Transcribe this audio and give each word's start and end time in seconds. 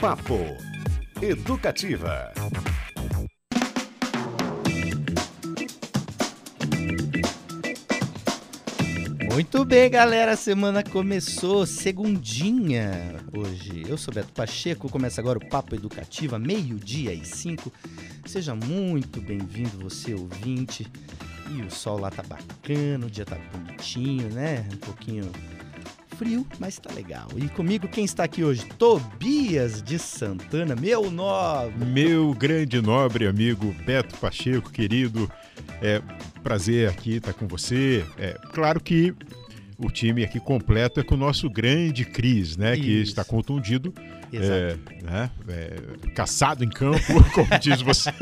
Papo 0.00 0.38
Educativa. 1.20 2.32
Muito 9.32 9.64
bem, 9.64 9.90
galera. 9.90 10.32
A 10.32 10.36
semana 10.36 10.84
começou, 10.84 11.66
segundinha 11.66 13.16
hoje. 13.36 13.86
Eu 13.88 13.98
sou 13.98 14.14
Beto 14.14 14.32
Pacheco, 14.32 14.88
começa 14.88 15.20
agora 15.20 15.38
o 15.38 15.48
Papo 15.48 15.74
Educativa, 15.74 16.38
meio-dia 16.38 17.12
e 17.12 17.24
cinco. 17.24 17.72
Seja 18.24 18.54
muito 18.54 19.20
bem-vindo, 19.20 19.80
você 19.80 20.14
ouvinte. 20.14 20.86
E 21.50 21.60
o 21.62 21.70
sol 21.72 21.98
lá 21.98 22.10
tá 22.10 22.22
bacana, 22.22 23.04
o 23.04 23.10
dia 23.10 23.24
tá 23.24 23.36
bonitinho, 23.52 24.28
né? 24.28 24.64
Um 24.72 24.76
pouquinho 24.76 25.32
frio, 26.18 26.44
mas 26.58 26.78
tá 26.78 26.92
legal. 26.92 27.28
E 27.36 27.48
comigo 27.48 27.86
quem 27.86 28.04
está 28.04 28.24
aqui 28.24 28.42
hoje? 28.42 28.66
Tobias 28.76 29.80
de 29.80 30.00
Santana, 30.00 30.74
meu 30.74 31.12
nobre. 31.12 31.84
Meu 31.84 32.34
grande 32.34 32.82
nobre 32.82 33.28
amigo 33.28 33.72
Beto 33.86 34.18
Pacheco, 34.18 34.70
querido. 34.70 35.30
É 35.80 36.02
prazer 36.42 36.88
aqui 36.88 37.16
estar 37.16 37.32
com 37.32 37.46
você. 37.46 38.04
É 38.18 38.36
claro 38.52 38.80
que 38.80 39.14
o 39.78 39.88
time 39.90 40.24
aqui 40.24 40.40
completo 40.40 40.98
é 40.98 41.04
com 41.04 41.14
o 41.14 41.18
nosso 41.18 41.48
grande 41.48 42.04
Cris, 42.04 42.56
né? 42.56 42.74
Isso. 42.74 42.82
Que 42.82 43.02
está 43.02 43.24
contundido. 43.24 43.94
Exato. 44.32 44.52
É, 44.52 45.02
né, 45.02 45.30
é, 45.48 46.08
caçado 46.14 46.64
em 46.64 46.68
campo, 46.68 46.98
como 47.32 47.58
diz 47.60 47.80
você. 47.80 48.12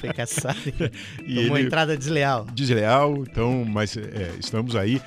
Foi 0.00 0.12
caçado. 0.12 0.58
Tomou 1.22 1.58
ele 1.58 1.66
entrada 1.66 1.96
desleal. 1.96 2.46
desleal, 2.46 3.24
então, 3.28 3.64
mas 3.64 3.96
é, 3.96 4.32
estamos 4.40 4.74
aí 4.74 5.00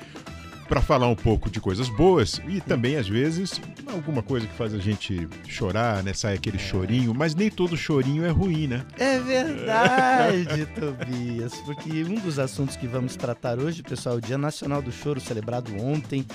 para 0.68 0.80
falar 0.80 1.08
um 1.08 1.14
pouco 1.14 1.50
de 1.50 1.60
coisas 1.60 1.88
boas 1.88 2.40
e 2.48 2.60
também, 2.60 2.96
às 2.96 3.08
vezes, 3.08 3.60
alguma 3.92 4.22
coisa 4.22 4.46
que 4.46 4.54
faz 4.54 4.74
a 4.74 4.78
gente 4.78 5.28
chorar, 5.48 6.02
né? 6.02 6.12
Sai 6.12 6.34
aquele 6.34 6.58
chorinho, 6.58 7.14
mas 7.14 7.34
nem 7.34 7.50
todo 7.50 7.76
chorinho 7.76 8.24
é 8.24 8.30
ruim, 8.30 8.66
né? 8.66 8.84
É 8.98 9.18
verdade, 9.20 10.66
Tobias, 10.74 11.54
porque 11.64 12.04
um 12.04 12.14
dos 12.16 12.38
assuntos 12.38 12.76
que 12.76 12.86
vamos 12.86 13.16
tratar 13.16 13.58
hoje, 13.58 13.82
pessoal, 13.82 14.16
é 14.16 14.18
o 14.18 14.20
Dia 14.20 14.38
Nacional 14.38 14.82
do 14.82 14.90
Choro, 14.90 15.20
celebrado 15.20 15.74
ontem, 15.80 16.26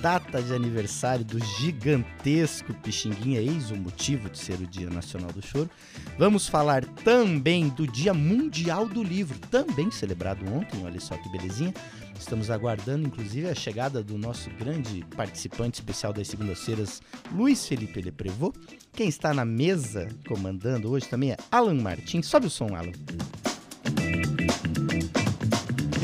data 0.00 0.40
de 0.40 0.54
aniversário 0.54 1.24
do 1.24 1.44
gigantesco 1.44 2.72
Pixinguinha, 2.74 3.40
eis 3.40 3.70
o 3.70 3.76
motivo 3.76 4.30
de 4.30 4.38
ser 4.38 4.54
o 4.54 4.66
Dia 4.66 4.88
Nacional 4.88 5.32
do 5.32 5.44
Choro. 5.44 5.68
Vamos 6.16 6.48
falar 6.48 6.84
também 6.84 7.68
do 7.68 7.86
Dia 7.86 8.14
Mundial 8.14 8.86
do 8.86 9.02
Livro, 9.02 9.38
também 9.50 9.90
celebrado 9.90 10.44
ontem, 10.52 10.84
olha 10.84 11.00
só 11.00 11.16
que 11.16 11.28
belezinha. 11.30 11.74
Estamos 12.18 12.50
aguardando, 12.50 13.06
inclusive, 13.06 13.48
a 13.48 13.54
chegada 13.54 14.02
do 14.02 14.18
nosso 14.18 14.50
grande 14.50 15.04
participante 15.16 15.80
especial 15.80 16.12
das 16.12 16.28
segundas-feiras, 16.28 17.00
Luiz 17.32 17.66
Felipe 17.66 18.00
Leprevô. 18.02 18.52
Quem 18.92 19.08
está 19.08 19.32
na 19.32 19.44
mesa 19.44 20.08
comandando 20.26 20.90
hoje 20.90 21.08
também 21.08 21.30
é 21.30 21.36
Alan 21.50 21.80
Martins. 21.80 22.26
Sobe 22.26 22.46
o 22.46 22.50
som, 22.50 22.74
Alan. 22.74 22.92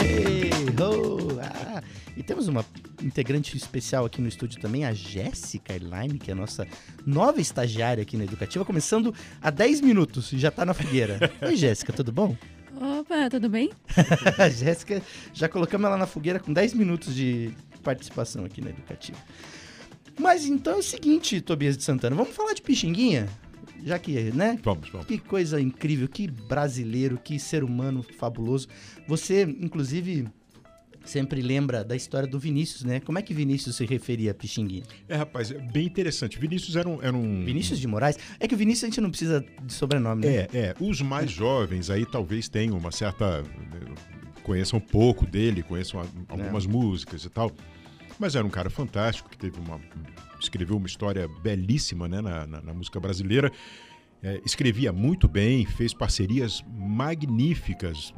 Hey, 0.00 0.50
ho, 0.80 1.40
ah. 1.42 1.82
E 2.16 2.22
temos 2.22 2.46
uma 2.46 2.64
integrante 3.02 3.56
especial 3.56 4.04
aqui 4.04 4.22
no 4.22 4.28
estúdio 4.28 4.60
também, 4.60 4.84
a 4.84 4.94
Jéssica 4.94 5.74
Erline, 5.74 6.18
que 6.18 6.30
é 6.30 6.32
a 6.32 6.36
nossa 6.36 6.66
nova 7.04 7.40
estagiária 7.40 8.02
aqui 8.02 8.16
na 8.16 8.24
Educativa, 8.24 8.64
começando 8.64 9.12
há 9.42 9.50
10 9.50 9.80
minutos 9.80 10.32
e 10.32 10.38
já 10.38 10.50
tá 10.50 10.64
na 10.64 10.72
fogueira. 10.72 11.30
Oi, 11.42 11.56
Jéssica, 11.56 11.92
tudo 11.92 12.12
bom? 12.12 12.36
Tudo 13.30 13.48
bem? 13.48 13.70
A 14.38 14.48
Jéssica, 14.48 15.02
já 15.32 15.48
colocamos 15.48 15.86
ela 15.86 15.96
na 15.96 16.06
fogueira 16.06 16.38
com 16.38 16.52
10 16.52 16.74
minutos 16.74 17.14
de 17.14 17.52
participação 17.82 18.44
aqui 18.44 18.60
na 18.60 18.70
Educativa. 18.70 19.18
Mas 20.18 20.46
então 20.46 20.74
é 20.74 20.76
o 20.76 20.82
seguinte, 20.82 21.40
Tobias 21.40 21.76
de 21.76 21.84
Santana, 21.84 22.14
vamos 22.14 22.34
falar 22.34 22.54
de 22.54 22.62
Pixinguinha? 22.62 23.28
Já 23.84 23.98
que, 23.98 24.12
né? 24.32 24.58
Vamos, 24.62 24.88
vamos. 24.88 25.06
Que 25.06 25.18
coisa 25.18 25.60
incrível, 25.60 26.08
que 26.08 26.26
brasileiro, 26.26 27.18
que 27.22 27.38
ser 27.38 27.62
humano 27.62 28.02
fabuloso. 28.02 28.66
Você, 29.06 29.42
inclusive, 29.42 30.26
sempre 31.04 31.40
lembra 31.42 31.84
da 31.84 31.94
história 31.94 32.26
do 32.28 32.38
Vinícius, 32.38 32.82
né? 32.84 33.00
Como 33.00 33.18
é 33.18 33.22
que 33.22 33.32
Vinícius 33.34 33.76
se 33.76 33.84
referia 33.86 34.30
a 34.30 34.34
Pixinguinha? 34.34 34.82
É, 35.08 35.16
rapaz, 35.16 35.50
é 35.50 35.58
bem 35.58 35.86
interessante. 35.86 36.38
Vinícius 36.38 36.76
era 36.76 36.88
um. 36.88 37.02
Era 37.02 37.16
um... 37.16 37.44
Vinícius 37.44 37.78
de 37.78 37.86
Moraes? 37.86 38.18
É 38.40 38.48
que 38.48 38.54
o 38.54 38.58
Vinícius 38.58 38.84
a 38.84 38.86
gente 38.88 39.00
não 39.00 39.10
precisa 39.10 39.44
de 39.62 39.72
sobrenome, 39.72 40.26
né? 40.26 40.34
É, 40.34 40.48
é. 40.54 40.74
Os 40.80 41.00
mais 41.00 41.30
jovens 41.30 41.90
aí 41.90 42.04
talvez 42.06 42.48
tenham 42.48 42.76
uma 42.76 42.90
certa. 42.90 43.42
conheçam 44.42 44.78
um 44.78 44.82
pouco 44.82 45.26
dele, 45.26 45.62
conheçam 45.62 46.00
algumas 46.28 46.66
músicas 46.66 47.24
e 47.24 47.30
tal. 47.30 47.50
Mas 48.18 48.34
era 48.36 48.46
um 48.46 48.50
cara 48.50 48.70
fantástico 48.70 49.28
que 49.28 49.36
teve 49.36 49.58
uma. 49.58 49.80
escreveu 50.40 50.76
uma 50.76 50.86
história 50.86 51.28
belíssima 51.42 52.06
né, 52.08 52.20
na, 52.20 52.46
na- 52.46 52.62
na 52.62 52.74
música 52.74 53.00
brasileira. 53.00 53.50
É, 54.24 54.40
escrevia 54.42 54.90
muito 54.90 55.28
bem, 55.28 55.66
fez 55.66 55.92
parcerias 55.92 56.64
magníficas. 56.74 58.14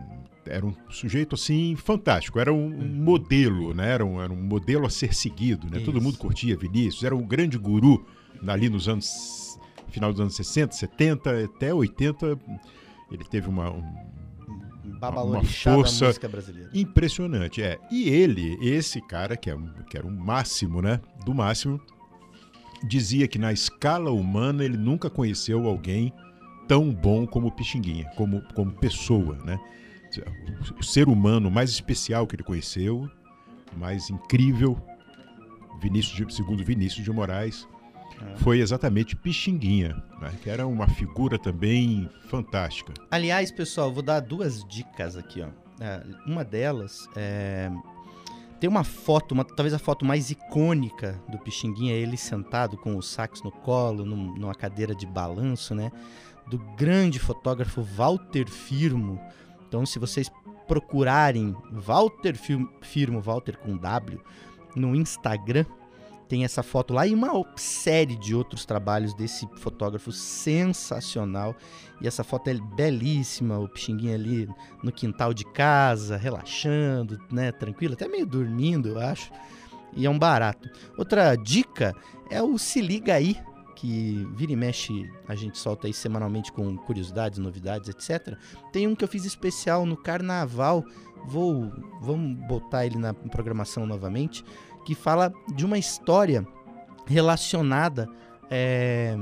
Era 0.47 0.65
um 0.65 0.73
sujeito 0.89 1.35
assim 1.35 1.75
fantástico, 1.75 2.39
era 2.39 2.53
um, 2.53 2.67
um 2.67 2.87
modelo, 3.03 3.75
né? 3.75 3.91
Era 3.91 4.07
um, 4.07 4.23
era 4.23 4.33
um 4.33 4.41
modelo 4.41 4.87
a 4.87 4.91
ser 4.91 5.13
seguido, 5.13 5.69
né? 5.69 5.81
Todo 5.81 6.01
mundo 6.01 6.17
curtia 6.17 6.57
Vinícius, 6.57 7.03
era 7.03 7.17
um 7.17 7.27
grande 7.27 7.59
guru 7.59 8.07
ali 8.47 8.69
nos 8.69 8.89
anos 8.89 9.59
final 9.91 10.13
dos 10.13 10.21
anos 10.21 10.37
60, 10.37 10.75
70 10.75 11.45
até 11.45 11.75
80. 11.75 12.39
Ele 13.11 13.25
teve 13.25 13.49
uma, 13.49 13.71
um, 13.71 13.83
uma 15.25 15.43
força-. 15.43 16.07
Impressionante, 16.73 17.63
é. 17.63 17.79
E 17.91 18.09
ele, 18.09 18.57
esse 18.61 19.01
cara, 19.01 19.37
que, 19.37 19.51
é, 19.51 19.57
que 19.91 19.97
era 19.97 20.07
o 20.07 20.11
máximo, 20.11 20.81
né? 20.81 21.01
Do 21.25 21.35
máximo, 21.35 21.81
dizia 22.87 23.29
que 23.29 23.39
na 23.39 23.53
escala 23.53 24.11
humana 24.11 24.65
ele 24.65 24.77
nunca 24.77 25.11
conheceu 25.11 25.67
alguém 25.67 26.13
tão 26.67 26.93
bom 26.93 27.27
como 27.27 27.51
Pixinguinha, 27.53 28.07
como, 28.17 28.43
como 28.55 28.73
pessoa, 28.73 29.37
né? 29.45 29.59
O, 30.77 30.81
o 30.81 30.83
ser 30.83 31.09
humano 31.09 31.51
mais 31.51 31.71
especial 31.71 32.27
que 32.27 32.37
ele 32.37 32.43
conheceu, 32.43 33.09
mais 33.77 34.09
incrível, 34.09 34.81
Vinícius 35.81 36.27
de, 36.27 36.35
segundo 36.35 36.65
Vinícius 36.65 37.05
de 37.05 37.13
Moraes, 37.13 37.69
É. 38.23 38.37
foi 38.37 38.61
exatamente 38.61 39.15
Pixinguinha, 39.15 40.03
né? 40.23 40.33
que 40.43 40.49
era 40.49 40.67
uma 40.67 40.89
figura 40.89 41.39
também 41.39 42.09
fantástica. 42.31 42.95
Aliás, 43.11 43.51
pessoal, 43.53 43.93
vou 43.93 44.03
dar 44.03 44.21
duas 44.21 44.65
dicas 44.65 45.17
aqui, 45.17 45.43
ó. 45.43 45.49
É, 45.79 46.03
uma 46.27 46.43
delas 46.43 47.07
é. 47.15 47.71
Tem 48.61 48.69
uma 48.71 48.85
foto, 48.85 49.33
uma- 49.33 49.45
talvez 49.45 49.75
a 49.75 49.79
foto 49.79 50.05
mais 50.05 50.31
icônica 50.31 51.21
do 51.29 51.39
Pixinguinha, 51.39 51.93
é 51.93 51.99
ele 51.99 52.17
sentado 52.17 52.77
com 52.77 52.97
o 52.97 53.03
sax 53.03 53.43
no 53.43 53.51
colo, 53.53 54.05
num- 54.05 54.35
numa 54.35 54.55
cadeira 54.55 54.95
de 54.95 55.07
balanço, 55.07 55.75
né? 55.75 55.93
Do 56.49 56.59
grande 56.77 57.19
fotógrafo 57.19 57.83
Walter 57.83 58.49
Firmo. 58.49 59.21
Então, 59.69 59.85
se 59.85 59.99
vocês 59.99 60.31
procurarem 60.67 61.55
Walter 61.73 62.35
Fir- 62.37 62.67
Firmo, 62.81 63.21
Walter 63.21 63.57
com 63.59 63.77
W, 63.77 64.21
no 64.75 64.95
Instagram, 64.97 65.65
tem 66.29 66.45
essa 66.45 66.63
foto 66.63 66.93
lá 66.93 67.07
e 67.07 67.15
uma 67.15 67.31
série 67.57 68.17
de 68.17 68.35
outros 68.35 68.65
trabalhos 68.65 69.15
desse 69.15 69.49
fotógrafo 69.57 70.13
sensacional. 70.13 71.55
E 72.01 72.07
essa 72.07 72.25
foto 72.25 72.49
é 72.49 72.55
belíssima, 72.55 73.59
o 73.59 73.69
Pixinguinha 73.69 74.15
ali 74.15 74.49
no 74.83 74.93
quintal 74.93 75.33
de 75.33 75.45
casa, 75.45 76.17
relaxando, 76.17 77.19
né, 77.31 77.53
tranquilo, 77.53 77.95
até 77.95 78.07
meio 78.09 78.27
dormindo, 78.27 78.89
eu 78.89 78.99
acho. 78.99 79.31
E 79.95 80.05
é 80.05 80.11
um 80.11 80.19
barato. 80.19 80.69
Outra 80.99 81.35
dica 81.37 81.95
é 82.31 82.43
o 82.43 82.59
Se 82.59 82.81
Liga 82.81 83.15
Aí, 83.15 83.37
que 83.75 84.27
vira 84.35 84.53
e 84.53 84.57
mexe 84.57 85.11
a 85.29 85.35
gente 85.35 85.59
solta 85.59 85.87
aí 85.87 85.93
semanalmente 85.93 86.51
com 86.51 86.77
curiosidades, 86.77 87.39
novidades, 87.39 87.89
etc. 87.89 88.37
Tem 88.73 88.87
um 88.87 88.95
que 88.95 89.05
eu 89.05 89.09
fiz 89.09 89.25
especial 89.25 89.87
no 89.87 89.97
carnaval, 89.97 90.85
vou 91.25 91.71
vamos 92.01 92.37
botar 92.47 92.87
ele 92.87 92.99
na 92.99 93.15
programação 93.15 93.87
novamente, 93.87 94.45
que 94.87 94.95
fala 94.95 95.35
de 95.53 95.67
uma 95.67 95.77
história 95.77 96.47
relacionada 97.05 98.09
é, 98.49 99.17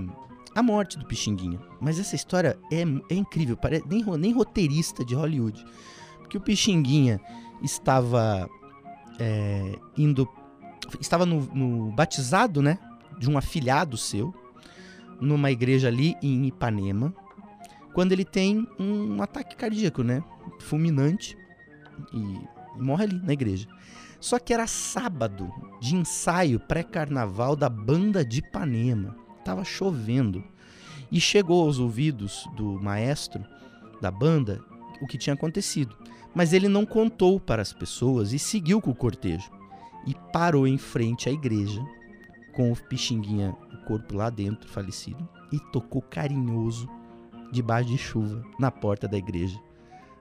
à 0.55 0.63
morte 0.63 0.99
do 0.99 1.07
Pixinguinha. 1.07 1.59
Mas 1.81 1.99
essa 1.99 2.15
história 2.15 2.59
é, 2.71 2.83
é 3.11 3.17
incrível, 3.17 3.57
parece, 3.57 3.83
nem, 3.89 4.05
nem 4.19 4.33
roteirista 4.33 5.03
de 5.03 5.15
Hollywood. 5.15 5.65
Porque 6.19 6.37
o 6.37 6.41
Pixinguinha 6.41 7.19
estava 7.63 8.47
é, 9.19 9.75
indo. 9.97 10.29
Estava 11.01 11.25
no, 11.25 11.41
no 11.41 11.91
batizado, 11.93 12.61
né? 12.61 12.79
De 13.19 13.31
um 13.31 13.39
afilhado 13.39 13.97
seu, 13.97 14.35
numa 15.19 15.51
igreja 15.51 15.89
ali 15.89 16.15
em 16.23 16.45
Ipanema, 16.45 17.15
quando 17.95 18.13
ele 18.13 18.25
tem 18.25 18.69
um 18.79 19.23
ataque 19.23 19.57
cardíaco, 19.57 20.03
né? 20.03 20.23
Fulminante. 20.61 21.39
E 22.13 22.39
morre 22.77 23.05
ali 23.05 23.19
na 23.23 23.33
igreja. 23.33 23.67
Só 24.25 24.39
que 24.39 24.55
era 24.55 24.67
sábado 24.67 25.53
de 25.79 25.95
ensaio 25.95 26.59
pré-carnaval 26.59 27.55
da 27.55 27.69
banda 27.69 28.25
de 28.25 28.39
Ipanema. 28.39 29.15
Tava 29.45 29.65
chovendo. 29.65 30.43
E 31.13 31.21
chegou 31.21 31.63
aos 31.63 31.79
ouvidos 31.79 32.49
do 32.57 32.81
maestro 32.83 33.45
da 34.01 34.11
banda 34.11 34.65
o 35.03 35.07
que 35.07 35.19
tinha 35.19 35.35
acontecido. 35.35 35.95
Mas 36.35 36.55
ele 36.55 36.69
não 36.69 36.87
contou 36.87 37.39
para 37.39 37.61
as 37.61 37.75
pessoas 37.75 38.33
e 38.33 38.39
seguiu 38.39 38.81
com 38.81 38.93
o 38.93 38.95
cortejo. 38.95 39.51
E 40.07 40.15
parou 40.33 40.67
em 40.67 40.79
frente 40.79 41.29
à 41.29 41.33
igreja, 41.33 41.85
com 42.55 42.73
o 42.73 42.77
Pixinguinha, 42.77 43.55
o 43.75 43.85
corpo 43.85 44.17
lá 44.17 44.31
dentro, 44.31 44.67
falecido. 44.71 45.29
e 45.53 45.61
tocou 45.71 46.01
carinhoso 46.01 46.89
debaixo 47.53 47.91
de 47.91 47.99
chuva 47.99 48.43
na 48.59 48.71
porta 48.71 49.07
da 49.07 49.19
igreja. 49.19 49.61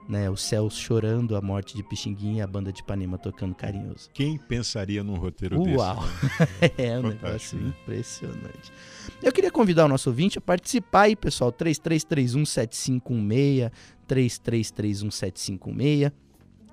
Né, 0.08 0.30
o 0.30 0.36
céu 0.36 0.70
chorando 0.70 1.36
a 1.38 1.42
morte 1.42 1.78
de 1.78 1.84
Pixinguinha 1.84 2.40
e 2.40 2.42
a 2.42 2.48
banda 2.48 2.74
de 2.74 2.82
Ipanema 2.82 3.18
tocando 3.18 3.56
carinhoso. 3.56 4.10
Quem 4.14 4.38
pensaria 4.38 5.02
num 5.02 5.16
roteiro 5.16 5.62
Uau. 5.62 6.02
desse? 6.02 6.74
é 6.78 7.00
um 7.00 7.04
Fantástico, 7.04 7.26
negócio 7.26 7.58
né? 7.60 7.70
impressionante. 7.70 8.74
Eu 9.22 9.32
queria 9.32 9.50
convidar 9.50 9.86
o 9.86 9.88
nosso 9.88 10.10
ouvinte 10.10 10.38
a 10.38 10.42
participar 10.42 11.04
aí, 11.04 11.16
pessoal. 11.16 11.54
33317516, 11.54 13.72
33317516. 14.08 16.12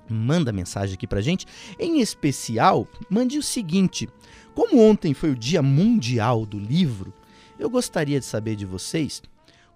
Manda 0.09 0.53
mensagem 0.53 0.94
aqui 0.94 1.06
pra 1.06 1.21
gente. 1.21 1.47
Em 1.79 2.00
especial, 2.00 2.88
mande 3.09 3.38
o 3.38 3.43
seguinte: 3.43 4.09
como 4.55 4.82
ontem 4.82 5.15
foi 5.15 5.31
o 5.31 5.37
Dia 5.37 5.62
Mundial 5.62 6.44
do 6.44 6.59
Livro, 6.59 7.15
eu 7.59 7.71
gostaria 7.71 8.19
de 8.19 8.27
saber 8.27 8.56
de 8.56 8.67
vocês 8.67 9.23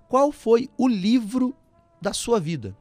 qual 0.08 0.32
foi 0.32 0.68
o 0.76 0.88
livro 0.88 1.54
da 2.00 2.12
sua 2.12 2.40
vida. 2.40 2.76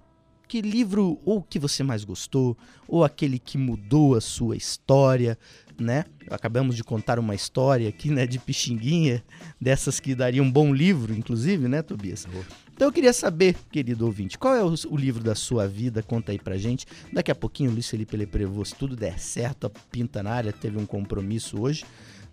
Que 0.48 0.62
livro 0.62 1.20
ou 1.26 1.42
que 1.42 1.58
você 1.58 1.84
mais 1.84 2.04
gostou, 2.04 2.58
ou 2.88 3.04
aquele 3.04 3.40
que 3.40 3.58
mudou 3.58 4.16
a 4.16 4.22
sua 4.22 4.56
história, 4.56 5.38
né? 5.80 6.06
Acabamos 6.30 6.76
de 6.76 6.84
contar 6.84 7.18
uma 7.18 7.34
história 7.34 7.90
aqui, 7.90 8.10
né, 8.10 8.28
de 8.28 8.40
Pixinguinha, 8.40 9.24
dessas 9.60 10.00
que 10.00 10.14
daria 10.14 10.44
um 10.44 10.52
bom 10.52 10.74
livro, 10.74 11.14
inclusive, 11.14 11.68
né, 11.68 11.82
Tobias? 11.82 12.28
Então 12.74 12.88
eu 12.88 12.92
queria 12.92 13.14
saber, 13.14 13.56
querido 13.72 14.06
ouvinte, 14.06 14.38
qual 14.38 14.56
é 14.56 14.64
o, 14.64 14.74
o 14.90 14.98
livro 14.98 15.24
da 15.24 15.36
sua 15.36 15.68
vida? 15.68 16.02
Conta 16.02 16.32
aí 16.32 16.40
pra 16.40 16.58
gente. 16.58 16.86
Daqui 17.12 17.32
a 17.32 17.36
pouquinho 17.36 17.70
o 17.70 17.74
Luiz 17.74 17.90
Felipe 17.90 18.18
Leprevô, 18.18 18.64
se 18.66 18.76
tudo 18.76 18.96
der 18.96 19.20
certo, 19.20 19.68
a 19.68 19.70
pinta 19.92 20.24
na 20.24 20.32
área, 20.32 20.52
teve 20.52 20.78
um 20.78 20.86
compromisso 20.86 21.62
hoje. 21.62 21.86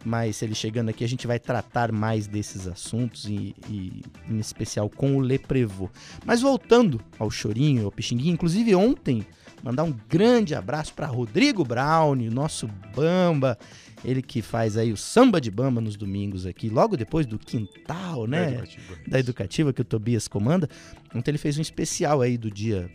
Mas 0.05 0.41
ele 0.41 0.55
chegando 0.55 0.89
aqui, 0.89 1.05
a 1.05 1.09
gente 1.09 1.27
vai 1.27 1.39
tratar 1.39 1.93
mais 1.93 2.27
desses 2.27 2.67
assuntos, 2.67 3.27
e, 3.27 3.55
e 3.69 4.03
em 4.29 4.39
especial 4.39 4.89
com 4.89 5.17
o 5.17 5.21
Leprevô. 5.21 5.91
Mas 6.25 6.41
voltando 6.41 7.01
ao 7.19 7.31
Chorinho, 7.31 7.85
ao 7.85 7.93
Pixinguinha, 7.93 8.33
inclusive 8.33 8.75
ontem, 8.75 9.27
mandar 9.63 9.85
um 9.85 9.95
grande 10.09 10.55
abraço 10.55 10.95
para 10.95 11.07
Rodrigo 11.07 11.65
Brown, 11.65 12.17
nosso 12.31 12.67
Bamba, 12.95 13.59
ele 14.05 14.23
que 14.23 14.41
faz 14.41 14.77
aí 14.77 14.93
o 14.93 14.97
samba 14.97 15.41
de 15.41 15.51
Bamba 15.51 15.81
nos 15.81 15.97
domingos 15.97 16.47
aqui, 16.47 16.69
logo 16.69 16.97
depois 16.97 17.27
do 17.27 17.39
quintal, 17.39 18.27
né? 18.27 18.55
Educativa. 18.55 18.99
da 19.07 19.19
educativa 19.19 19.73
que 19.73 19.83
o 19.83 19.85
Tobias 19.85 20.27
comanda. 20.27 20.69
Ontem 21.15 21.31
ele 21.31 21.39
fez 21.39 21.59
um 21.59 21.63
especial 21.63 22.23
aí 22.23 22.39
do 22.39 22.51
dia 22.51 22.91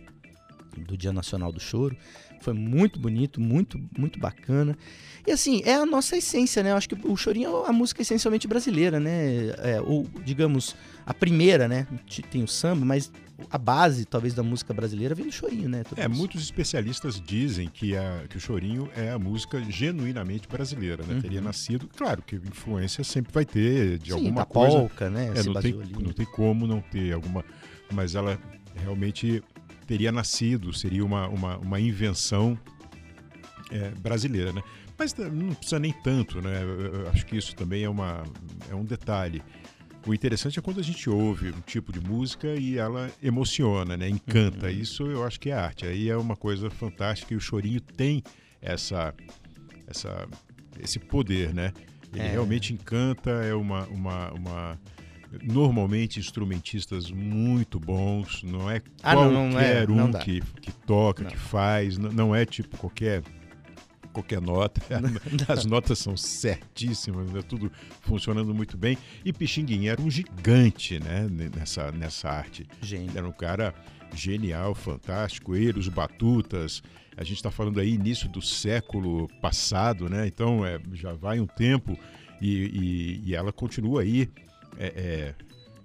do 0.78 0.98
Dia 0.98 1.14
Nacional 1.14 1.52
do 1.52 1.60
Choro. 1.60 1.96
Foi 2.46 2.54
muito 2.54 3.00
bonito, 3.00 3.42
muito 3.42 3.82
muito 3.98 4.20
bacana. 4.20 4.78
E 5.26 5.32
assim, 5.32 5.64
é 5.66 5.74
a 5.74 5.86
nossa 5.86 6.16
essência, 6.16 6.62
né? 6.62 6.70
Eu 6.70 6.76
acho 6.76 6.88
que 6.88 6.96
o 7.08 7.18
chorinho 7.18 7.66
é 7.66 7.70
a 7.70 7.74
música 7.74 8.04
essencialmente 8.04 8.48
brasileira, 8.48 9.00
né? 9.00 9.48
É, 9.58 9.82
ou, 9.82 10.08
digamos, 10.24 10.76
a 11.04 11.12
primeira, 11.12 11.68
né? 11.68 11.88
Tem 12.30 12.44
o 12.44 12.48
samba, 12.48 12.86
mas 12.86 13.12
a 13.50 13.58
base, 13.58 14.06
talvez, 14.06 14.36
da 14.36 14.44
música 14.44 14.76
brasileira 14.76 15.16
vem 15.16 15.26
do 15.26 15.32
chorinho, 15.32 15.68
né? 15.68 15.84
É, 15.98 16.08
muitos 16.08 16.44
especialistas 16.44 17.20
dizem 17.20 17.68
que, 17.68 17.98
a, 17.98 18.26
que 18.30 18.38
o 18.38 18.40
Chorinho 18.40 18.88
é 18.96 19.10
a 19.10 19.18
música 19.18 19.60
genuinamente 19.68 20.48
brasileira, 20.48 21.04
né? 21.04 21.16
Uhum. 21.16 21.22
Teria 21.22 21.42
nascido, 21.42 21.90
claro 21.98 22.22
que 22.22 22.36
influência 22.36 23.04
sempre 23.04 23.34
vai 23.34 23.44
ter 23.44 23.98
de 23.98 24.12
Sim, 24.12 24.18
alguma 24.18 24.42
da 24.42 24.46
coisa. 24.46 24.78
polca, 24.78 25.10
né? 25.10 25.34
É, 25.36 25.42
não, 25.42 25.54
tem, 25.60 25.74
ali. 25.74 25.94
não 26.00 26.14
tem 26.14 26.26
como 26.28 26.68
não 26.68 26.80
ter 26.80 27.12
alguma. 27.12 27.44
Mas 27.92 28.14
ela 28.14 28.40
realmente 28.76 29.44
teria 29.86 30.12
nascido, 30.12 30.74
seria 30.74 31.04
uma, 31.06 31.28
uma, 31.28 31.58
uma 31.58 31.80
invenção 31.80 32.58
é, 33.72 33.90
brasileira, 33.92 34.52
né? 34.54 34.62
Mas 34.98 35.14
não 35.14 35.54
precisa 35.54 35.78
nem 35.80 35.92
tanto, 35.92 36.42
né? 36.42 36.62
Eu 36.64 37.10
acho 37.10 37.26
que 37.26 37.36
isso 37.36 37.54
também 37.56 37.84
é, 37.84 37.90
uma, 37.90 38.24
é 38.70 38.76
um 38.76 38.86
detalhe. 38.86 39.44
O 40.08 40.14
interessante 40.14 40.58
é 40.58 40.62
quando 40.62 40.80
a 40.80 40.84
gente 40.84 41.10
ouve 41.10 41.50
um 41.50 41.62
tipo 41.62 41.92
de 41.92 42.00
música 42.00 42.48
e 42.56 42.78
ela 42.78 43.12
emociona, 43.22 43.98
né? 43.98 44.08
Encanta. 44.08 44.68
Uhum. 44.68 44.72
Isso 44.72 45.04
eu 45.04 45.24
acho 45.26 45.40
que 45.40 45.50
é 45.50 45.54
arte. 45.54 45.86
Aí 45.86 46.10
é 46.10 46.16
uma 46.16 46.36
coisa 46.36 46.70
fantástica 46.70 47.34
e 47.34 47.38
o 47.38 47.42
chorinho 47.42 47.82
tem 47.82 48.24
essa, 48.62 49.14
essa, 49.88 50.28
esse 50.80 51.00
poder, 51.00 51.54
né? 51.54 51.74
Ele 52.14 52.24
É. 52.24 52.32
realmente 52.32 52.72
encanta, 52.72 53.32
é 53.32 53.54
uma, 53.54 53.86
uma, 53.88 54.32
uma- 54.32 54.80
Normalmente 55.44 56.20
instrumentistas 56.20 57.12
muito 57.12 57.80
bons, 57.80 58.42
não 58.44 58.70
é 58.70 58.82
Ah, 59.04 59.14
qualquer 59.14 59.34
não, 59.34 59.50
não 59.50 59.60
é, 59.60 59.86
um 59.86 60.12
que, 60.20 60.42
que 60.62 60.72
toca, 60.72 61.24
Não. 61.24 61.32
que 61.32 61.38
faz, 61.38 61.98
não 61.98 62.36
é 62.36 62.46
tipo 62.46 62.78
qualquer 62.78 63.22
qualquer 64.14 64.40
nota. 64.42 64.82
As 65.48 65.66
notas 65.66 66.00
são 66.00 66.16
certíssimas, 66.16 67.30
né? 67.32 67.42
tudo 67.42 67.70
funcionando 68.02 68.54
muito 68.56 68.78
bem. 68.78 68.98
E 69.26 69.34
Pixinguinha 69.34 69.92
era 69.92 70.02
um 70.02 70.10
gigante 70.10 71.00
né? 71.00 71.28
nessa, 71.56 71.92
nessa 71.92 72.30
arte. 72.30 72.66
Gênio. 72.82 73.12
Era 73.14 73.28
um 73.28 73.32
cara 73.34 73.74
genial, 74.14 74.74
fantástico. 74.74 75.56
Ele, 75.56 75.80
os 75.80 75.90
Batutas. 75.90 76.82
A 77.18 77.24
gente 77.24 77.38
está 77.38 77.52
falando 77.52 77.80
aí 77.80 77.94
início 77.94 78.28
do 78.30 78.42
século 78.42 79.28
passado, 79.42 80.10
né? 80.10 80.28
Então 80.28 80.66
é, 80.66 80.80
já 80.94 81.14
vai 81.14 81.40
um 81.40 81.48
tempo 81.48 81.98
e, 82.42 82.50
e- 82.50 83.22
e 83.30 83.36
ela 83.36 83.52
continua 83.54 84.02
aí 84.02 84.30
é, 84.78 84.86
é, 84.96 85.36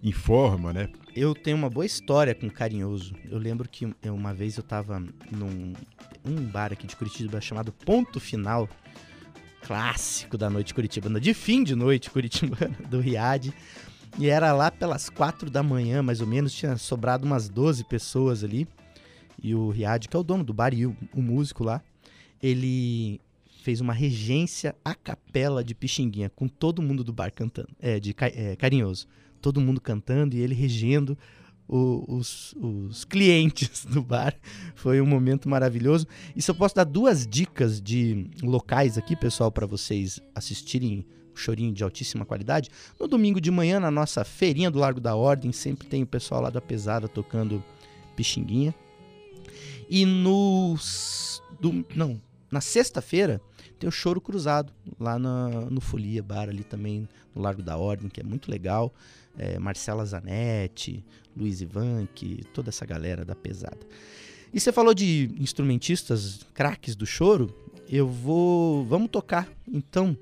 em 0.03 0.13
forma, 0.13 0.73
né? 0.73 0.89
Eu 1.15 1.35
tenho 1.35 1.57
uma 1.57 1.69
boa 1.69 1.85
história 1.85 2.35
com 2.35 2.49
Carinhoso. 2.49 3.15
Eu 3.29 3.39
lembro 3.39 3.69
que 3.69 3.89
uma 4.05 4.33
vez 4.33 4.57
eu 4.57 4.63
tava 4.63 5.01
num 5.31 5.75
um 6.25 6.37
bar 6.45 6.73
aqui 6.73 6.87
de 6.87 6.97
Curitiba 6.97 7.41
chamado 7.41 7.73
Ponto 7.73 8.21
Final, 8.21 8.69
clássico 9.63 10.37
da 10.37 10.51
noite 10.51 10.75
curitibana, 10.75 11.21
de 11.21 11.33
fim 11.35 11.65
de 11.65 11.75
noite 11.75 12.11
curitibana, 12.11 12.77
do 12.89 13.01
Riad. 13.01 13.53
E 14.19 14.29
era 14.29 14.53
lá 14.53 14.71
pelas 14.71 15.09
quatro 15.09 15.49
da 15.49 15.63
manhã, 15.63 16.03
mais 16.03 16.21
ou 16.21 16.27
menos, 16.27 16.53
tinha 16.53 16.77
sobrado 16.77 17.25
umas 17.25 17.49
12 17.49 17.85
pessoas 17.85 18.43
ali. 18.43 18.67
E 19.43 19.55
o 19.55 19.71
Riad, 19.71 20.09
que 20.09 20.17
é 20.17 20.19
o 20.19 20.23
dono 20.23 20.45
do 20.45 20.53
bar 20.53 20.75
e 20.75 20.87
o, 20.87 20.97
o 21.15 21.23
músico 21.23 21.65
lá, 21.65 21.81
ele 22.43 23.21
fez 23.61 23.81
uma 23.81 23.93
regência 23.93 24.75
a 24.85 24.95
capela 24.95 25.63
de 25.63 25.75
Pixinguinha, 25.75 26.31
com 26.31 26.49
todo 26.49 26.83
mundo 26.83 27.05
do 27.05 27.13
bar 27.13 27.31
cantando, 27.33 27.69
é, 27.79 28.01
de 28.01 28.15
é, 28.19 28.57
Carinhoso 28.57 29.07
todo 29.41 29.61
mundo 29.61 29.81
cantando 29.81 30.37
e 30.37 30.41
ele 30.41 30.55
regendo 30.55 31.17
o- 31.67 32.05
os, 32.17 32.55
os 32.61 33.05
clientes 33.07 33.87
do 33.89 34.03
bar. 34.03 34.35
Foi 34.75 35.01
um 35.01 35.07
momento 35.07 35.49
maravilhoso. 35.49 36.07
E 36.37 36.43
se 36.43 36.51
eu 36.51 36.55
posso 36.55 36.75
dar 36.75 36.85
duas 36.85 37.27
dicas 37.27 37.81
de 37.81 38.27
locais 38.43 38.99
aqui, 38.99 39.17
pessoal, 39.17 39.51
para 39.51 39.65
vocês 39.67 40.21
assistirem 40.35 41.07
chorinho 41.35 41.73
de 41.73 41.83
altíssima 41.83 42.27
qualidade. 42.27 42.69
No 42.99 43.09
domingo 43.09 43.41
de 43.41 43.51
manhã, 43.51 43.81
na 43.81 43.91
nossa 43.91 44.25
feirinha 44.25 44.71
do 44.71 44.79
Largo 44.79 45.01
da 45.01 45.17
Ordem, 45.17 45.53
sempre 45.53 45.89
tem 45.89 46.03
o 46.03 46.07
pessoal 46.07 46.43
lá 46.43 46.51
da 46.51 46.61
Pesada 46.61 47.09
tocando 47.09 47.65
Pixinguinha. 48.15 48.75
E 49.89 50.05
no. 50.05 50.77
do- 51.59 51.85
não, 51.95 52.21
na 52.51 52.61
sexta-feira 52.61 53.41
tem 53.81 53.89
o 53.89 53.93
Choro 53.93 54.21
Cruzado, 54.21 54.71
lá 54.99 55.19
na, 55.19 55.49
no 55.71 55.81
Folia 55.81 56.23
Bar, 56.23 56.51
ali 56.51 56.63
também 56.63 57.09
no 57.35 57.41
Largo 57.41 57.63
da 57.63 57.79
Ordem, 57.79 58.11
que 58.11 58.21
é 58.21 58.23
muito 58.23 58.51
legal. 58.51 58.93
É, 59.39 59.59
Marcela 59.59 60.05
Zanetti, 60.05 61.03
Luiz 61.35 61.63
Ivanque, 61.63 62.45
toda 62.53 62.69
essa 62.69 62.85
galera 62.85 63.25
da 63.25 63.35
pesada. 63.35 63.79
E 64.53 64.61
você 64.61 64.71
falou 64.71 64.93
de 64.93 65.31
instrumentistas 65.39 66.41
craques 66.53 66.95
do 66.95 67.07
choro, 67.07 67.55
eu 67.89 68.07
vou. 68.07 68.85
Vamos 68.85 69.09
tocar 69.09 69.49
então 69.67 70.15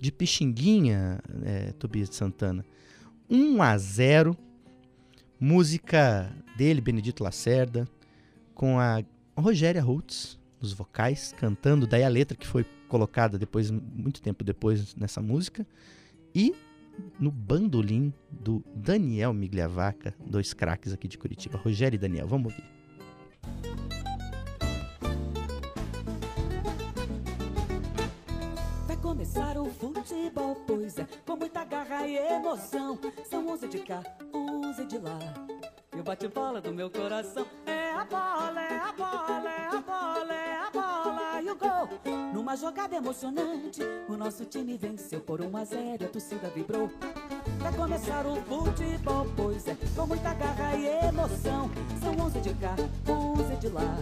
de 0.00 0.10
Pixinguinha, 0.10 1.20
é, 1.44 1.72
Tobias 1.72 2.08
de 2.08 2.14
Santana. 2.14 2.64
1 3.28 3.62
a 3.62 3.76
0 3.76 4.36
música 5.38 6.34
dele, 6.56 6.80
Benedito 6.80 7.22
Lacerda, 7.22 7.86
com 8.54 8.78
a 8.80 9.02
Rogéria 9.36 9.82
Holtz 9.82 10.38
nos 10.58 10.72
vocais, 10.72 11.34
cantando, 11.36 11.86
daí 11.86 12.02
a 12.02 12.08
letra 12.08 12.34
que 12.34 12.46
foi 12.46 12.64
colocada 12.88 13.38
depois, 13.38 13.70
muito 13.70 14.20
tempo 14.22 14.44
depois 14.44 14.94
nessa 14.94 15.20
música, 15.20 15.66
e 16.34 16.54
no 17.18 17.30
bandolim 17.30 18.12
do 18.30 18.62
Daniel 18.74 19.32
Migliavaca, 19.32 20.14
dois 20.24 20.52
craques 20.52 20.92
aqui 20.92 21.08
de 21.08 21.18
Curitiba, 21.18 21.58
Rogério 21.58 21.96
e 21.96 21.98
Daniel, 21.98 22.26
vamos 22.26 22.52
ouvir. 22.52 22.64
Vai 28.86 28.96
começar 28.96 29.58
o 29.58 29.66
futebol, 29.70 30.56
pois 30.66 30.98
é, 30.98 31.06
com 31.26 31.36
muita 31.36 31.64
garra 31.64 32.06
e 32.06 32.16
emoção. 32.16 32.98
São 33.28 33.48
11 33.48 33.68
de 33.68 33.78
cá, 33.78 34.02
11 34.32 34.84
de 34.86 34.98
lá. 34.98 35.18
E 35.96 36.00
o 36.00 36.02
bate-bola 36.02 36.60
do 36.60 36.72
meu 36.72 36.90
coração 36.90 37.46
é 37.66 37.92
a 37.92 38.04
bola, 38.04 38.60
é 38.60 38.78
a 38.78 38.92
bola, 38.92 39.50
é 39.50 39.66
a 39.66 39.80
bola, 39.80 40.34
é 40.34 40.58
a 40.58 40.70
bola. 40.70 41.42
E 41.42 41.50
o 41.50 41.56
gol, 41.56 41.88
numa 42.44 42.56
jogada 42.58 42.94
emocionante, 42.94 43.80
o 44.06 44.18
nosso 44.18 44.44
time 44.44 44.76
venceu 44.76 45.18
por 45.18 45.40
1 45.40 45.56
a 45.56 45.64
0 45.64 46.02
e 46.02 46.04
a 46.04 46.08
torcida 46.08 46.50
vibrou. 46.50 46.90
Vai 47.58 47.72
começar 47.72 48.26
o 48.26 48.36
futebol, 48.42 49.26
pois 49.34 49.66
é, 49.66 49.74
com 49.96 50.06
muita 50.06 50.34
garra 50.34 50.76
e 50.76 51.06
emoção. 51.06 51.70
São 52.02 52.26
11 52.26 52.40
de 52.42 52.54
cá, 52.56 52.76
11 53.08 53.56
de 53.56 53.68
lá. 53.68 53.96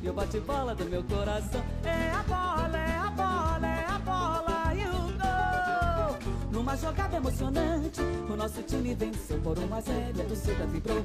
E 0.00 0.08
o 0.08 0.12
bate-bola 0.12 0.76
do 0.76 0.84
meu 0.84 1.02
coração 1.02 1.60
é 1.82 2.10
a 2.12 2.22
bola, 2.22 2.78
é 2.78 2.98
a 2.98 3.10
bola, 3.10 3.66
é 3.66 3.84
a 3.84 3.98
bola. 3.98 4.74
E 4.76 4.86
o 4.86 5.02
gol, 5.18 6.52
numa 6.52 6.76
jogada 6.76 7.16
emocionante, 7.16 8.00
o 8.30 8.36
nosso 8.36 8.62
time 8.62 8.94
venceu 8.94 9.40
por 9.40 9.58
um 9.58 9.74
a 9.74 9.80
zero, 9.80 10.22
a 10.22 10.24
torcida 10.24 10.66
vibrou. 10.66 11.04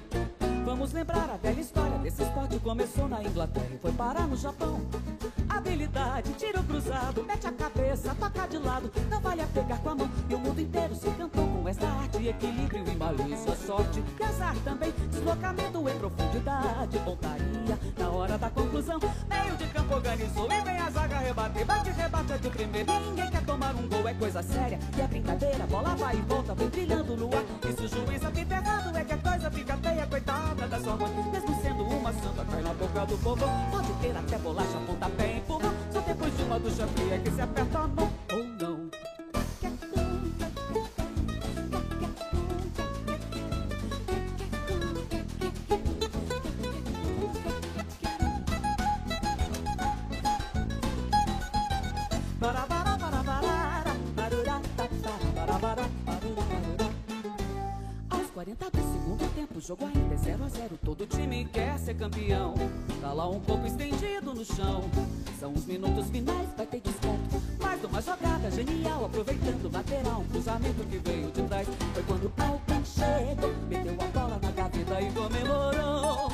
Vamos 0.63 0.93
lembrar 0.93 1.27
a 1.27 1.37
velha 1.37 1.59
história 1.59 1.97
desse 1.97 2.21
esporte 2.21 2.59
começou 2.59 3.07
na 3.07 3.23
Inglaterra 3.23 3.69
e 3.73 3.77
foi 3.79 3.91
parar 3.93 4.27
no 4.27 4.35
Japão. 4.35 4.85
Habilidade, 5.67 6.31
tiro 6.37 6.63
cruzado, 6.63 7.25
mete 7.25 7.45
a 7.45 7.51
cabeça, 7.51 8.15
toca 8.15 8.47
de 8.47 8.57
lado, 8.57 8.89
não 9.09 9.19
vale 9.19 9.41
a 9.41 9.47
pegar 9.47 9.77
com 9.79 9.89
a 9.89 9.95
mão. 9.95 10.09
E 10.29 10.33
o 10.33 10.39
mundo 10.39 10.61
inteiro 10.61 10.95
se 10.95 11.09
encantou 11.09 11.45
com 11.45 11.67
essa 11.67 11.85
arte, 11.85 12.25
equilíbrio 12.25 12.85
e 12.87 12.95
malícia, 12.95 13.53
sorte 13.53 14.01
e 14.17 14.23
azar 14.23 14.55
também. 14.63 14.93
Deslocamento 15.11 15.89
em 15.89 15.99
profundidade, 15.99 16.97
pontaria 16.99 17.79
na 17.97 18.09
hora 18.09 18.37
da 18.37 18.49
conclusão. 18.49 18.97
Meio 19.27 19.57
de 19.57 19.65
campo 19.67 19.93
organizou 19.93 20.45
e 20.49 20.61
vem 20.61 20.77
a 20.77 20.89
zaga 20.89 21.17
rebater, 21.17 21.65
bate, 21.65 21.89
rebate 21.89 22.31
é 22.31 22.37
de 22.37 22.49
primeiro. 22.49 22.99
Ninguém 23.01 23.29
quer 23.29 23.45
tomar 23.45 23.75
um 23.75 23.89
gol, 23.89 24.07
é 24.07 24.13
coisa 24.13 24.41
séria 24.41 24.79
e 24.97 25.01
é 25.01 25.07
brincadeira. 25.07 25.67
Bola 25.67 25.95
vai 25.95 26.15
e 26.15 26.21
volta, 26.21 26.55
vem 26.55 26.69
brilhando 26.69 27.17
no 27.17 27.27
ar. 27.35 27.43
E 27.67 27.73
se 27.73 27.83
o 27.83 27.87
juiz 27.89 28.23
apita 28.23 28.55
errado, 28.55 28.95
é 28.95 29.03
que 29.03 29.13
a 29.13 29.17
coisa 29.17 29.51
fica 29.51 29.75
feia, 29.75 30.07
coitada 30.07 30.65
da 30.65 30.79
sua 30.79 30.95
mãe. 30.95 31.16
Boca 32.97 33.05
do 33.05 33.17
povo. 33.19 33.45
Pode 33.69 33.93
ter 34.01 34.17
até 34.17 34.37
bolacha, 34.39 34.79
pontapé 34.85 35.33
e 35.33 35.37
empurrão. 35.37 35.73
Só 35.91 35.99
depois 36.01 36.35
de 36.35 36.43
uma 36.43 36.59
ducha 36.59 36.87
fria 36.87 37.19
que 37.19 37.31
se 37.31 37.41
aperta 37.41 37.79
a 37.79 37.87
Tá 63.07 63.13
lá 63.13 63.29
um 63.29 63.39
corpo 63.39 63.65
estendido 63.65 64.33
no 64.33 64.43
chão. 64.43 64.83
São 65.39 65.53
os 65.53 65.65
minutos 65.65 66.09
finais, 66.09 66.49
vai 66.57 66.65
ter 66.67 66.81
desconto. 66.81 67.41
Mais 67.57 67.81
uma 67.81 68.01
jogada 68.01 68.51
genial, 68.51 69.05
aproveitando 69.05 69.71
lateral. 69.71 70.19
Um 70.19 70.25
cruzamento 70.25 70.83
que 70.83 70.97
veio 70.97 71.31
de 71.31 71.41
trás. 71.43 71.69
Foi 71.93 72.03
quando 72.03 72.33
alguém 72.37 72.83
chegou, 72.83 73.53
meteu 73.69 73.95
a 73.97 74.07
bola 74.07 74.39
na 74.43 74.51
gaveta 74.51 75.01
e 75.01 75.11
comemorou. 75.13 76.26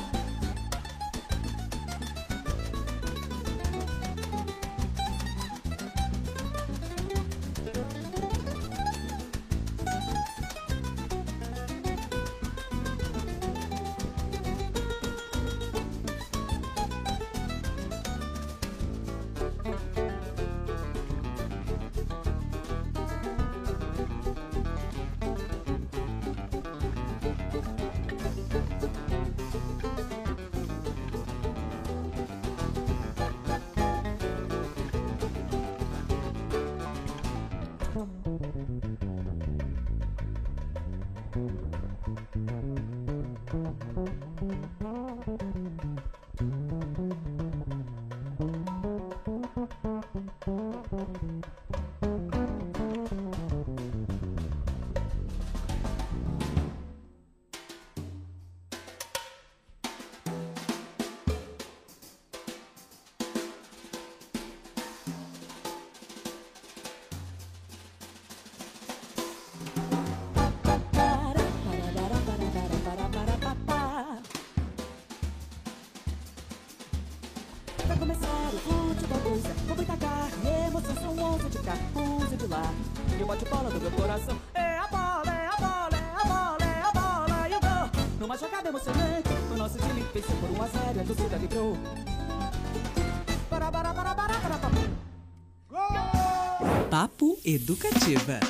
Educativa. 97.54 98.40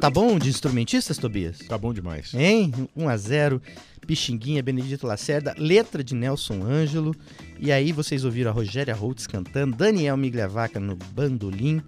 Tá 0.00 0.08
bom 0.08 0.38
de 0.38 0.48
instrumentistas, 0.48 1.18
Tobias? 1.18 1.58
Tá 1.58 1.76
bom 1.76 1.92
demais. 1.92 2.32
Hein? 2.32 2.72
1 2.96 3.06
a 3.06 3.16
0 3.18 3.60
Pixinguinha, 4.06 4.62
Benedito 4.62 5.06
Lacerda, 5.06 5.54
letra 5.58 6.02
de 6.02 6.14
Nelson 6.14 6.62
Ângelo. 6.62 7.14
E 7.58 7.70
aí 7.70 7.92
vocês 7.92 8.24
ouviram 8.24 8.50
a 8.50 8.54
Rogéria 8.54 8.94
Holtz 8.94 9.26
cantando, 9.26 9.76
Daniel 9.76 10.16
Miglievaca 10.16 10.80
no 10.80 10.96
bandolim, 11.12 11.82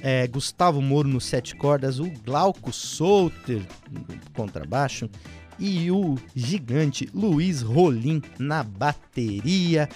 é, 0.00 0.26
Gustavo 0.26 0.80
Moro 0.80 1.08
no 1.08 1.20
sete 1.20 1.54
cordas, 1.54 1.98
o 1.98 2.10
Glauco 2.24 2.72
Souter 2.72 3.60
no 3.90 4.06
contrabaixo 4.32 5.10
e 5.58 5.90
o 5.90 6.16
gigante 6.34 7.06
Luiz 7.12 7.60
Rolim 7.60 8.22
na 8.38 8.62
bateria. 8.62 9.90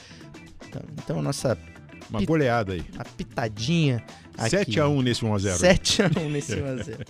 Então, 0.68 0.82
então 0.92 1.18
a 1.20 1.22
nossa 1.22 1.58
Uma 2.10 2.24
goleada 2.24 2.72
aí. 2.74 2.84
a 2.98 3.04
pitadinha 3.04 4.02
aqui. 4.36 4.56
7x1 4.56 5.02
nesse 5.02 5.22
1x0. 5.22 5.56
7x1 5.56 6.30
nesse 6.30 6.52
1x0. 6.56 7.06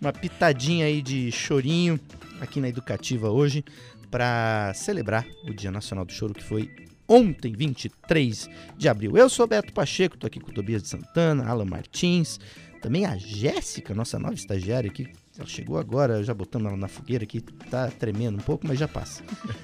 Uma 0.00 0.12
pitadinha 0.12 0.86
aí 0.86 1.00
de 1.02 1.30
chorinho 1.30 1.98
aqui 2.40 2.60
na 2.60 2.68
Educativa 2.68 3.30
hoje 3.30 3.64
para 4.10 4.72
celebrar 4.74 5.26
o 5.48 5.54
Dia 5.54 5.70
Nacional 5.70 6.04
do 6.04 6.12
Choro 6.12 6.34
que 6.34 6.42
foi 6.42 6.68
ontem, 7.06 7.52
23 7.52 8.48
de 8.76 8.88
abril. 8.88 9.16
Eu 9.16 9.28
sou 9.28 9.46
Beto 9.46 9.72
Pacheco, 9.72 10.16
tô 10.16 10.26
aqui 10.26 10.40
com 10.40 10.50
o 10.50 10.54
Tobias 10.54 10.82
de 10.82 10.88
Santana, 10.88 11.44
Alan 11.44 11.64
Martins, 11.64 12.38
também 12.80 13.04
a 13.04 13.16
Jéssica, 13.16 13.94
nossa 13.94 14.18
nova 14.18 14.34
estagiária 14.34 14.90
aqui. 14.90 15.08
Ela 15.36 15.46
chegou 15.48 15.78
agora, 15.78 16.22
já 16.22 16.34
botando 16.34 16.66
ela 16.66 16.76
na 16.76 16.88
fogueira 16.88 17.24
aqui, 17.24 17.40
tá 17.70 17.88
tremendo 17.88 18.36
um 18.38 18.42
pouco, 18.42 18.66
mas 18.66 18.78
já 18.78 18.86
passa. 18.86 19.22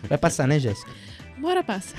Vai 0.09 0.17
passar, 0.19 0.47
né, 0.49 0.59
Jéssica? 0.59 0.91
Bora, 1.39 1.63
passa. 1.63 1.95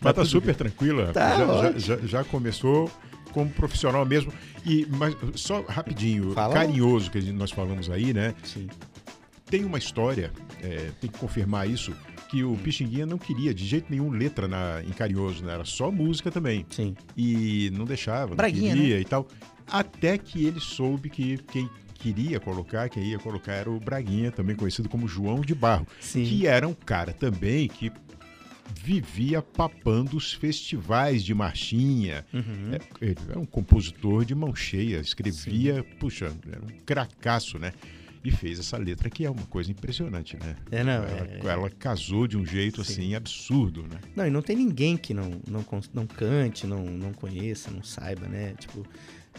Mas 0.00 0.02
tá 0.02 0.12
tudo 0.14 0.26
super 0.26 0.54
tranquila. 0.54 1.12
Tá 1.12 1.36
já, 1.36 1.46
já, 1.72 1.78
já- 1.96 2.06
já 2.06 2.24
começou 2.24 2.90
como 3.32 3.50
profissional 3.50 4.04
mesmo. 4.06 4.32
E, 4.64 4.86
mas 4.90 5.16
só 5.34 5.62
rapidinho, 5.62 6.32
Fala. 6.32 6.54
carinhoso 6.54 7.10
que 7.10 7.20
nós 7.32 7.50
falamos 7.50 7.90
aí, 7.90 8.12
né? 8.14 8.34
Sim. 8.44 8.68
Tem 9.46 9.64
uma 9.64 9.78
história, 9.78 10.32
é, 10.62 10.90
tem 11.00 11.10
que 11.10 11.18
confirmar 11.18 11.68
isso, 11.68 11.92
que 12.30 12.42
o 12.42 12.56
Pixinguinha 12.56 13.04
não 13.06 13.18
queria 13.18 13.52
de 13.52 13.64
jeito 13.64 13.86
nenhum 13.90 14.10
letra 14.10 14.48
na, 14.48 14.82
em 14.82 14.90
carinhoso, 14.90 15.44
né? 15.44 15.52
Era 15.54 15.64
só 15.64 15.90
música 15.90 16.30
também. 16.30 16.64
Sim. 16.70 16.96
E 17.16 17.70
não 17.74 17.84
deixava, 17.84 18.30
não 18.30 18.36
Braguinha, 18.36 18.74
queria 18.74 19.00
e 19.00 19.04
tal. 19.04 19.28
Até 19.70 20.16
que 20.18 20.44
ele 20.46 20.60
soube 20.60 21.08
que 21.10 21.38
quem 21.52 21.68
queria 22.12 22.38
colocar, 22.38 22.88
quem 22.90 23.02
ia 23.04 23.18
colocar 23.18 23.52
era 23.52 23.70
o 23.70 23.80
Braguinha, 23.80 24.30
também 24.30 24.54
conhecido 24.54 24.90
como 24.90 25.08
João 25.08 25.40
de 25.40 25.54
Barro. 25.54 25.86
Sim. 26.00 26.22
que 26.24 26.46
era 26.46 26.68
um 26.68 26.74
cara 26.74 27.14
também 27.14 27.66
que 27.66 27.90
vivia 28.82 29.40
papando 29.40 30.16
os 30.16 30.32
festivais 30.34 31.22
de 31.24 31.32
marchinha. 31.34 32.24
Uhum. 32.32 32.72
É, 32.74 32.80
Ele 33.06 33.16
era 33.30 33.38
um 33.38 33.46
compositor 33.46 34.24
de 34.24 34.34
mão 34.34 34.54
cheia, 34.54 34.98
escrevia, 35.00 35.82
puxa, 35.98 36.26
era 36.50 36.60
um 36.62 36.68
cracaço, 36.84 37.58
né? 37.58 37.72
E 38.22 38.30
fez 38.30 38.58
essa 38.58 38.76
letra 38.78 39.08
que 39.10 39.24
é 39.24 39.30
uma 39.30 39.44
coisa 39.46 39.70
impressionante, 39.70 40.36
né? 40.38 40.56
É, 40.70 40.82
não, 40.82 40.92
ela, 40.92 41.28
é- 41.30 41.40
ela 41.46 41.70
casou 41.70 42.26
de 42.26 42.36
um 42.38 42.44
jeito 42.44 42.82
Sim. 42.84 42.92
assim 42.92 43.14
absurdo, 43.14 43.82
né? 43.82 43.98
Não, 44.16 44.26
e 44.26 44.30
não 44.30 44.40
tem 44.42 44.56
ninguém 44.56 44.96
que 44.96 45.12
não, 45.14 45.40
não, 45.48 45.64
não 45.92 46.06
cante, 46.06 46.66
não, 46.66 46.84
não 46.84 47.12
conheça, 47.12 47.70
não 47.70 47.82
saiba, 47.82 48.26
né? 48.26 48.54
Tipo, 48.58 48.84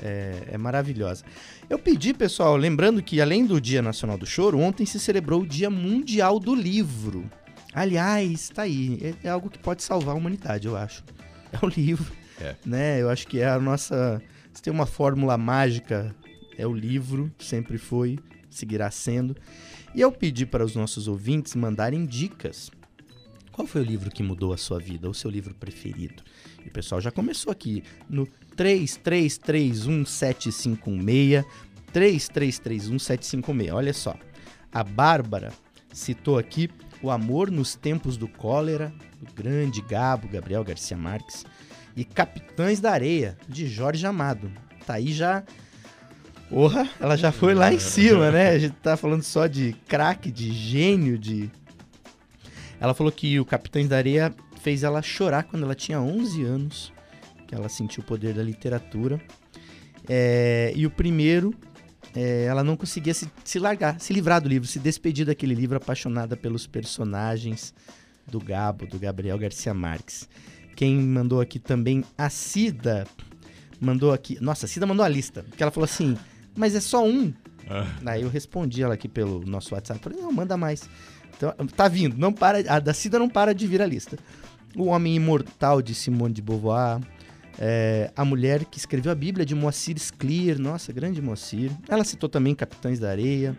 é, 0.01 0.49
é 0.51 0.57
maravilhosa. 0.57 1.23
Eu 1.69 1.79
pedi, 1.79 2.13
pessoal, 2.13 2.55
lembrando 2.55 3.01
que 3.01 3.21
além 3.21 3.45
do 3.45 3.59
Dia 3.59 3.81
Nacional 3.81 4.17
do 4.17 4.25
Choro, 4.25 4.59
ontem 4.59 4.85
se 4.85 4.99
celebrou 4.99 5.41
o 5.41 5.47
Dia 5.47 5.69
Mundial 5.69 6.39
do 6.39 6.53
Livro. 6.53 7.29
Aliás, 7.73 8.49
tá 8.49 8.63
aí. 8.63 8.99
É, 9.23 9.27
é 9.27 9.29
algo 9.29 9.49
que 9.49 9.59
pode 9.59 9.83
salvar 9.83 10.15
a 10.15 10.17
humanidade, 10.17 10.67
eu 10.67 10.77
acho. 10.77 11.03
É 11.51 11.65
o 11.65 11.69
livro. 11.69 12.11
É. 12.39 12.55
Né? 12.65 13.01
Eu 13.01 13.09
acho 13.09 13.27
que 13.27 13.39
é 13.39 13.47
a 13.47 13.59
nossa. 13.59 14.21
Se 14.53 14.61
tem 14.61 14.73
uma 14.73 14.85
fórmula 14.85 15.37
mágica 15.37 16.13
é 16.57 16.65
o 16.65 16.73
livro, 16.73 17.31
sempre 17.37 17.77
foi, 17.77 18.17
seguirá 18.49 18.89
sendo. 18.91 19.35
E 19.93 20.01
eu 20.01 20.11
pedi 20.11 20.45
para 20.45 20.63
os 20.63 20.75
nossos 20.75 21.07
ouvintes 21.07 21.55
mandarem 21.55 22.05
dicas. 22.05 22.71
Qual 23.55 23.65
foi 23.65 23.79
o 23.79 23.85
livro 23.85 24.11
que 24.11 24.21
mudou 24.21 24.51
a 24.51 24.57
sua 24.57 24.79
vida, 24.79 25.09
o 25.09 25.13
seu 25.13 25.31
livro 25.31 25.55
preferido? 25.55 26.21
E 26.65 26.67
o 26.67 26.71
pessoal 26.71 26.99
já 26.99 27.09
começou 27.09 27.53
aqui 27.53 27.85
no 28.09 28.27
33317516, 28.57 31.45
33317516. 31.93 33.73
Olha 33.73 33.93
só, 33.93 34.13
a 34.73 34.83
Bárbara 34.83 35.53
citou 35.93 36.37
aqui 36.37 36.69
O 37.01 37.09
Amor 37.09 37.49
nos 37.49 37.75
Tempos 37.75 38.17
do 38.17 38.27
Cólera, 38.27 38.91
do 39.21 39.33
grande 39.33 39.81
Gabo 39.81 40.27
Gabriel 40.27 40.65
Garcia 40.65 40.97
Marques, 40.97 41.45
e 41.95 42.03
Capitães 42.03 42.81
da 42.81 42.91
Areia, 42.91 43.37
de 43.47 43.69
Jorge 43.69 44.05
Amado. 44.05 44.51
Tá 44.85 44.95
aí 44.95 45.13
já. 45.13 45.45
Porra, 46.49 46.89
ela 46.99 47.15
já 47.15 47.31
foi 47.31 47.53
lá 47.53 47.73
em 47.73 47.79
cima, 47.79 48.31
né? 48.31 48.49
A 48.49 48.59
gente 48.59 48.75
tá 48.75 48.97
falando 48.97 49.23
só 49.23 49.47
de 49.47 49.71
craque, 49.87 50.29
de 50.29 50.51
gênio, 50.51 51.17
de. 51.17 51.49
Ela 52.79 52.93
falou 52.93 53.11
que 53.11 53.39
o 53.39 53.45
Capitães 53.45 53.87
da 53.87 53.97
Areia 53.97 54.33
fez 54.61 54.83
ela 54.83 55.01
chorar 55.01 55.43
quando 55.43 55.63
ela 55.63 55.75
tinha 55.75 55.99
11 55.99 56.43
anos, 56.43 56.93
que 57.47 57.55
ela 57.55 57.69
sentiu 57.69 58.03
o 58.03 58.05
poder 58.05 58.33
da 58.33 58.43
literatura. 58.43 59.21
É, 60.07 60.73
e 60.75 60.85
o 60.85 60.91
primeiro, 60.91 61.53
é, 62.15 62.45
ela 62.45 62.63
não 62.63 62.75
conseguia 62.75 63.13
se, 63.13 63.29
se 63.43 63.59
largar, 63.59 63.99
se 63.99 64.13
livrar 64.13 64.41
do 64.41 64.49
livro, 64.49 64.67
se 64.67 64.79
despedir 64.79 65.25
daquele 65.25 65.53
livro 65.53 65.77
apaixonada 65.77 66.35
pelos 66.35 66.67
personagens 66.67 67.73
do 68.27 68.39
Gabo, 68.39 68.87
do 68.87 68.99
Gabriel 68.99 69.37
Garcia 69.37 69.73
Marques. 69.73 70.27
Quem 70.75 70.97
mandou 70.97 71.39
aqui 71.39 71.59
também, 71.59 72.03
a 72.17 72.29
Cida, 72.29 73.07
mandou 73.79 74.11
aqui. 74.11 74.37
Nossa, 74.41 74.65
a 74.65 74.69
Cida 74.69 74.85
mandou 74.85 75.05
a 75.05 75.09
lista, 75.09 75.43
porque 75.43 75.63
ela 75.63 75.71
falou 75.71 75.85
assim, 75.85 76.17
mas 76.55 76.75
é 76.75 76.81
só 76.81 77.05
um. 77.05 77.33
Ah. 77.69 77.87
Aí 78.05 78.21
eu 78.21 78.29
respondi 78.29 78.83
ela 78.83 78.93
aqui 78.93 79.07
pelo 79.07 79.45
nosso 79.45 79.73
WhatsApp, 79.73 79.99
falei, 80.01 80.19
não, 80.19 80.31
manda 80.31 80.57
mais. 80.57 80.89
Então, 81.37 81.53
tá 81.67 81.87
vindo, 81.87 82.17
não 82.17 82.31
para, 82.31 82.59
a 82.73 82.79
da 82.79 82.93
Cida 82.93 83.19
não 83.19 83.29
para 83.29 83.53
de 83.53 83.67
vir 83.67 83.81
lista. 83.87 84.17
O 84.75 84.85
Homem 84.85 85.15
Imortal 85.15 85.81
de 85.81 85.93
Simone 85.93 86.33
de 86.33 86.41
Beauvoir, 86.41 87.01
é, 87.57 88.11
a 88.15 88.25
mulher 88.25 88.65
que 88.65 88.77
escreveu 88.77 89.11
a 89.11 89.15
Bíblia 89.15 89.45
de 89.45 89.55
Moacir 89.55 89.97
Scliar, 89.97 90.59
nossa, 90.59 90.91
grande 90.91 91.21
Moacir. 91.21 91.71
Ela 91.87 92.03
citou 92.03 92.27
também 92.27 92.53
Capitães 92.53 92.99
da 92.99 93.09
Areia. 93.09 93.57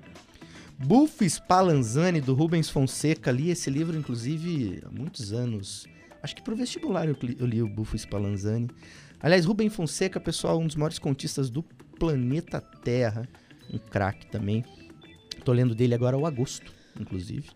Buff 0.78 1.24
Spallanzani, 1.24 2.20
do 2.20 2.34
Rubens 2.34 2.68
Fonseca. 2.68 3.30
Li 3.30 3.50
esse 3.50 3.70
livro, 3.70 3.96
inclusive, 3.96 4.82
há 4.84 4.90
muitos 4.90 5.32
anos. 5.32 5.86
Acho 6.22 6.36
que 6.36 6.42
pro 6.42 6.54
vestibular 6.54 7.08
eu 7.08 7.16
li, 7.22 7.36
eu 7.40 7.46
li 7.46 7.62
o 7.62 7.68
Buff 7.68 7.96
Spallanzani. 7.98 8.68
Aliás, 9.20 9.46
Rubens 9.46 9.74
Fonseca, 9.74 10.20
pessoal, 10.20 10.58
um 10.60 10.66
dos 10.66 10.76
maiores 10.76 10.98
contistas 10.98 11.48
do 11.48 11.62
planeta 11.98 12.60
Terra. 12.60 13.26
Um 13.72 13.78
craque 13.78 14.26
também. 14.26 14.64
Tô 15.44 15.52
lendo 15.52 15.74
dele 15.74 15.94
agora 15.94 16.18
o 16.18 16.26
Agosto, 16.26 16.70
inclusive. 17.00 17.48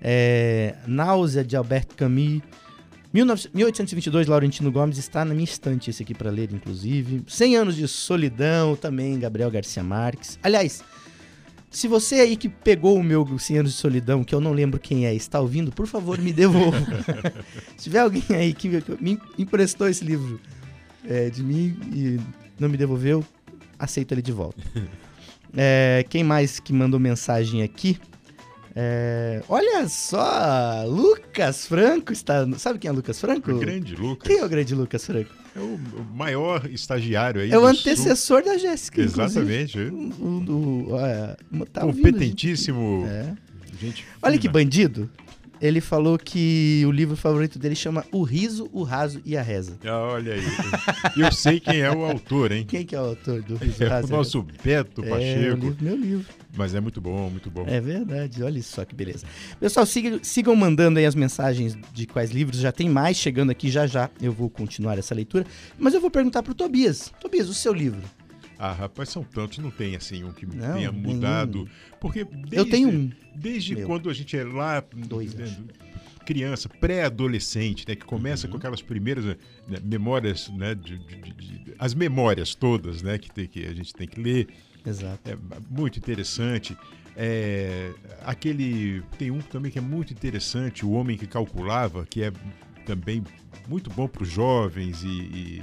É, 0.00 0.74
Náusea, 0.86 1.44
de 1.44 1.56
Albert 1.56 1.88
Camus. 1.96 2.42
19- 3.14 3.50
1822, 3.54 4.26
Laurentino 4.26 4.72
Gomes, 4.72 4.98
está 4.98 5.24
na 5.24 5.32
minha 5.32 5.44
estante 5.44 5.88
esse 5.88 6.02
aqui 6.02 6.12
para 6.12 6.30
ler, 6.30 6.52
inclusive. 6.52 7.22
100 7.28 7.56
anos 7.56 7.76
de 7.76 7.86
solidão, 7.86 8.74
também, 8.74 9.18
Gabriel 9.18 9.50
Garcia 9.50 9.84
Marques. 9.84 10.36
Aliás, 10.42 10.82
se 11.70 11.88
você 11.88 12.16
aí 12.16 12.36
que 12.36 12.48
pegou 12.48 12.96
o 12.96 13.02
meu 13.02 13.38
100 13.38 13.58
anos 13.58 13.72
de 13.72 13.78
solidão, 13.78 14.24
que 14.24 14.34
eu 14.34 14.40
não 14.40 14.52
lembro 14.52 14.80
quem 14.80 15.06
é, 15.06 15.14
está 15.14 15.40
ouvindo, 15.40 15.72
por 15.72 15.86
favor, 15.86 16.18
me 16.18 16.32
devolva. 16.32 16.78
se 17.76 17.84
tiver 17.84 18.00
alguém 18.00 18.24
aí 18.30 18.52
que 18.52 18.68
me 19.00 19.18
emprestou 19.38 19.88
esse 19.88 20.04
livro 20.04 20.40
é, 21.04 21.30
de 21.30 21.42
mim 21.42 21.76
e 21.92 22.20
não 22.58 22.68
me 22.68 22.76
devolveu, 22.76 23.24
aceito 23.78 24.12
ele 24.12 24.22
de 24.22 24.32
volta. 24.32 24.62
É, 25.56 26.04
quem 26.08 26.24
mais 26.24 26.58
que 26.58 26.72
mandou 26.72 26.98
mensagem 26.98 27.62
aqui? 27.62 27.96
É, 28.76 29.40
olha 29.48 29.88
só, 29.88 30.84
Lucas 30.84 31.66
Franco 31.66 32.12
está. 32.12 32.46
Sabe 32.58 32.80
quem 32.80 32.88
é 32.88 32.92
Lucas 32.92 33.20
Franco? 33.20 33.52
O 33.52 33.58
grande 33.58 33.94
Lucas. 33.94 34.26
Quem 34.26 34.40
é 34.40 34.44
o 34.44 34.48
grande 34.48 34.74
Lucas 34.74 35.06
Franco? 35.06 35.30
É 35.54 35.60
o, 35.60 35.74
o 35.74 36.04
maior 36.12 36.68
estagiário 36.68 37.40
aí. 37.40 37.52
É 37.52 37.58
o 37.58 37.64
antecessor 37.64 38.42
da 38.42 38.58
Jéssica. 38.58 38.96
Sul. 39.08 39.24
Exatamente. 39.24 39.78
O, 39.78 40.90
o, 40.90 40.98
é, 40.98 41.36
tá 41.72 41.84
ouvindo, 41.84 42.04
gente? 42.04 42.12
Competentíssimo. 42.12 43.06
É. 43.06 43.34
Gente 43.80 44.04
Olha 44.20 44.38
que 44.38 44.48
bandido. 44.48 45.08
Ele 45.60 45.80
falou 45.80 46.18
que 46.18 46.82
o 46.86 46.90
livro 46.90 47.16
favorito 47.16 47.58
dele 47.58 47.74
chama 47.74 48.04
O 48.12 48.22
Riso, 48.22 48.68
o 48.72 48.82
Raso 48.82 49.20
e 49.24 49.36
a 49.36 49.42
Reza. 49.42 49.78
Ah, 49.84 49.98
olha 50.12 50.34
aí. 50.34 50.42
Eu 51.16 51.32
sei 51.32 51.58
quem 51.60 51.80
é 51.80 51.90
o 51.90 52.04
autor, 52.04 52.52
hein? 52.52 52.66
Quem 52.68 52.84
que 52.84 52.94
é 52.94 53.00
o 53.00 53.04
autor 53.06 53.40
do 53.42 53.56
Riso, 53.56 53.80
o 53.82 53.86
É 53.86 53.88
Raso 53.88 54.06
o 54.06 54.10
e 54.10 54.12
nosso 54.12 54.42
Beto 54.62 55.00
Reza? 55.00 55.14
É, 55.14 55.16
o 55.16 55.18
Pacheco. 55.18 55.64
livro, 55.64 55.76
meu 55.80 55.96
livro. 55.96 56.26
Mas 56.56 56.74
é 56.74 56.80
muito 56.80 57.00
bom, 57.00 57.30
muito 57.30 57.50
bom. 57.50 57.64
É 57.66 57.80
verdade, 57.80 58.42
olha 58.42 58.62
só 58.62 58.84
que 58.84 58.94
beleza. 58.94 59.26
Pessoal, 59.58 59.86
siga- 59.86 60.18
sigam 60.22 60.54
mandando 60.54 60.98
aí 60.98 61.06
as 61.06 61.14
mensagens 61.14 61.76
de 61.92 62.06
quais 62.06 62.30
livros, 62.30 62.58
já 62.58 62.70
tem 62.70 62.88
mais 62.88 63.16
chegando 63.16 63.50
aqui 63.50 63.70
já 63.70 63.86
já. 63.86 64.10
Eu 64.20 64.32
vou 64.32 64.50
continuar 64.50 64.98
essa 64.98 65.14
leitura, 65.14 65.46
mas 65.78 65.94
eu 65.94 66.00
vou 66.00 66.10
perguntar 66.10 66.42
pro 66.42 66.54
Tobias. 66.54 67.12
Tobias, 67.20 67.48
o 67.48 67.54
seu 67.54 67.72
livro? 67.72 68.02
Ah, 68.66 68.72
rapaz, 68.72 69.10
são 69.10 69.22
tantos, 69.22 69.58
não 69.58 69.70
tem 69.70 69.94
assim 69.94 70.24
um 70.24 70.32
que 70.32 70.46
Não, 70.46 70.74
tenha 70.74 70.90
nenhum. 70.90 70.92
mudado. 71.14 71.68
Porque 72.00 72.24
desde, 72.24 72.56
Eu 72.56 72.64
tenho 72.70 72.88
um. 72.88 73.10
Desde 73.34 73.74
meu. 73.74 73.86
quando 73.86 74.08
a 74.08 74.14
gente 74.14 74.34
é 74.36 74.42
lá, 74.42 74.82
Dois, 74.94 75.34
né, 75.34 75.44
criança, 76.24 76.66
pré-adolescente, 76.68 77.84
né, 77.86 77.94
que 77.94 78.06
começa 78.06 78.46
Uhum. 78.46 78.52
com 78.52 78.56
aquelas 78.56 78.80
primeiras 78.80 79.24
né, 79.26 79.36
memórias, 79.82 80.48
né, 80.48 80.74
de- 80.74 80.96
de- 80.96 81.32
de- 81.34 81.74
as 81.78 81.92
memórias 81.92 82.54
todas, 82.54 83.02
né, 83.02 83.18
que, 83.18 83.30
tem, 83.30 83.46
que 83.46 83.66
a 83.66 83.74
gente 83.74 83.92
tem 83.92 84.08
que 84.08 84.18
ler. 84.18 84.48
Exato. 84.86 85.30
É 85.30 85.36
muito 85.68 85.98
interessante. 85.98 86.74
É, 87.14 87.92
aquele 88.24 89.02
tem 89.18 89.30
um 89.30 89.40
também 89.40 89.70
que 89.70 89.78
é 89.78 89.82
muito 89.82 90.10
interessante, 90.14 90.86
o 90.86 90.92
homem 90.92 91.18
que 91.18 91.26
calculava, 91.26 92.06
que 92.06 92.22
é 92.22 92.32
também 92.86 93.22
muito 93.68 93.90
bom 93.90 94.08
para 94.08 94.22
os 94.22 94.28
jovens 94.30 95.02
e, 95.04 95.08
e 95.08 95.62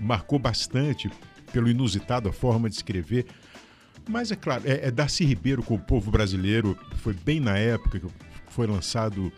marcou 0.00 0.38
bastante 0.38 1.10
pelo 1.52 1.68
inusitado 1.68 2.28
a 2.28 2.32
forma 2.32 2.68
de 2.68 2.76
escrever. 2.76 3.26
Mas 4.08 4.30
é 4.30 4.36
claro, 4.36 4.62
é, 4.66 4.86
é 4.88 4.90
Darcy 4.90 5.24
Ribeiro 5.24 5.62
com 5.62 5.74
o 5.74 5.78
povo 5.78 6.10
brasileiro, 6.10 6.78
foi 6.96 7.12
bem 7.12 7.40
na 7.40 7.58
época 7.58 8.00
que 8.00 8.06
foi 8.48 8.66
lançado, 8.66 9.30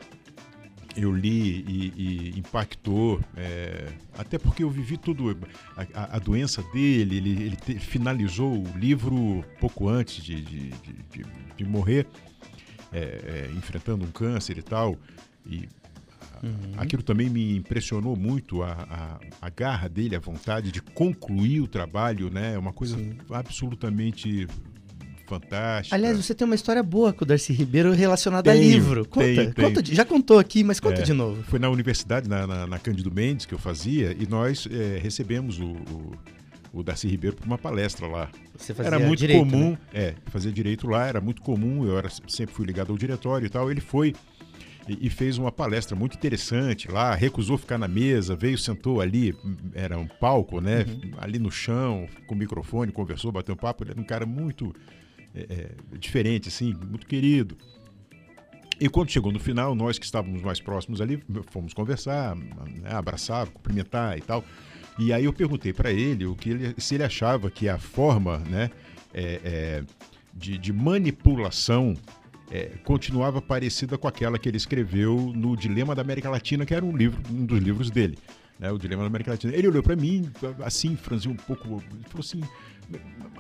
eu 0.96 1.12
li 1.12 1.64
e, 1.66 1.92
e 2.34 2.38
impactou, 2.38 3.20
é, 3.36 3.88
até 4.16 4.38
porque 4.38 4.62
eu 4.62 4.70
vivi 4.70 4.96
tudo, 4.96 5.36
a, 5.76 6.16
a- 6.16 6.18
doença 6.18 6.62
dele, 6.72 7.16
ele, 7.16 7.30
ele 7.44 7.56
te- 7.56 7.78
finalizou 7.78 8.52
o 8.64 8.78
livro 8.78 9.44
pouco 9.58 9.88
antes 9.88 10.22
de, 10.22 10.40
de, 10.40 10.68
de- 10.70 10.92
de- 11.12 11.26
de 11.56 11.64
morrer, 11.64 12.06
é, 12.92 12.98
é, 12.98 13.50
enfrentando 13.56 14.04
um 14.04 14.10
câncer 14.10 14.56
e 14.58 14.62
tal, 14.62 14.96
e 15.46 15.68
Aquilo 16.76 17.02
também 17.02 17.28
me 17.28 17.56
impressionou 17.56 18.16
muito, 18.16 18.62
a, 18.62 18.72
a, 19.40 19.46
a 19.46 19.50
garra 19.50 19.88
dele, 19.88 20.16
a 20.16 20.20
vontade 20.20 20.72
de 20.72 20.80
concluir 20.80 21.60
o 21.60 21.66
trabalho, 21.68 22.30
né? 22.30 22.54
É 22.54 22.58
uma 22.58 22.72
coisa 22.72 22.96
Sim. 22.96 23.16
absolutamente 23.30 24.46
fantástica. 25.26 25.94
Aliás, 25.94 26.16
você 26.16 26.34
tem 26.34 26.44
uma 26.44 26.54
história 26.54 26.82
boa 26.82 27.12
com 27.12 27.24
o 27.24 27.26
Darcy 27.26 27.52
Ribeiro 27.52 27.92
relacionada 27.92 28.50
a 28.50 28.54
Tenho, 28.54 28.64
livro. 28.68 29.06
Conta, 29.08 29.26
tenho, 29.26 29.54
conta 29.54 29.82
tenho. 29.82 29.96
já 29.96 30.04
contou 30.04 30.38
aqui, 30.38 30.64
mas 30.64 30.80
conta 30.80 31.00
É. 31.00 31.04
de 31.04 31.12
novo. 31.12 31.42
Foi 31.44 31.58
na 31.58 31.68
universidade, 31.70 32.28
na, 32.28 32.46
na, 32.46 32.66
na 32.66 32.78
Cândido 32.78 33.12
Mendes, 33.14 33.46
que 33.46 33.54
eu 33.54 33.58
fazia, 33.58 34.16
e 34.18 34.26
nós 34.26 34.66
eh, 34.70 34.98
recebemos 35.00 35.60
o, 35.60 35.66
o, 35.66 36.12
o 36.72 36.82
Darcy 36.82 37.06
Ribeiro 37.06 37.36
para 37.36 37.46
uma 37.46 37.58
palestra 37.58 38.08
lá. 38.08 38.28
Você 38.56 38.74
fazia 38.74 38.88
era 38.94 38.98
muito 38.98 39.20
direito, 39.20 39.38
comum, 39.48 39.70
né? 39.70 39.78
é, 39.94 40.14
fazer 40.26 40.50
direito 40.52 40.88
lá, 40.88 41.06
era 41.06 41.20
muito 41.20 41.42
comum, 41.42 41.86
eu 41.86 41.96
era, 41.96 42.08
sempre 42.26 42.54
fui 42.54 42.66
ligado 42.66 42.90
ao 42.90 42.98
diretório 42.98 43.46
e 43.46 43.48
tal. 43.48 43.70
Ele 43.70 43.80
foi 43.80 44.14
e, 44.90 45.06
e 45.06 45.10
fez 45.10 45.38
uma 45.38 45.52
palestra 45.52 45.96
muito 45.96 46.16
interessante 46.16 46.90
lá, 46.90 47.14
recusou 47.14 47.56
ficar 47.56 47.78
na 47.78 47.86
mesa, 47.86 48.34
veio, 48.34 48.58
sentou 48.58 49.00
ali, 49.00 49.36
era 49.72 49.96
um 49.96 50.06
palco, 50.06 50.60
né? 50.60 50.84
Uhum. 50.88 51.12
Ali 51.18 51.38
no 51.38 51.50
chão, 51.50 52.08
com 52.26 52.34
o 52.34 52.38
microfone, 52.38 52.90
conversou, 52.90 53.30
bateu 53.30 53.54
um 53.54 53.58
papo. 53.58 53.84
Ele 53.84 53.92
era 53.92 54.00
um 54.00 54.04
cara 54.04 54.26
muito 54.26 54.74
é, 55.34 55.46
é, 55.48 55.96
diferente, 55.96 56.48
assim, 56.48 56.74
muito 56.74 57.06
querido. 57.06 57.56
E 58.80 58.88
quando 58.88 59.10
chegou 59.10 59.30
no 59.30 59.38
final, 59.38 59.74
nós 59.74 59.98
que 59.98 60.04
estávamos 60.04 60.42
mais 60.42 60.58
próximos 60.58 61.00
ali, 61.00 61.22
fomos 61.50 61.72
conversar, 61.72 62.34
né, 62.34 62.90
abraçar, 62.90 63.46
cumprimentar 63.46 64.18
e 64.18 64.22
tal. 64.22 64.44
E 64.98 65.12
aí 65.12 65.24
eu 65.24 65.32
perguntei 65.32 65.72
para 65.72 65.92
ele 65.92 66.26
o 66.26 66.34
que 66.34 66.50
ele, 66.50 66.74
se 66.78 66.96
ele 66.96 67.04
achava 67.04 67.50
que 67.50 67.68
a 67.68 67.78
forma, 67.78 68.38
né, 68.38 68.70
é, 69.14 69.40
é, 69.44 69.84
de, 70.34 70.58
de 70.58 70.72
manipulação 70.72 71.94
é, 72.50 72.72
continuava 72.84 73.40
parecida 73.40 73.96
com 73.96 74.08
aquela 74.08 74.38
que 74.38 74.48
ele 74.48 74.56
escreveu 74.56 75.32
no 75.34 75.56
Dilema 75.56 75.94
da 75.94 76.02
América 76.02 76.28
Latina, 76.28 76.66
que 76.66 76.74
era 76.74 76.84
um 76.84 76.96
livro, 76.96 77.20
um 77.30 77.46
dos 77.46 77.58
livros 77.60 77.90
dele. 77.90 78.18
Né, 78.58 78.70
o 78.70 78.76
Dilema 78.76 79.02
da 79.02 79.06
América 79.06 79.30
Latina. 79.30 79.54
Ele 79.54 79.68
olhou 79.68 79.82
para 79.82 79.96
mim, 79.96 80.30
assim, 80.62 80.94
franziu 80.96 81.30
um 81.30 81.36
pouco, 81.36 81.66
ele 81.66 82.04
falou 82.08 82.20
assim: 82.20 82.42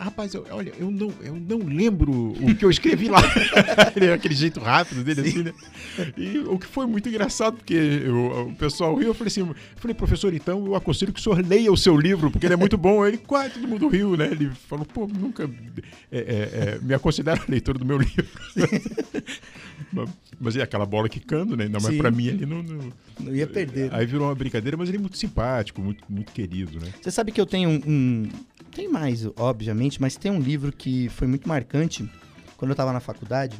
Rapaz, 0.00 0.32
eu, 0.32 0.46
olha, 0.50 0.72
eu 0.78 0.90
não, 0.90 1.12
eu 1.20 1.34
não 1.34 1.58
lembro 1.58 2.10
o 2.10 2.54
que 2.54 2.64
eu 2.64 2.70
escrevi 2.70 3.10
lá. 3.10 3.20
Aquele 4.14 4.34
jeito 4.34 4.58
rápido 4.58 5.04
dele, 5.04 5.20
assim, 5.20 5.42
né? 5.42 5.52
E 6.16 6.38
o 6.38 6.58
que 6.58 6.66
foi 6.66 6.86
muito 6.86 7.06
engraçado, 7.06 7.58
porque 7.58 7.74
eu, 7.74 8.48
o 8.48 8.54
pessoal 8.54 8.94
riu, 8.94 9.08
eu 9.08 9.14
falei 9.14 9.28
assim, 9.28 9.40
eu 9.40 9.54
falei, 9.76 9.94
professor, 9.94 10.32
então 10.32 10.64
eu 10.64 10.74
aconselho 10.74 11.12
que 11.12 11.20
o 11.20 11.22
senhor 11.22 11.46
leia 11.46 11.70
o 11.70 11.76
seu 11.76 11.94
livro, 11.98 12.30
porque 12.30 12.46
ele 12.46 12.54
é 12.54 12.56
muito 12.56 12.78
bom. 12.78 13.06
Ele, 13.06 13.18
quase 13.18 13.54
todo 13.54 13.68
mundo 13.68 13.88
riu, 13.88 14.16
né? 14.16 14.28
Ele 14.30 14.48
falou, 14.68 14.86
pô, 14.86 15.06
nunca 15.06 15.50
é, 16.10 16.18
é, 16.18 16.22
é, 16.22 16.78
me 16.80 16.94
aconsidera 16.94 17.38
leitor 17.46 17.76
do 17.76 17.84
meu 17.84 17.98
livro. 17.98 18.26
mas 20.40 20.56
é 20.56 20.62
aquela 20.62 20.86
bola 20.86 21.10
quicando, 21.10 21.54
né? 21.58 21.64
Ainda 21.64 21.78
mais 21.78 21.94
pra 21.98 22.10
mim 22.10 22.30
ali 22.30 22.46
não, 22.46 22.62
não, 22.62 22.92
não 23.20 23.36
ia 23.36 23.46
perder. 23.46 23.90
Né? 23.90 23.98
Aí 23.98 24.06
virou 24.06 24.28
uma 24.28 24.34
brincadeira, 24.34 24.78
mas 24.78 24.88
ele 24.88 24.96
é 24.96 25.00
muito 25.00 25.18
simpático, 25.18 25.82
muito, 25.82 26.02
muito 26.08 26.32
querido, 26.32 26.80
né? 26.80 26.90
Você 27.02 27.10
sabe 27.10 27.32
que 27.32 27.40
eu 27.40 27.44
tenho 27.44 27.68
um, 27.68 27.82
um 27.86 28.28
tem 28.70 28.88
mais, 28.88 29.26
obviamente, 29.40 30.00
mas 30.00 30.16
tem 30.16 30.30
um 30.30 30.38
livro 30.38 30.70
que 30.70 31.08
foi 31.08 31.26
muito 31.26 31.48
marcante. 31.48 32.08
Quando 32.56 32.70
eu 32.70 32.74
estava 32.74 32.92
na 32.92 33.00
faculdade, 33.00 33.56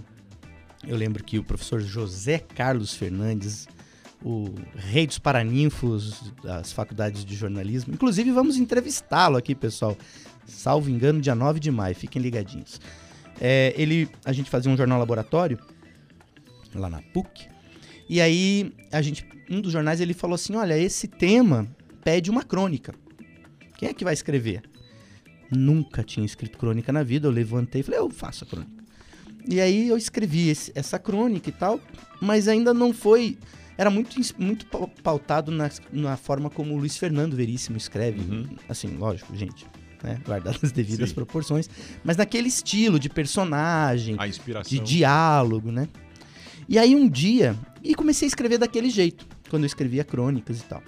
eu 0.86 0.96
lembro 0.96 1.24
que 1.24 1.38
o 1.38 1.44
professor 1.44 1.80
José 1.80 2.38
Carlos 2.38 2.94
Fernandes, 2.94 3.66
o 4.22 4.54
rei 4.76 5.06
dos 5.06 5.18
paraninfos 5.18 6.32
das 6.42 6.70
faculdades 6.72 7.24
de 7.24 7.34
jornalismo, 7.34 7.94
inclusive 7.94 8.30
vamos 8.30 8.56
entrevistá-lo 8.56 9.38
aqui, 9.38 9.54
pessoal. 9.54 9.96
Salvo 10.46 10.90
engano, 10.90 11.20
dia 11.20 11.34
9 11.34 11.58
de 11.58 11.70
maio, 11.70 11.94
fiquem 11.94 12.20
ligadinhos. 12.20 12.80
É, 13.40 13.72
ele, 13.76 14.08
a 14.24 14.32
gente 14.32 14.50
fazia 14.50 14.70
um 14.70 14.76
jornal 14.76 14.98
laboratório 14.98 15.58
lá 16.74 16.90
na 16.90 17.00
PUC. 17.00 17.48
E 18.08 18.20
aí, 18.20 18.74
a 18.92 19.00
gente, 19.00 19.26
um 19.48 19.60
dos 19.60 19.72
jornais 19.72 20.00
ele 20.00 20.12
falou 20.12 20.34
assim: 20.34 20.56
"Olha, 20.56 20.76
esse 20.76 21.08
tema 21.08 21.66
pede 22.04 22.30
uma 22.30 22.42
crônica. 22.42 22.92
Quem 23.78 23.88
é 23.88 23.94
que 23.94 24.04
vai 24.04 24.12
escrever?" 24.12 24.62
Nunca 25.50 26.02
tinha 26.02 26.24
escrito 26.24 26.56
crônica 26.56 26.92
na 26.92 27.02
vida. 27.02 27.26
Eu 27.26 27.32
levantei 27.32 27.80
e 27.80 27.84
falei, 27.84 28.00
eu 28.00 28.10
faço 28.10 28.44
a 28.44 28.46
crônica. 28.46 28.80
E 29.48 29.60
aí 29.60 29.88
eu 29.88 29.96
escrevi 29.96 30.48
esse, 30.48 30.72
essa 30.74 30.98
crônica 30.98 31.48
e 31.48 31.52
tal, 31.52 31.80
mas 32.20 32.48
ainda 32.48 32.72
não 32.74 32.92
foi. 32.92 33.38
Era 33.76 33.90
muito, 33.90 34.16
muito 34.38 34.66
pautado 35.02 35.50
na, 35.50 35.70
na 35.92 36.16
forma 36.16 36.50
como 36.50 36.74
o 36.74 36.78
Luiz 36.78 36.96
Fernando 36.96 37.34
Veríssimo 37.34 37.76
escreve. 37.76 38.20
Uhum. 38.20 38.46
Assim, 38.68 38.88
lógico, 38.96 39.34
gente. 39.34 39.66
Né, 40.02 40.18
guardadas 40.24 40.64
as 40.64 40.72
devidas 40.72 41.10
Sim. 41.10 41.14
proporções, 41.14 41.68
mas 42.02 42.16
naquele 42.16 42.48
estilo 42.48 42.98
de 42.98 43.10
personagem, 43.10 44.16
de 44.66 44.78
diálogo, 44.78 45.70
né? 45.70 45.90
E 46.66 46.78
aí 46.78 46.96
um 46.96 47.06
dia, 47.06 47.54
e 47.84 47.94
comecei 47.94 48.24
a 48.24 48.30
escrever 48.30 48.56
daquele 48.56 48.88
jeito, 48.88 49.26
quando 49.50 49.64
eu 49.64 49.66
escrevia 49.66 50.02
crônicas 50.02 50.60
e 50.60 50.64
tal. 50.64 50.82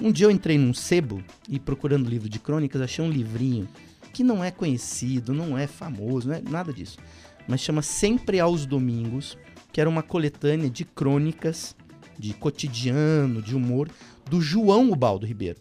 Um 0.00 0.12
dia 0.12 0.26
eu 0.26 0.30
entrei 0.30 0.58
num 0.58 0.72
sebo 0.72 1.24
e 1.48 1.58
procurando 1.58 2.08
livro 2.08 2.28
de 2.28 2.38
crônicas, 2.38 2.80
achei 2.80 3.04
um 3.04 3.10
livrinho 3.10 3.68
que 4.12 4.22
não 4.22 4.44
é 4.44 4.50
conhecido, 4.50 5.32
não 5.32 5.56
é 5.56 5.66
famoso, 5.66 6.28
não 6.28 6.34
é 6.34 6.40
nada 6.40 6.72
disso. 6.72 6.98
Mas 7.46 7.60
chama 7.60 7.82
Sempre 7.82 8.38
aos 8.38 8.66
Domingos, 8.66 9.36
que 9.72 9.80
era 9.80 9.88
uma 9.88 10.02
coletânea 10.02 10.68
de 10.68 10.84
crônicas 10.84 11.74
de 12.18 12.34
cotidiano, 12.34 13.42
de 13.42 13.56
humor, 13.56 13.88
do 14.28 14.40
João 14.40 14.90
Ubaldo 14.92 15.26
Ribeiro. 15.26 15.58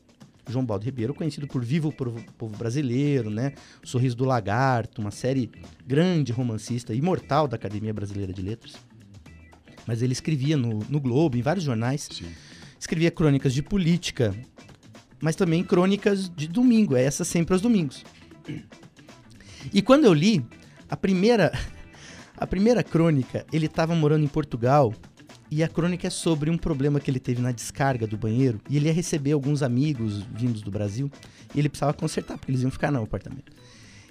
João 0.48 0.66
Baldo 0.66 0.84
Ribeiro, 0.84 1.14
conhecido 1.14 1.48
por 1.48 1.64
Vivo 1.64 1.90
o 1.90 1.94
Povo 1.94 2.58
Brasileiro, 2.58 3.30
né? 3.30 3.54
O 3.84 3.88
Sorriso 3.88 4.16
do 4.18 4.26
Lagarto, 4.26 5.02
uma 5.02 5.12
série 5.12 5.50
grande 5.88 6.32
romancista, 6.32 6.94
imortal 6.94 7.48
da 7.48 7.56
Academia 7.56 7.94
Brasileira 7.94 8.34
de 8.34 8.42
Letras. 8.42 8.76
Mas 9.88 10.02
ele 10.02 10.14
escrevia 10.14 10.58
no, 10.58 10.80
no 10.90 11.00
Globo, 11.00 11.38
em 11.38 11.42
vários 11.42 11.66
jornais. 11.66 12.10
Sim. 12.12 12.32
Escrevia 12.80 13.12
crônicas 13.12 13.54
de 13.54 13.64
política, 13.64 14.36
mas 15.22 15.36
também 15.36 15.64
crônicas 15.64 16.30
de 16.30 16.48
domingo, 16.48 16.96
é 16.96 17.04
essa 17.04 17.24
sempre 17.24 17.54
aos 17.54 17.62
domingos. 17.62 18.04
E 19.74 19.82
quando 19.82 20.06
eu 20.06 20.14
li, 20.14 20.44
a 20.90 20.98
primeira, 20.98 21.52
a 22.38 22.48
primeira 22.48 22.84
crônica, 22.84 23.46
ele 23.52 23.68
estava 23.68 23.96
morando 23.96 24.24
em 24.24 24.28
Portugal 24.28 24.94
e 25.50 25.64
a 25.64 25.68
crônica 25.68 26.08
é 26.08 26.10
sobre 26.10 26.50
um 26.50 26.58
problema 26.58 27.00
que 27.00 27.12
ele 27.12 27.20
teve 27.20 27.42
na 27.42 27.52
descarga 27.52 28.08
do 28.08 28.18
banheiro 28.18 28.60
e 28.70 28.78
ele 28.78 28.88
ia 28.88 28.94
receber 28.94 29.34
alguns 29.34 29.62
amigos 29.62 30.24
vindos 30.34 30.62
do 30.62 30.72
Brasil 30.72 31.12
e 31.54 31.60
ele 31.60 31.70
precisava 31.70 31.94
consertar 31.94 32.38
porque 32.38 32.52
eles 32.52 32.62
iam 32.62 32.72
ficar 32.72 32.92
no 32.92 33.04
apartamento. 33.04 33.52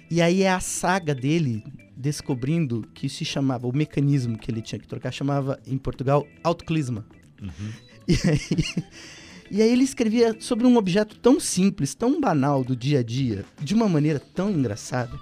E 0.09 0.21
aí 0.21 0.43
é 0.43 0.51
a 0.51 0.59
saga 0.59 1.15
dele 1.15 1.63
descobrindo 1.95 2.87
que 2.93 3.07
se 3.07 3.23
chamava, 3.23 3.67
o 3.67 3.75
mecanismo 3.75 4.37
que 4.37 4.51
ele 4.51 4.61
tinha 4.61 4.77
que 4.77 4.87
trocar 4.87 5.11
chamava 5.11 5.59
em 5.65 5.77
Portugal 5.77 6.27
autoclisma. 6.43 7.05
Uhum. 7.41 7.71
E 8.07 8.17
aí 8.27 8.83
e 9.53 9.61
aí 9.61 9.69
ele 9.69 9.83
escrevia 9.83 10.33
sobre 10.39 10.65
um 10.65 10.77
objeto 10.77 11.17
tão 11.17 11.37
simples, 11.37 11.93
tão 11.93 12.21
banal 12.21 12.63
do 12.63 12.73
dia 12.73 12.99
a 12.99 13.03
dia, 13.03 13.43
de 13.61 13.75
uma 13.75 13.89
maneira 13.89 14.17
tão 14.17 14.49
engraçada. 14.49 15.19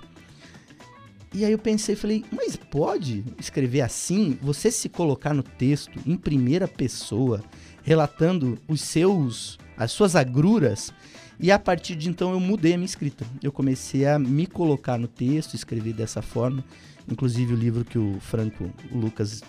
E 1.34 1.44
aí 1.44 1.52
eu 1.52 1.58
pensei, 1.58 1.96
falei, 1.96 2.24
mas 2.32 2.56
pode 2.56 3.26
escrever 3.40 3.82
assim? 3.82 4.38
Você 4.40 4.70
se 4.70 4.88
colocar 4.88 5.34
no 5.34 5.42
texto 5.42 6.00
em 6.06 6.16
primeira 6.16 6.68
pessoa, 6.68 7.44
relatando 7.82 8.60
os 8.68 8.82
seus, 8.82 9.58
as 9.76 9.92
suas 9.92 10.16
agruras. 10.16 10.94
E 11.40 11.52
a 11.52 11.58
partir 11.58 11.96
de 11.96 12.08
então 12.08 12.32
eu 12.32 12.40
mudei 12.40 12.76
a 12.76 12.78
minha 12.78 12.86
escrita. 12.86 13.26
Eu 13.42 13.52
comecei 13.52 14.06
a 14.06 14.20
me 14.20 14.46
colocar 14.46 15.00
no 15.00 15.08
texto, 15.08 15.56
escrever 15.56 15.94
dessa 15.94 16.22
forma. 16.22 16.64
Inclusive 17.12 17.56
o 17.56 17.58
livro 17.58 17.84
que 17.84 17.98
o 17.98 18.20
Franco, 18.20 18.72
o 18.92 18.98
Lucas 19.00 19.42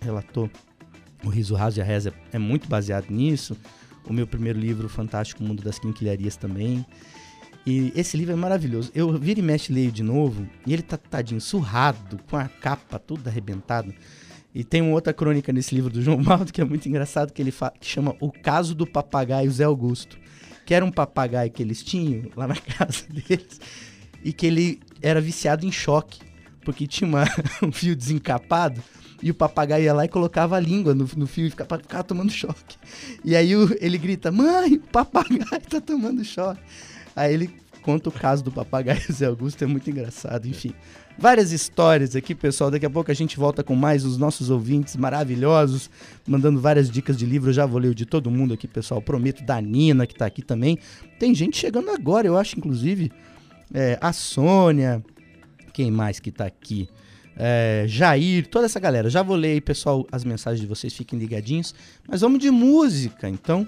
relatou, 0.00 0.48
o 1.24 1.28
Riso 1.28 1.56
Raso 1.56 1.80
e 1.80 1.82
a 1.82 1.84
Reza, 1.84 2.14
é 2.32 2.38
muito 2.38 2.68
baseado 2.68 3.10
nisso 3.10 3.56
o 4.06 4.12
meu 4.12 4.26
primeiro 4.26 4.58
livro, 4.58 4.88
Fantástico 4.88 5.42
Mundo 5.42 5.62
das 5.62 5.78
Quinquilharias 5.78 6.36
também. 6.36 6.84
E 7.66 7.92
esse 7.94 8.16
livro 8.16 8.32
é 8.32 8.36
maravilhoso. 8.36 8.90
Eu 8.94 9.12
viro 9.18 9.40
e 9.40 9.42
mexe 9.42 9.72
leio 9.72 9.92
de 9.92 10.02
novo, 10.02 10.48
e 10.66 10.72
ele 10.72 10.82
tá 10.82 10.96
tadinho, 10.96 11.40
surrado, 11.40 12.18
com 12.28 12.36
a 12.36 12.48
capa 12.48 12.98
toda 12.98 13.28
arrebentada. 13.28 13.94
E 14.54 14.64
tem 14.64 14.80
uma 14.80 14.92
outra 14.92 15.12
crônica 15.12 15.52
nesse 15.52 15.74
livro 15.74 15.90
do 15.90 16.00
João 16.00 16.18
Maldo 16.18 16.52
que 16.52 16.60
é 16.60 16.64
muito 16.64 16.88
engraçado, 16.88 17.32
que 17.32 17.42
ele 17.42 17.52
que 17.78 17.86
chama 17.86 18.16
O 18.20 18.32
Caso 18.32 18.74
do 18.74 18.86
Papagaio 18.86 19.50
Zé 19.50 19.64
Augusto. 19.64 20.18
Que 20.64 20.74
era 20.74 20.84
um 20.84 20.90
papagaio 20.90 21.50
que 21.50 21.62
eles 21.62 21.82
tinham 21.82 22.30
lá 22.36 22.46
na 22.46 22.56
casa 22.78 23.04
deles, 23.08 23.60
e 24.24 24.32
que 24.32 24.46
ele 24.46 24.80
era 25.02 25.20
viciado 25.20 25.66
em 25.66 25.72
choque, 25.72 26.20
porque 26.62 26.86
tinha 26.86 27.08
uma, 27.08 27.24
um 27.62 27.72
fio 27.72 27.94
desencapado, 27.94 28.82
e 29.22 29.30
o 29.30 29.34
papagaio 29.34 29.84
ia 29.84 29.92
lá 29.92 30.04
e 30.04 30.08
colocava 30.08 30.56
a 30.56 30.60
língua 30.60 30.94
no, 30.94 31.08
no 31.16 31.26
fio 31.26 31.46
e 31.46 31.50
ficava, 31.50 31.78
ficava 31.78 32.04
tomando 32.04 32.30
choque. 32.30 32.76
E 33.24 33.34
aí 33.34 33.56
o, 33.56 33.76
ele 33.80 33.98
grita: 33.98 34.30
Mãe, 34.30 34.74
o 34.74 34.80
papagaio 34.80 35.60
tá 35.68 35.80
tomando 35.80 36.24
choque. 36.24 36.60
Aí 37.16 37.34
ele 37.34 37.50
conta 37.82 38.10
o 38.10 38.12
caso 38.12 38.44
do 38.44 38.52
papagaio 38.52 39.00
Zé 39.10 39.26
Augusto, 39.26 39.62
é 39.64 39.66
muito 39.66 39.90
engraçado. 39.90 40.46
Enfim, 40.46 40.72
várias 41.18 41.52
histórias 41.52 42.14
aqui, 42.14 42.34
pessoal. 42.34 42.70
Daqui 42.70 42.86
a 42.86 42.90
pouco 42.90 43.10
a 43.10 43.14
gente 43.14 43.36
volta 43.36 43.64
com 43.64 43.74
mais 43.74 44.04
os 44.04 44.18
nossos 44.18 44.50
ouvintes 44.50 44.94
maravilhosos, 44.94 45.90
mandando 46.26 46.60
várias 46.60 46.90
dicas 46.90 47.16
de 47.16 47.26
livro. 47.26 47.50
Eu 47.50 47.54
já 47.54 47.66
vou 47.66 47.80
ler 47.80 47.88
o 47.88 47.94
de 47.94 48.06
todo 48.06 48.30
mundo 48.30 48.54
aqui, 48.54 48.68
pessoal. 48.68 49.02
Prometo 49.02 49.42
da 49.42 49.60
Nina, 49.60 50.06
que 50.06 50.14
tá 50.14 50.26
aqui 50.26 50.42
também. 50.42 50.78
Tem 51.18 51.34
gente 51.34 51.56
chegando 51.56 51.90
agora, 51.90 52.26
eu 52.26 52.36
acho, 52.36 52.58
inclusive. 52.58 53.10
É, 53.72 53.98
a 54.00 54.12
Sônia. 54.12 55.02
Quem 55.72 55.90
mais 55.90 56.20
que 56.20 56.30
tá 56.30 56.44
aqui? 56.44 56.88
É, 57.40 57.84
Jair, 57.86 58.48
toda 58.48 58.66
essa 58.66 58.80
galera. 58.80 59.08
Já 59.08 59.22
vou 59.22 59.36
ler 59.36 59.52
aí, 59.52 59.60
pessoal, 59.60 60.04
as 60.10 60.24
mensagens 60.24 60.60
de 60.60 60.66
vocês, 60.66 60.92
fiquem 60.92 61.16
ligadinhos. 61.18 61.72
Mas 62.06 62.20
vamos 62.20 62.40
de 62.40 62.50
música, 62.50 63.28
então, 63.28 63.64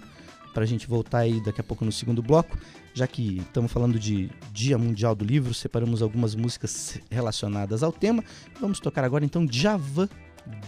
para 0.52 0.64
a 0.64 0.66
gente 0.66 0.88
voltar 0.88 1.18
aí 1.18 1.40
daqui 1.44 1.60
a 1.60 1.64
pouco 1.64 1.84
no 1.84 1.92
segundo 1.92 2.20
bloco. 2.20 2.58
Já 2.92 3.06
que 3.06 3.38
estamos 3.38 3.70
falando 3.70 4.00
de 4.00 4.28
Dia 4.52 4.76
Mundial 4.76 5.14
do 5.14 5.24
Livro, 5.24 5.54
separamos 5.54 6.02
algumas 6.02 6.34
músicas 6.34 6.98
relacionadas 7.08 7.84
ao 7.84 7.92
tema. 7.92 8.24
Vamos 8.60 8.80
tocar 8.80 9.04
agora 9.04 9.24
então 9.24 9.46
Javan, 9.48 10.08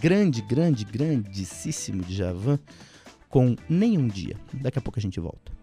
grande, 0.01 0.41
grande, 0.41 0.85
grandíssimo 0.85 2.05
Javan, 2.07 2.57
com 3.27 3.57
Nenhum 3.67 4.07
Dia. 4.07 4.37
Daqui 4.53 4.79
a 4.79 4.81
pouco 4.81 4.99
a 4.99 5.01
gente 5.01 5.19
volta. 5.19 5.62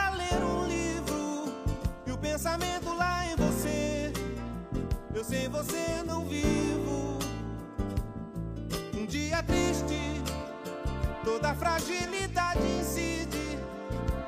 sem 5.31 5.47
você 5.47 6.03
não 6.05 6.25
vivo. 6.25 7.17
Um 8.93 9.05
dia 9.05 9.41
triste, 9.41 10.21
toda 11.23 11.55
fragilidade 11.55 12.59
incide 12.81 13.57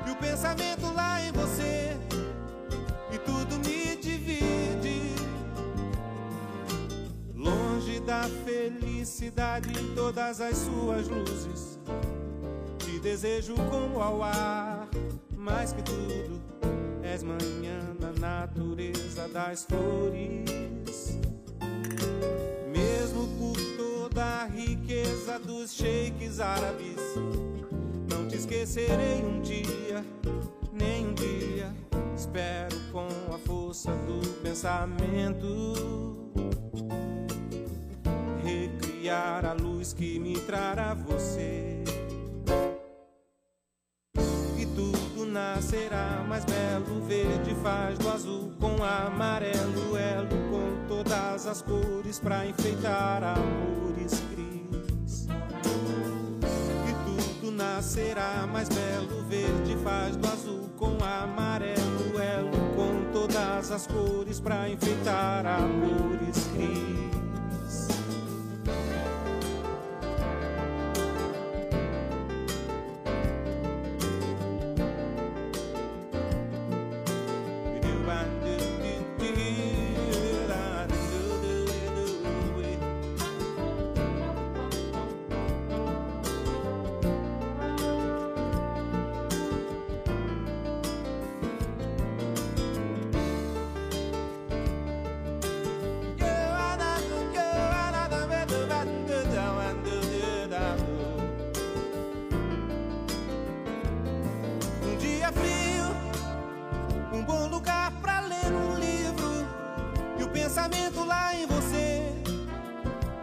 e 0.06 0.10
o 0.10 0.16
pensamento 0.16 0.90
lá 0.94 1.20
em 1.20 1.30
você 1.32 1.94
e 3.12 3.18
tudo 3.18 3.56
me 3.58 3.96
divide. 3.96 5.14
Longe 7.34 8.00
da 8.00 8.22
felicidade 8.46 9.78
em 9.78 9.94
todas 9.94 10.40
as 10.40 10.56
suas 10.56 11.06
luzes, 11.06 11.78
te 12.78 12.98
desejo 12.98 13.54
como 13.70 14.00
ao 14.00 14.22
ar, 14.22 14.88
mais 15.36 15.74
que 15.74 15.82
tudo, 15.82 16.40
és 17.02 17.22
manhã 17.22 17.94
na 18.00 18.12
natureza 18.12 19.28
das 19.28 19.64
flores. 19.64 20.73
Dos 25.64 25.72
sheiks 25.72 26.40
árabes, 26.40 26.98
não 28.10 28.28
te 28.28 28.36
esquecerei 28.36 29.24
um 29.24 29.40
dia, 29.40 30.04
nem 30.70 31.06
um 31.06 31.14
dia. 31.14 31.74
Espero 32.14 32.76
com 32.92 33.08
a 33.34 33.38
força 33.38 33.90
do 33.90 34.28
pensamento 34.42 35.46
recriar 38.44 39.46
a 39.46 39.54
luz 39.54 39.94
que 39.94 40.18
me 40.18 40.38
trará 40.40 40.92
você. 40.92 41.82
E 44.58 44.66
tudo 44.66 45.24
nascerá 45.24 46.26
mais 46.28 46.44
belo, 46.44 47.00
verde 47.06 47.54
faz 47.62 47.96
do 47.96 48.10
azul 48.10 48.52
com 48.60 48.84
amarelo, 48.84 49.96
elo 49.96 50.28
com 50.50 50.86
todas 50.88 51.46
as 51.46 51.62
cores 51.62 52.20
pra 52.20 52.46
enfeitar 52.46 53.22
amores 53.24 54.20
cris. 54.30 54.53
Nascerá. 57.50 58.46
Mais 58.50 58.68
belo, 58.68 59.22
verde 59.28 59.76
faz 59.82 60.16
do 60.16 60.26
azul 60.26 60.70
com 60.76 60.96
amarelo, 61.02 62.18
elo 62.18 62.50
com 62.76 63.12
todas 63.12 63.70
as 63.70 63.86
cores 63.86 64.40
pra 64.40 64.68
enfeitar 64.68 65.46
amores. 65.46 66.48
Cris. 66.54 67.13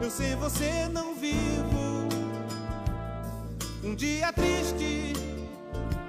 Eu 0.02 0.10
sem 0.10 0.36
você 0.36 0.88
não 0.92 1.14
vivo. 1.14 2.10
Um 3.84 3.94
dia 3.94 4.34
triste, 4.34 5.14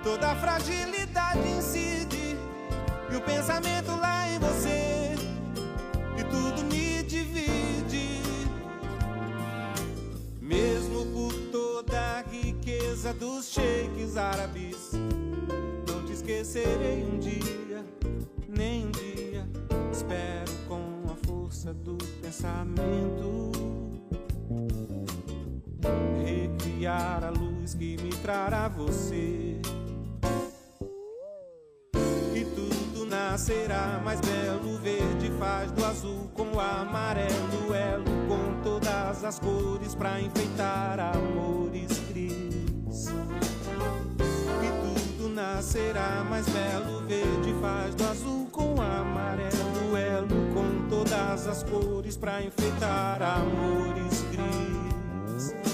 toda 0.03 0.35
fragilidade 0.37 1.47
incide 1.47 2.39
e 3.13 3.17
o 3.17 3.21
pensamento 3.21 3.91
lá 4.01 4.31
em 4.31 4.39
você 4.39 5.15
e 6.19 6.25
tudo 6.25 6.65
me 6.73 7.03
divide. 7.03 8.23
Mesmo 10.41 11.05
por 11.13 11.35
toda 11.51 12.01
a 12.01 12.23
riqueza 12.23 13.13
dos 13.13 13.51
sheiks 13.51 14.17
árabes, 14.17 14.93
não 15.87 16.03
te 16.07 16.13
esquecerei 16.13 17.05
um 17.05 17.19
dia, 17.19 17.85
nem 18.49 18.87
um 18.87 18.91
dia. 18.91 19.47
Espero 19.93 20.51
com 20.67 20.92
força 21.53 21.75
do 21.75 21.99
pensamento 22.23 23.53
recriar 26.25 27.23
a 27.23 27.29
luz 27.29 27.75
que 27.75 27.99
me 28.03 28.11
trará 28.23 28.69
você. 28.69 29.61
E 32.35 32.45
tudo 32.55 33.05
nascerá 33.05 34.01
mais 34.03 34.19
belo, 34.23 34.79
verde 34.79 35.31
faz 35.39 35.71
do 35.73 35.85
azul 35.85 36.31
com 36.33 36.53
o 36.53 36.59
amarelo, 36.61 37.75
elo 37.75 38.05
com 38.27 38.63
todas 38.63 39.23
as 39.23 39.39
cores 39.39 39.95
pra 39.95 40.21
enfeitar 40.23 40.99
amores 40.99 42.01
cris. 42.09 43.09
E 44.63 45.19
tudo 45.19 45.29
nascerá 45.29 46.25
mais 46.31 46.49
belo, 46.49 47.07
verde 47.07 47.55
faz 47.61 47.95
do 47.95 48.05
azul 48.05 48.47
com 48.51 48.75
o 48.75 48.81
amarelo, 48.81 49.97
elo 49.97 50.42
todas 50.93 51.47
as 51.47 51.63
cores 51.63 52.19
pra 52.19 52.43
enfeitar 52.43 53.23
amores 53.23 54.27
cris. 54.31 55.72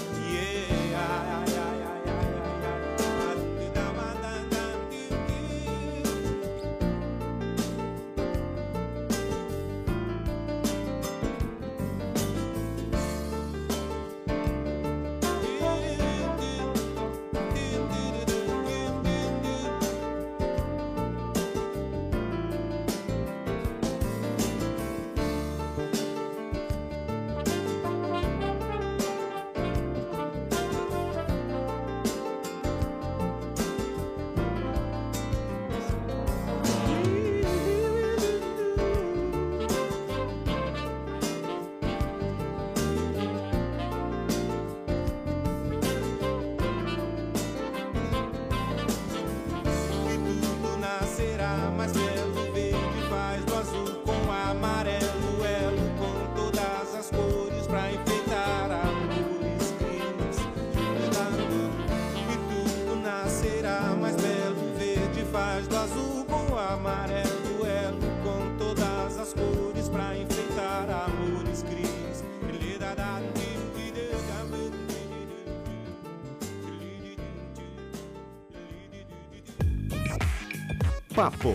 Papo 81.19 81.53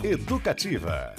Educativa. 0.00 1.12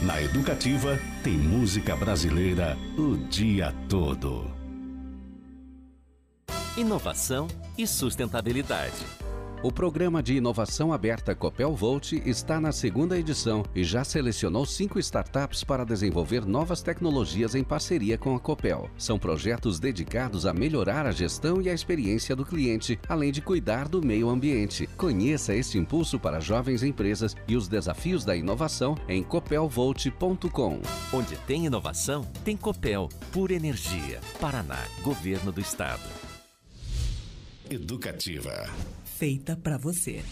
Na 0.00 0.22
Educativa, 0.22 0.98
tem 1.22 1.34
música 1.36 1.94
brasileira 1.94 2.74
o 2.96 3.18
dia 3.28 3.74
todo. 3.90 4.50
Inovação 6.78 7.46
e 7.76 7.86
sustentabilidade. 7.86 9.04
O 9.60 9.72
programa 9.72 10.22
de 10.22 10.36
inovação 10.36 10.92
aberta 10.92 11.34
Copel 11.34 11.74
Volt 11.74 12.12
está 12.12 12.60
na 12.60 12.70
segunda 12.70 13.18
edição 13.18 13.64
e 13.74 13.82
já 13.82 14.04
selecionou 14.04 14.64
cinco 14.64 15.00
startups 15.00 15.64
para 15.64 15.84
desenvolver 15.84 16.46
novas 16.46 16.80
tecnologias 16.80 17.56
em 17.56 17.64
parceria 17.64 18.16
com 18.16 18.36
a 18.36 18.38
Copel. 18.40 18.88
São 18.96 19.18
projetos 19.18 19.80
dedicados 19.80 20.46
a 20.46 20.54
melhorar 20.54 21.06
a 21.06 21.10
gestão 21.10 21.60
e 21.60 21.68
a 21.68 21.74
experiência 21.74 22.36
do 22.36 22.46
cliente, 22.46 23.00
além 23.08 23.32
de 23.32 23.42
cuidar 23.42 23.88
do 23.88 24.00
meio 24.00 24.28
ambiente. 24.28 24.86
Conheça 24.96 25.52
este 25.52 25.76
impulso 25.76 26.20
para 26.20 26.38
jovens 26.38 26.84
empresas 26.84 27.34
e 27.48 27.56
os 27.56 27.66
desafios 27.66 28.24
da 28.24 28.36
inovação 28.36 28.96
em 29.08 29.24
copelvolt.com. 29.24 30.80
Onde 31.12 31.36
tem 31.48 31.66
inovação, 31.66 32.24
tem 32.44 32.56
Copel. 32.56 33.08
Por 33.32 33.50
Energia. 33.50 34.20
Paraná. 34.40 34.84
Governo 35.02 35.50
do 35.50 35.60
Estado. 35.60 36.08
Educativa. 37.68 38.70
Feita 39.18 39.56
para 39.56 39.76
você. 39.76 40.22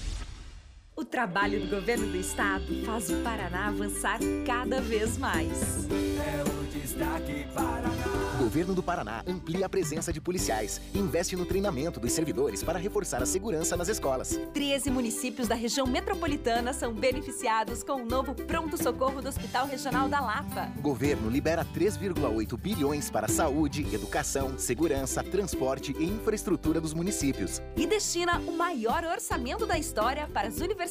O 0.99 1.05
trabalho 1.05 1.61
do 1.61 1.67
governo 1.67 2.07
do 2.07 2.17
estado 2.17 2.65
faz 2.87 3.11
o 3.11 3.17
Paraná 3.17 3.69
avançar 3.69 4.19
cada 4.47 4.81
vez 4.81 5.19
mais. 5.19 5.87
É 5.91 6.43
o 6.43 6.65
destaque 6.81 7.47
Paraná. 7.53 7.91
O 8.37 8.39
governo 8.39 8.75
do 8.75 8.83
Paraná 8.83 9.23
amplia 9.27 9.67
a 9.67 9.69
presença 9.69 10.11
de 10.11 10.23
policiais 10.23 10.81
e 10.95 10.99
investe 10.99 11.37
no 11.37 11.45
treinamento 11.45 12.01
dos 12.01 12.13
servidores 12.13 12.63
para 12.63 12.79
reforçar 12.79 13.23
a 13.23 13.27
segurança 13.27 13.77
nas 13.77 13.89
escolas. 13.89 14.41
13 14.55 14.91
municípios 14.91 15.49
da 15.49 15.55
região 15.55 15.87
metropolitana 15.87 16.73
são 16.73 16.95
beneficiados 16.95 17.83
com 17.83 18.03
o 18.03 18.07
novo 18.07 18.35
pronto-socorro 18.35 19.21
do 19.21 19.29
Hospital 19.29 19.67
Regional 19.67 20.09
da 20.09 20.21
Lapa. 20.21 20.73
O 20.79 20.83
governo 20.83 21.29
libera 21.29 21.65
3,8 21.75 22.57
bilhões 22.57 23.11
para 23.11 23.29
saúde, 23.29 23.87
educação, 23.95 24.59
segurança, 24.59 25.23
transporte 25.23 25.95
e 25.99 26.05
infraestrutura 26.05 26.81
dos 26.81 26.95
municípios. 26.95 27.61
E 27.77 27.87
destina 27.87 28.39
o 28.41 28.53
maior 28.53 29.05
orçamento 29.05 29.67
da 29.67 29.79
história 29.79 30.27
para 30.33 30.49
as 30.49 30.59
universidades 30.59 30.86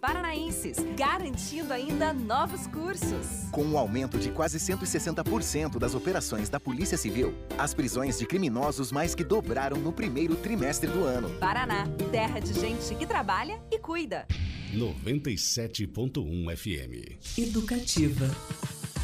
paranaenses, 0.00 0.76
garantindo 0.96 1.72
ainda 1.72 2.12
novos 2.12 2.66
cursos. 2.66 3.48
Com 3.52 3.64
um 3.64 3.78
aumento 3.78 4.18
de 4.18 4.30
quase 4.30 4.58
160% 4.58 5.78
das 5.78 5.94
operações 5.94 6.48
da 6.48 6.58
Polícia 6.58 6.96
Civil, 6.96 7.34
as 7.56 7.74
prisões 7.74 8.18
de 8.18 8.26
criminosos 8.26 8.90
mais 8.90 9.14
que 9.14 9.24
dobraram 9.24 9.78
no 9.78 9.92
primeiro 9.92 10.36
trimestre 10.36 10.90
do 10.90 11.04
ano. 11.04 11.30
Paraná, 11.38 11.86
terra 12.10 12.40
de 12.40 12.52
gente 12.52 12.94
que 12.94 13.06
trabalha 13.06 13.60
e 13.70 13.78
cuida. 13.78 14.26
97.1 14.74 16.56
FM. 16.56 17.38
Educativa. 17.38 18.28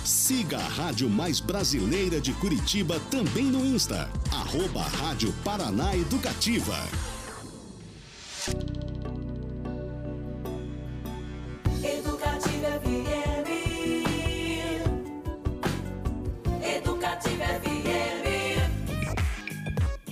Siga 0.05 0.59
a 0.59 0.69
rádio 0.69 1.09
mais 1.09 1.41
brasileira 1.41 2.21
de 2.21 2.33
Curitiba 2.35 3.01
também 3.11 3.45
no 3.45 3.65
Insta. 3.65 4.11
Arroba 4.31 4.83
Rádio 4.83 5.33
Paraná. 5.43 5.97
Educativa 5.97 6.77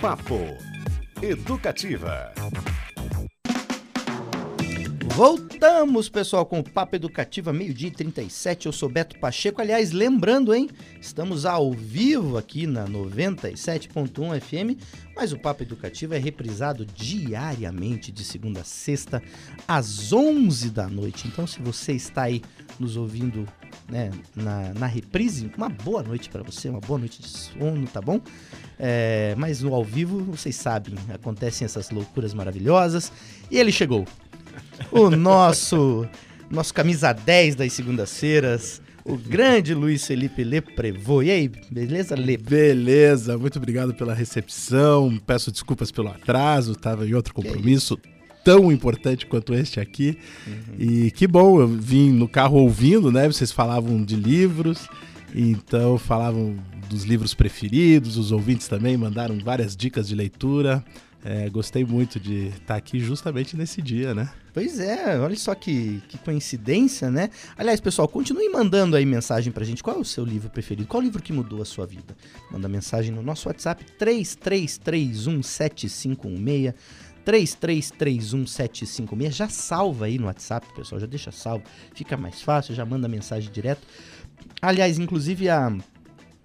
Papo 0.03 0.57
Educativa. 1.21 2.33
Voltamos, 5.15 6.09
pessoal, 6.09 6.43
com 6.43 6.59
o 6.59 6.63
Papo 6.63 6.95
Educativa, 6.95 7.53
meio-dia 7.53 7.89
e 7.89 7.91
37. 7.91 8.65
Eu 8.65 8.71
sou 8.71 8.89
Beto 8.89 9.19
Pacheco. 9.19 9.61
Aliás, 9.61 9.91
lembrando, 9.91 10.55
hein? 10.55 10.67
Estamos 10.99 11.45
ao 11.45 11.71
vivo 11.71 12.35
aqui 12.35 12.65
na 12.65 12.87
97.1 12.87 14.41
FM, 14.41 14.81
mas 15.15 15.31
o 15.31 15.37
Papo 15.37 15.61
Educativa 15.61 16.15
é 16.15 16.17
reprisado 16.17 16.83
diariamente, 16.83 18.11
de 18.11 18.23
segunda 18.23 18.61
a 18.61 18.63
sexta, 18.63 19.21
às 19.67 20.11
11 20.11 20.71
da 20.71 20.87
noite. 20.87 21.27
Então, 21.27 21.45
se 21.45 21.61
você 21.61 21.93
está 21.93 22.23
aí 22.23 22.41
nos 22.79 22.97
ouvindo 22.97 23.47
né, 23.87 24.09
na, 24.35 24.73
na 24.73 24.87
reprise, 24.87 25.51
uma 25.55 25.69
boa 25.69 26.01
noite 26.01 26.27
para 26.27 26.41
você, 26.41 26.69
uma 26.69 26.79
boa 26.79 26.97
noite 26.97 27.21
de 27.21 27.27
sono, 27.27 27.85
tá 27.85 28.01
bom? 28.01 28.19
É, 28.79 29.35
mas 29.37 29.61
no 29.61 29.75
ao 29.75 29.83
vivo, 29.83 30.23
vocês 30.23 30.55
sabem, 30.55 30.95
acontecem 31.13 31.65
essas 31.65 31.91
loucuras 31.91 32.33
maravilhosas. 32.33 33.11
E 33.51 33.59
ele 33.59 33.71
chegou 33.71 34.07
o 34.91 35.09
nosso 35.09 36.07
nosso 36.49 36.73
camisa 36.73 37.11
10 37.11 37.55
das 37.55 37.73
segundas-feiras, 37.73 38.81
o 39.03 39.17
grande 39.17 39.73
Luiz 39.73 40.05
Felipe 40.05 40.43
Leprevô. 40.43 41.23
E 41.23 41.31
aí, 41.31 41.51
beleza, 41.69 42.15
Le? 42.15 42.37
Beleza, 42.37 43.37
muito 43.37 43.57
obrigado 43.57 43.93
pela 43.93 44.13
recepção. 44.13 45.19
Peço 45.25 45.51
desculpas 45.51 45.91
pelo 45.91 46.09
atraso, 46.09 46.73
estava 46.73 47.07
em 47.07 47.13
outro 47.13 47.33
compromisso 47.33 47.97
tão 48.43 48.71
importante 48.71 49.25
quanto 49.25 49.53
este 49.53 49.79
aqui. 49.79 50.17
Uhum. 50.45 50.75
E 50.77 51.11
que 51.11 51.27
bom, 51.27 51.59
eu 51.59 51.67
vim 51.67 52.11
no 52.11 52.27
carro 52.27 52.57
ouvindo, 52.57 53.11
né? 53.11 53.25
Vocês 53.25 53.51
falavam 53.51 54.03
de 54.03 54.15
livros, 54.15 54.87
então 55.33 55.97
falavam 55.97 56.55
dos 56.89 57.03
livros 57.03 57.33
preferidos, 57.33 58.17
os 58.17 58.31
ouvintes 58.31 58.67
também 58.67 58.95
mandaram 58.95 59.37
várias 59.39 59.75
dicas 59.75 60.07
de 60.07 60.15
leitura. 60.15 60.83
É, 61.25 61.49
gostei 61.49 61.85
muito 61.85 62.19
de 62.19 62.47
estar 62.47 62.75
aqui 62.75 62.99
justamente 62.99 63.55
nesse 63.55 63.81
dia, 63.81 64.13
né? 64.13 64.29
Pois 64.53 64.77
é, 64.77 65.17
olha 65.17 65.37
só 65.37 65.55
que, 65.55 66.03
que 66.09 66.17
coincidência, 66.17 67.09
né? 67.09 67.29
Aliás, 67.57 67.79
pessoal, 67.79 68.09
continue 68.09 68.49
mandando 68.49 68.97
aí 68.97 69.05
mensagem 69.05 69.49
pra 69.51 69.63
gente. 69.63 69.81
Qual 69.81 69.95
é 69.95 69.99
o 69.99 70.05
seu 70.05 70.25
livro 70.25 70.49
preferido? 70.49 70.87
Qual 70.87 71.01
livro 71.01 71.23
que 71.23 71.31
mudou 71.31 71.61
a 71.61 71.65
sua 71.65 71.85
vida? 71.85 72.13
Manda 72.51 72.67
mensagem 72.67 73.13
no 73.13 73.23
nosso 73.23 73.47
WhatsApp 73.47 73.85
33317516. 73.97 76.73
33317516. 77.25 79.31
Já 79.31 79.47
salva 79.47 80.07
aí 80.07 80.19
no 80.19 80.25
WhatsApp, 80.25 80.67
pessoal. 80.75 80.99
Já 80.99 81.07
deixa 81.07 81.31
salvo. 81.31 81.63
Fica 81.95 82.17
mais 82.17 82.41
fácil, 82.41 82.75
já 82.75 82.85
manda 82.85 83.07
mensagem 83.07 83.49
direto. 83.49 83.87
Aliás, 84.61 84.99
inclusive 84.99 85.49
a 85.49 85.73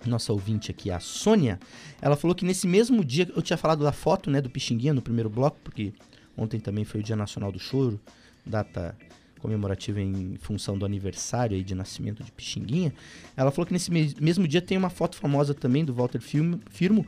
nossa 0.09 0.33
ouvinte 0.33 0.71
aqui, 0.71 0.91
a 0.91 0.99
Sônia, 0.99 1.59
ela 2.01 2.17
falou 2.17 2.35
que 2.35 2.45
nesse 2.45 2.67
mesmo 2.67 3.05
dia, 3.05 3.31
eu 3.35 3.43
tinha 3.43 3.57
falado 3.57 3.85
da 3.85 3.93
foto, 3.93 4.31
né, 4.31 4.41
do 4.41 4.51
Pixinguinha 4.51 4.93
no 4.93 5.03
primeiro 5.03 5.29
bloco, 5.29 5.59
porque 5.63 5.93
ontem 6.37 6.59
também 6.59 6.85
foi 6.85 7.01
o 7.01 7.03
Dia 7.03 7.17
Nacional 7.17 7.53
do 7.53 7.59
Choro, 7.59 8.01
data 8.45 8.97
comemorativa 9.39 10.01
em 10.01 10.37
função 10.41 10.77
do 10.77 10.85
aniversário 10.85 11.57
aí 11.57 11.63
de 11.63 11.75
nascimento 11.75 12.23
de 12.23 12.33
Pixinguinha. 12.33 12.93
Ela 13.37 13.51
falou 13.51 13.67
que 13.67 13.73
nesse 13.73 13.91
mesmo 13.91 14.47
dia 14.49 14.61
tem 14.61 14.77
uma 14.77 14.91
foto 14.91 15.17
famosa 15.17 15.55
também 15.55 15.85
do 15.85 15.95
Walter 15.95 16.21
Firmo, 16.21 17.07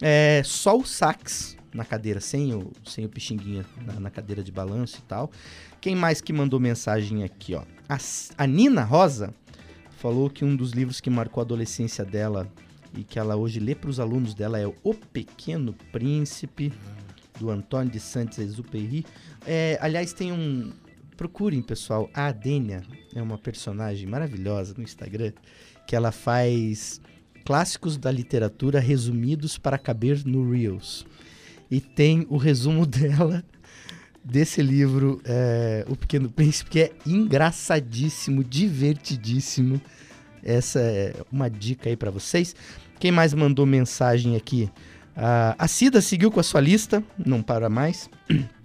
é, 0.00 0.42
só 0.44 0.76
o 0.76 0.84
sax 0.84 1.56
na 1.72 1.84
cadeira, 1.84 2.20
sem 2.20 2.54
o, 2.54 2.72
sem 2.84 3.04
o 3.04 3.08
Pixinguinha 3.08 3.64
na, 3.84 4.00
na, 4.00 4.10
cadeira 4.10 4.42
de 4.42 4.50
balanço 4.50 4.98
e 4.98 5.02
tal. 5.02 5.30
Quem 5.80 5.94
mais 5.94 6.20
que 6.20 6.32
mandou 6.32 6.58
mensagem 6.58 7.22
aqui, 7.22 7.54
ó? 7.54 7.62
A, 7.88 7.98
a 8.38 8.46
Nina 8.46 8.82
Rosa 8.82 9.34
falou 9.96 10.30
que 10.30 10.44
um 10.44 10.54
dos 10.54 10.72
livros 10.72 11.00
que 11.00 11.10
marcou 11.10 11.40
a 11.40 11.44
adolescência 11.44 12.04
dela 12.04 12.50
e 12.96 13.02
que 13.02 13.18
ela 13.18 13.36
hoje 13.36 13.58
lê 13.58 13.74
para 13.74 13.90
os 13.90 13.98
alunos 13.98 14.34
dela 14.34 14.58
é 14.58 14.66
O 14.82 14.94
Pequeno 14.94 15.74
Príncipe, 15.92 16.72
do 17.38 17.50
Antônio 17.50 17.92
de 17.92 18.00
Saint-Exupéry. 18.00 19.04
É, 19.46 19.78
aliás, 19.80 20.12
tem 20.12 20.32
um... 20.32 20.72
Procurem, 21.16 21.62
pessoal, 21.62 22.10
a 22.12 22.26
Adênia 22.26 22.82
é 23.14 23.22
uma 23.22 23.38
personagem 23.38 24.06
maravilhosa 24.06 24.74
no 24.76 24.82
Instagram, 24.82 25.32
que 25.86 25.96
ela 25.96 26.12
faz 26.12 27.00
clássicos 27.44 27.96
da 27.96 28.10
literatura 28.10 28.80
resumidos 28.80 29.56
para 29.56 29.78
caber 29.78 30.22
no 30.26 30.50
Reels. 30.50 31.06
E 31.70 31.80
tem 31.80 32.26
o 32.28 32.36
resumo 32.36 32.84
dela 32.86 33.42
desse 34.26 34.60
livro, 34.60 35.20
é, 35.24 35.84
O 35.88 35.94
Pequeno 35.94 36.28
Príncipe, 36.28 36.70
que 36.70 36.80
é 36.80 36.92
engraçadíssimo, 37.06 38.42
divertidíssimo. 38.42 39.80
Essa 40.42 40.80
é 40.80 41.14
uma 41.30 41.48
dica 41.48 41.88
aí 41.88 41.96
para 41.96 42.10
vocês. 42.10 42.54
Quem 42.98 43.12
mais 43.12 43.32
mandou 43.32 43.64
mensagem 43.64 44.36
aqui? 44.36 44.68
Uh, 45.16 45.54
a 45.56 45.68
Cida 45.68 46.00
seguiu 46.00 46.30
com 46.30 46.40
a 46.40 46.42
sua 46.42 46.60
lista, 46.60 47.02
não 47.24 47.42
para 47.42 47.68
mais. 47.68 48.10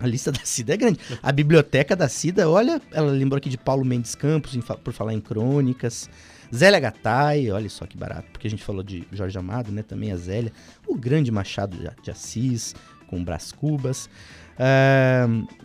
A 0.00 0.06
lista 0.06 0.30
da 0.30 0.44
Cida 0.44 0.74
é 0.74 0.76
grande. 0.76 1.00
A 1.20 1.32
biblioteca 1.32 1.96
da 1.96 2.08
Cida, 2.08 2.48
olha, 2.48 2.80
ela 2.92 3.10
lembrou 3.10 3.36
aqui 3.36 3.48
de 3.48 3.58
Paulo 3.58 3.84
Mendes 3.84 4.14
Campos, 4.14 4.54
em, 4.54 4.60
por 4.60 4.92
falar 4.92 5.12
em 5.12 5.20
crônicas. 5.20 6.08
Zélia 6.54 6.78
Gattai, 6.78 7.50
olha 7.50 7.68
só 7.68 7.84
que 7.84 7.98
barato, 7.98 8.28
porque 8.30 8.46
a 8.46 8.50
gente 8.50 8.62
falou 8.62 8.84
de 8.84 9.04
Jorge 9.10 9.36
Amado, 9.36 9.72
né? 9.72 9.82
Também 9.82 10.12
a 10.12 10.16
Zélia. 10.16 10.52
O 10.86 10.96
grande 10.96 11.32
Machado 11.32 11.76
de 12.00 12.10
Assis, 12.12 12.76
com 13.08 13.24
Brás 13.24 13.50
Cubas. 13.50 14.08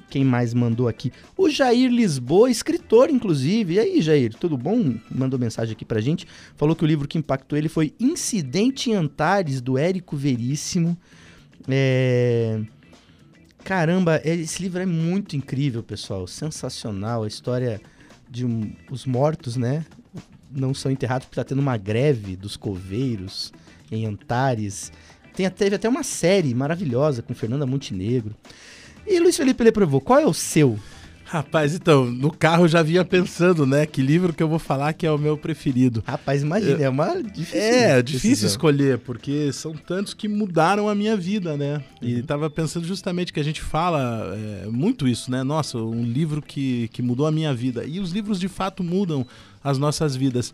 Quem 0.10 0.24
mais 0.24 0.54
mandou 0.54 0.88
aqui? 0.88 1.12
O 1.36 1.50
Jair 1.50 1.90
Lisboa, 1.90 2.50
escritor, 2.50 3.10
inclusive. 3.10 3.76
E 3.76 3.80
aí, 3.80 4.02
Jair, 4.02 4.34
tudo 4.34 4.58
bom? 4.58 4.96
Mandou 5.10 5.40
mensagem 5.40 5.74
aqui 5.74 5.84
pra 5.84 6.00
gente. 6.00 6.28
Falou 6.56 6.76
que 6.76 6.84
o 6.84 6.88
livro 6.88 7.08
que 7.08 7.18
impactou 7.18 7.58
ele 7.58 7.70
foi 7.70 7.94
Incidente 8.00 8.92
em 8.92 8.94
Antares, 8.94 9.60
do 9.60 9.78
Érico 9.78 10.16
Veríssimo. 10.16 10.98
É... 11.68 12.62
Caramba, 13.64 14.22
esse 14.24 14.62
livro 14.62 14.82
é 14.82 14.86
muito 14.86 15.36
incrível, 15.36 15.82
pessoal. 15.82 16.28
Sensacional. 16.28 17.24
A 17.24 17.28
história 17.28 17.82
de 18.30 18.46
um, 18.46 18.72
os 18.92 19.06
mortos, 19.06 19.56
né? 19.56 19.86
não 20.56 20.74
são 20.74 20.92
enterrados 20.92 21.26
porque 21.26 21.36
tá 21.36 21.44
tendo 21.44 21.60
uma 21.60 21.78
greve 21.78 22.36
dos 22.36 22.56
coveiros 22.56 23.52
em 23.92 24.06
Antares. 24.06 24.92
Tem, 25.36 25.50
teve 25.50 25.76
até 25.76 25.90
uma 25.90 26.04
série 26.04 26.54
maravilhosa 26.54 27.22
com 27.22 27.34
Fernanda 27.34 27.66
Montenegro. 27.66 28.36
E 29.06 29.20
Luiz 29.20 29.36
Felipe 29.36 29.64
Leprovo, 29.64 30.00
qual 30.00 30.20
é 30.20 30.26
o 30.26 30.34
seu? 30.34 30.80
Rapaz, 31.34 31.74
então, 31.74 32.06
no 32.06 32.30
carro 32.30 32.66
eu 32.66 32.68
já 32.68 32.84
vinha 32.84 33.04
pensando, 33.04 33.66
né? 33.66 33.88
Que 33.88 34.04
livro 34.04 34.32
que 34.34 34.44
eu 34.44 34.48
vou 34.48 34.60
falar 34.60 34.94
que 34.94 35.04
é 35.04 35.12
o 35.12 35.18
meu 35.18 35.36
preferido. 35.36 36.04
Rapaz, 36.06 36.44
imagina, 36.44 36.84
é 36.84 36.88
uma 36.88 37.24
difícil. 37.24 37.60
É, 37.60 38.02
difícil 38.04 38.30
decisão. 38.30 38.50
escolher, 38.50 39.00
porque 39.00 39.52
são 39.52 39.74
tantos 39.74 40.14
que 40.14 40.28
mudaram 40.28 40.88
a 40.88 40.94
minha 40.94 41.18
vida, 41.18 41.58
né? 41.58 41.84
E 42.00 42.18
uhum. 42.18 42.22
tava 42.22 42.52
pensando 42.52 42.86
justamente 42.86 43.34
que 43.34 43.40
a 43.40 43.44
gente 43.44 43.64
fala 43.64 44.32
é, 44.36 44.68
muito 44.68 45.08
isso, 45.08 45.32
né? 45.32 45.42
Nossa, 45.42 45.80
um 45.80 46.04
livro 46.04 46.40
que, 46.40 46.88
que 46.90 47.02
mudou 47.02 47.26
a 47.26 47.32
minha 47.32 47.52
vida. 47.52 47.84
E 47.84 48.00
os 48.00 48.12
livros 48.12 48.40
de 48.40 48.48
fato 48.48 48.84
mudam 48.84 49.26
as 49.64 49.80
nossas 49.80 50.16
vidas. 50.16 50.54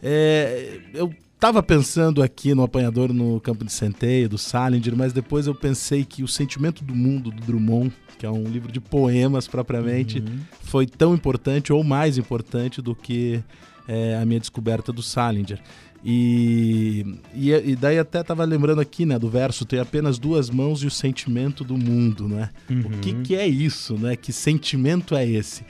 É, 0.00 0.78
eu 0.94 1.12
tava 1.40 1.62
pensando 1.62 2.22
aqui 2.22 2.54
no 2.54 2.62
Apanhador 2.62 3.14
no 3.14 3.40
Campo 3.40 3.64
de 3.64 3.72
Centeio, 3.72 4.28
do 4.28 4.36
Salinger, 4.36 4.94
mas 4.94 5.14
depois 5.14 5.46
eu 5.46 5.54
pensei 5.54 6.04
que 6.04 6.22
O 6.22 6.28
Sentimento 6.28 6.84
do 6.84 6.94
Mundo, 6.94 7.30
do 7.30 7.40
Drummond, 7.40 7.90
que 8.18 8.26
é 8.26 8.30
um 8.30 8.44
livro 8.44 8.70
de 8.70 8.78
poemas 8.78 9.48
propriamente, 9.48 10.18
uhum. 10.18 10.40
foi 10.60 10.86
tão 10.86 11.14
importante 11.14 11.72
ou 11.72 11.82
mais 11.82 12.18
importante 12.18 12.82
do 12.82 12.94
que 12.94 13.42
é, 13.88 14.18
a 14.20 14.26
minha 14.26 14.38
descoberta 14.38 14.92
do 14.92 15.02
Salinger. 15.02 15.58
E, 16.04 17.04
e, 17.34 17.50
e, 17.50 17.76
daí 17.76 17.98
até 17.98 18.22
tava 18.22 18.44
lembrando 18.44 18.80
aqui, 18.80 19.04
né, 19.04 19.18
do 19.18 19.28
verso, 19.28 19.64
tem 19.64 19.80
apenas 19.80 20.18
duas 20.18 20.48
mãos 20.48 20.82
e 20.82 20.86
o 20.86 20.90
sentimento 20.90 21.62
do 21.62 21.76
mundo, 21.76 22.26
né? 22.26 22.50
Uhum. 22.70 22.80
O 22.80 22.90
que, 23.00 23.12
que 23.14 23.34
é 23.34 23.46
isso, 23.46 23.98
né? 23.98 24.16
Que 24.16 24.32
sentimento 24.32 25.14
é 25.14 25.26
esse? 25.26 25.62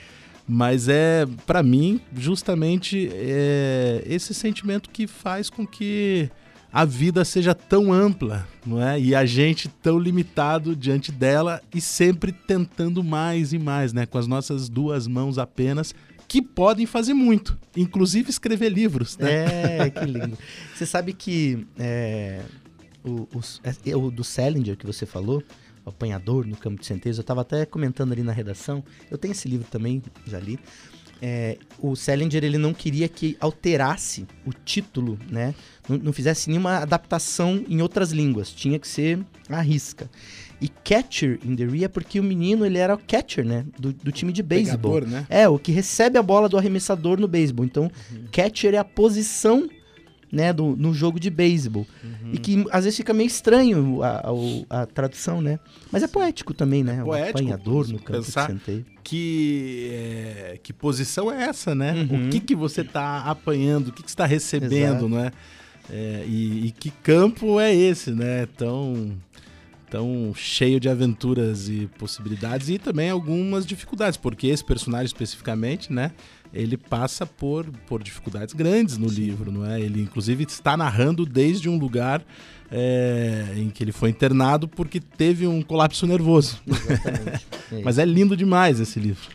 Mas 0.47 0.87
é, 0.87 1.25
para 1.45 1.63
mim, 1.63 2.01
justamente 2.15 3.09
é 3.13 4.03
esse 4.05 4.33
sentimento 4.33 4.89
que 4.89 5.07
faz 5.07 5.49
com 5.49 5.65
que 5.65 6.29
a 6.73 6.85
vida 6.85 7.25
seja 7.25 7.53
tão 7.53 7.91
ampla, 7.91 8.47
não 8.65 8.81
é? 8.81 8.99
E 8.99 9.13
a 9.13 9.25
gente 9.25 9.67
tão 9.67 9.99
limitado 9.99 10.75
diante 10.75 11.11
dela 11.11 11.61
e 11.73 11.81
sempre 11.81 12.31
tentando 12.31 13.03
mais 13.03 13.51
e 13.51 13.59
mais, 13.59 13.91
né? 13.91 14.05
Com 14.05 14.17
as 14.17 14.25
nossas 14.25 14.69
duas 14.69 15.05
mãos 15.05 15.37
apenas, 15.37 15.93
que 16.27 16.41
podem 16.41 16.85
fazer 16.85 17.13
muito, 17.13 17.57
inclusive 17.75 18.29
escrever 18.29 18.69
livros, 18.69 19.17
né? 19.17 19.85
É, 19.85 19.89
que 19.89 20.05
lindo. 20.05 20.37
Você 20.73 20.85
sabe 20.85 21.11
que 21.11 21.67
é, 21.77 22.41
o, 23.03 23.27
o, 23.33 23.41
é, 23.63 23.95
o 23.97 24.09
do 24.09 24.23
Salinger 24.23 24.77
que 24.77 24.85
você 24.85 25.05
falou, 25.05 25.43
o 25.85 25.89
apanhador 25.89 26.45
no 26.45 26.55
campo 26.55 26.79
de 26.79 26.85
centeios, 26.85 27.17
eu 27.17 27.21
estava 27.21 27.41
até 27.41 27.65
comentando 27.65 28.11
ali 28.11 28.23
na 28.23 28.31
redação, 28.31 28.83
eu 29.09 29.17
tenho 29.17 29.31
esse 29.31 29.47
livro 29.47 29.67
também, 29.69 30.01
já 30.25 30.39
li, 30.39 30.59
é, 31.21 31.57
o 31.77 31.95
Salinger 31.95 32.43
ele 32.43 32.57
não 32.57 32.73
queria 32.73 33.07
que 33.07 33.37
alterasse 33.39 34.25
o 34.43 34.51
título, 34.51 35.19
né? 35.29 35.53
Não, 35.87 35.97
não, 35.97 36.13
fizesse 36.13 36.49
nenhuma 36.49 36.77
adaptação 36.77 37.63
em 37.69 37.79
outras 37.79 38.11
línguas, 38.11 38.51
tinha 38.51 38.79
que 38.79 38.87
ser 38.87 39.19
à 39.47 39.61
risca. 39.61 40.09
E 40.59 40.67
catcher 40.67 41.39
in 41.43 41.55
the 41.55 41.65
Ria 41.65 41.85
é 41.85 41.87
porque 41.87 42.19
o 42.19 42.23
menino 42.23 42.65
ele 42.65 42.79
era 42.79 42.95
o 42.95 42.97
catcher, 42.97 43.45
né? 43.45 43.65
Do, 43.79 43.93
do 43.93 44.11
time 44.11 44.31
de 44.31 44.41
beisebol. 44.41 45.01
Né? 45.01 45.25
É, 45.29 45.47
o 45.47 45.59
que 45.59 45.71
recebe 45.71 46.17
a 46.17 46.23
bola 46.23 46.49
do 46.49 46.57
arremessador 46.57 47.19
no 47.19 47.27
beisebol. 47.27 47.65
Então, 47.65 47.83
uhum. 48.11 48.25
catcher 48.31 48.73
é 48.73 48.77
a 48.77 48.83
posição 48.83 49.69
né, 50.31 50.53
do, 50.53 50.75
no 50.77 50.93
jogo 50.93 51.19
de 51.19 51.29
beisebol. 51.29 51.85
Uhum. 52.03 52.31
E 52.33 52.37
que 52.37 52.65
às 52.71 52.85
vezes 52.85 52.97
fica 52.97 53.13
meio 53.13 53.27
estranho 53.27 54.01
a, 54.01 54.31
a, 54.69 54.81
a 54.81 54.85
tradução, 54.85 55.41
né? 55.41 55.59
Mas 55.91 56.03
é 56.03 56.07
poético 56.07 56.53
também, 56.53 56.83
né? 56.83 56.99
É 57.01 57.03
poético, 57.03 57.39
o 57.39 57.41
apanhador 57.41 57.87
no 57.89 57.99
campo 57.99 58.23
pensar 58.23 58.47
de 58.47 58.53
centeio. 58.53 58.85
Que, 59.03 59.89
é, 59.91 60.59
que 60.63 60.71
posição 60.71 61.31
é 61.31 61.43
essa, 61.43 61.75
né? 61.75 61.93
Uhum. 61.93 62.27
O 62.27 62.29
que, 62.29 62.39
que 62.39 62.55
você 62.55 62.81
está 62.81 63.23
apanhando, 63.23 63.89
o 63.89 63.91
que, 63.91 64.03
que 64.03 64.09
você 64.09 64.13
está 64.13 64.25
recebendo, 64.25 65.07
Exato. 65.07 65.09
né? 65.09 65.31
É, 65.89 66.23
e, 66.25 66.67
e, 66.67 66.71
que 66.71 66.89
campo 66.89 67.59
é 67.59 67.73
esse, 67.75 68.11
né? 68.11 68.47
Tão, 68.55 69.11
tão 69.89 70.31
cheio 70.33 70.79
de 70.79 70.87
aventuras 70.87 71.67
e 71.67 71.89
possibilidades 71.97 72.69
e 72.69 72.77
também 72.77 73.09
algumas 73.09 73.65
dificuldades, 73.65 74.15
porque 74.15 74.47
esse 74.47 74.63
personagem 74.63 75.07
especificamente, 75.07 75.91
né? 75.91 76.11
Ele 76.53 76.77
passa 76.77 77.25
por, 77.25 77.65
por 77.87 78.03
dificuldades 78.03 78.53
grandes 78.53 78.97
no 78.97 79.07
livro, 79.07 79.51
não 79.51 79.65
é? 79.65 79.79
Ele, 79.79 80.01
inclusive, 80.01 80.43
está 80.43 80.75
narrando 80.75 81.25
desde 81.25 81.69
um 81.69 81.77
lugar 81.77 82.23
é, 82.71 83.53
em 83.57 83.69
que 83.69 83.83
ele 83.83 83.91
foi 83.91 84.09
internado 84.09 84.67
porque 84.67 84.99
teve 84.99 85.47
um 85.47 85.61
colapso 85.61 86.05
nervoso. 86.05 86.61
É 87.71 87.81
Mas 87.83 87.97
é 87.97 88.03
lindo 88.03 88.35
demais 88.35 88.81
esse 88.81 88.99
livro. 88.99 89.29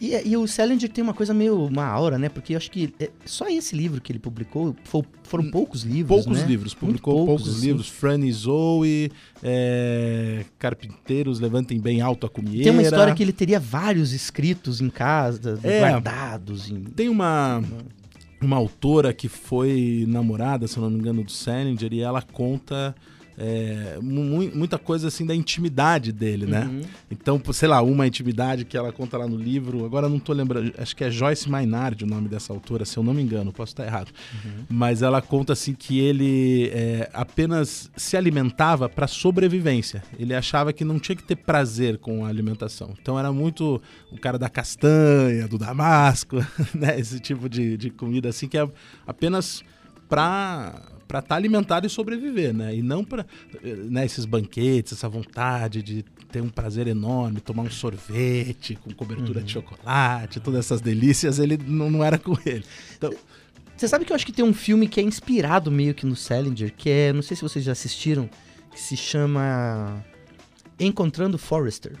E, 0.00 0.28
e, 0.28 0.36
o 0.36 0.46
Salinger 0.46 0.88
tem 0.88 1.02
uma 1.02 1.14
coisa 1.14 1.34
meio 1.34 1.64
uma 1.64 1.84
aura, 1.84 2.18
né? 2.18 2.28
Porque 2.28 2.52
eu 2.52 2.56
acho 2.56 2.70
que 2.70 2.94
é 3.00 3.10
só 3.24 3.48
esse 3.48 3.74
livro 3.74 4.00
que 4.00 4.12
ele 4.12 4.18
publicou 4.18 4.74
for, 4.84 5.04
foram 5.24 5.44
hum, 5.44 5.50
poucos 5.50 5.82
livros. 5.82 6.24
Poucos 6.24 6.40
né? 6.40 6.46
livros, 6.46 6.74
publicou 6.74 7.14
poucos, 7.14 7.42
poucos 7.42 7.56
assim. 7.56 7.66
livros. 7.66 7.88
Franny 7.88 8.32
Zoe, 8.32 9.10
é, 9.42 10.44
Carpinteiros 10.58 11.40
Levantem 11.40 11.80
Bem 11.80 12.00
Alto 12.00 12.26
a 12.26 12.30
Comieira. 12.30 12.64
Tem 12.64 12.72
uma 12.72 12.82
história 12.82 13.14
que 13.14 13.22
ele 13.22 13.32
teria 13.32 13.58
vários 13.58 14.12
escritos 14.12 14.80
em 14.80 14.88
casa, 14.88 15.58
é, 15.62 15.80
guardados. 15.80 16.70
Em... 16.70 16.80
Tem 16.82 17.08
uma. 17.08 17.62
Uma 18.40 18.56
autora 18.56 19.12
que 19.12 19.28
foi 19.28 20.04
namorada, 20.06 20.68
se 20.68 20.76
eu 20.76 20.82
não 20.84 20.90
me 20.90 21.00
engano, 21.00 21.24
do 21.24 21.32
Salinger, 21.32 21.92
e 21.92 22.00
ela 22.00 22.22
conta 22.22 22.94
é, 23.38 23.98
mu 24.02 24.50
muita 24.52 24.78
coisa 24.78 25.08
assim 25.08 25.24
da 25.24 25.34
intimidade 25.34 26.10
dele, 26.10 26.44
né? 26.44 26.64
Uhum. 26.64 26.80
Então, 27.08 27.40
sei 27.52 27.68
lá, 27.68 27.80
uma 27.80 28.06
intimidade 28.06 28.64
que 28.64 28.76
ela 28.76 28.92
conta 28.92 29.16
lá 29.16 29.28
no 29.28 29.36
livro, 29.36 29.84
agora 29.84 30.08
não 30.08 30.18
tô 30.18 30.32
lembrando, 30.32 30.72
acho 30.76 30.96
que 30.96 31.04
é 31.04 31.10
Joyce 31.10 31.48
Maynard 31.48 32.02
o 32.02 32.06
nome 32.06 32.28
dessa 32.28 32.52
autora, 32.52 32.84
se 32.84 32.96
eu 32.96 33.02
não 33.02 33.14
me 33.14 33.22
engano, 33.22 33.52
posso 33.52 33.72
estar 33.72 33.86
errado. 33.86 34.10
Uhum. 34.44 34.64
Mas 34.68 35.02
ela 35.02 35.22
conta 35.22 35.52
assim 35.52 35.72
que 35.72 36.00
ele 36.00 36.70
é, 36.74 37.08
apenas 37.14 37.90
se 37.96 38.16
alimentava 38.16 38.88
para 38.88 39.06
sobrevivência. 39.06 40.02
Ele 40.18 40.34
achava 40.34 40.72
que 40.72 40.84
não 40.84 40.98
tinha 40.98 41.14
que 41.14 41.22
ter 41.22 41.36
prazer 41.36 41.98
com 41.98 42.24
a 42.24 42.28
alimentação. 42.28 42.94
Então 43.00 43.16
era 43.18 43.32
muito 43.32 43.80
o 44.10 44.18
cara 44.18 44.36
da 44.36 44.48
castanha, 44.48 45.46
do 45.46 45.58
damasco, 45.58 46.36
né? 46.74 46.98
Esse 46.98 47.20
tipo 47.20 47.48
de, 47.48 47.76
de 47.76 47.90
comida 47.90 48.28
assim 48.28 48.48
que 48.48 48.58
é 48.58 48.68
apenas 49.06 49.62
para 50.08 50.82
para 51.08 51.20
estar 51.20 51.28
tá 51.30 51.34
alimentado 51.36 51.86
e 51.86 51.90
sobreviver, 51.90 52.54
né? 52.54 52.76
E 52.76 52.82
não 52.82 53.02
para 53.02 53.26
né, 53.62 54.04
esses 54.04 54.26
banquetes, 54.26 54.92
essa 54.92 55.08
vontade 55.08 55.82
de 55.82 56.04
ter 56.30 56.42
um 56.42 56.50
prazer 56.50 56.86
enorme, 56.86 57.40
tomar 57.40 57.62
um 57.62 57.70
sorvete 57.70 58.76
com 58.76 58.92
cobertura 58.92 59.40
uhum. 59.40 59.44
de 59.46 59.52
chocolate, 59.52 60.38
todas 60.38 60.60
essas 60.60 60.82
delícias, 60.82 61.38
ele 61.38 61.58
não, 61.66 61.90
não 61.90 62.04
era 62.04 62.18
com 62.18 62.36
ele. 62.44 62.64
Então, 62.96 63.12
você 63.74 63.88
sabe 63.88 64.04
que 64.04 64.12
eu 64.12 64.16
acho 64.16 64.26
que 64.26 64.32
tem 64.32 64.44
um 64.44 64.52
filme 64.52 64.86
que 64.86 65.00
é 65.00 65.02
inspirado 65.02 65.70
meio 65.70 65.94
que 65.94 66.04
no 66.04 66.14
Salinger, 66.14 66.74
que 66.76 66.90
é, 66.90 67.12
não 67.12 67.22
sei 67.22 67.36
se 67.36 67.42
vocês 67.42 67.64
já 67.64 67.72
assistiram, 67.72 68.28
que 68.70 68.78
se 68.78 68.96
chama 68.96 70.04
Encontrando 70.78 71.38
Forrester, 71.38 71.96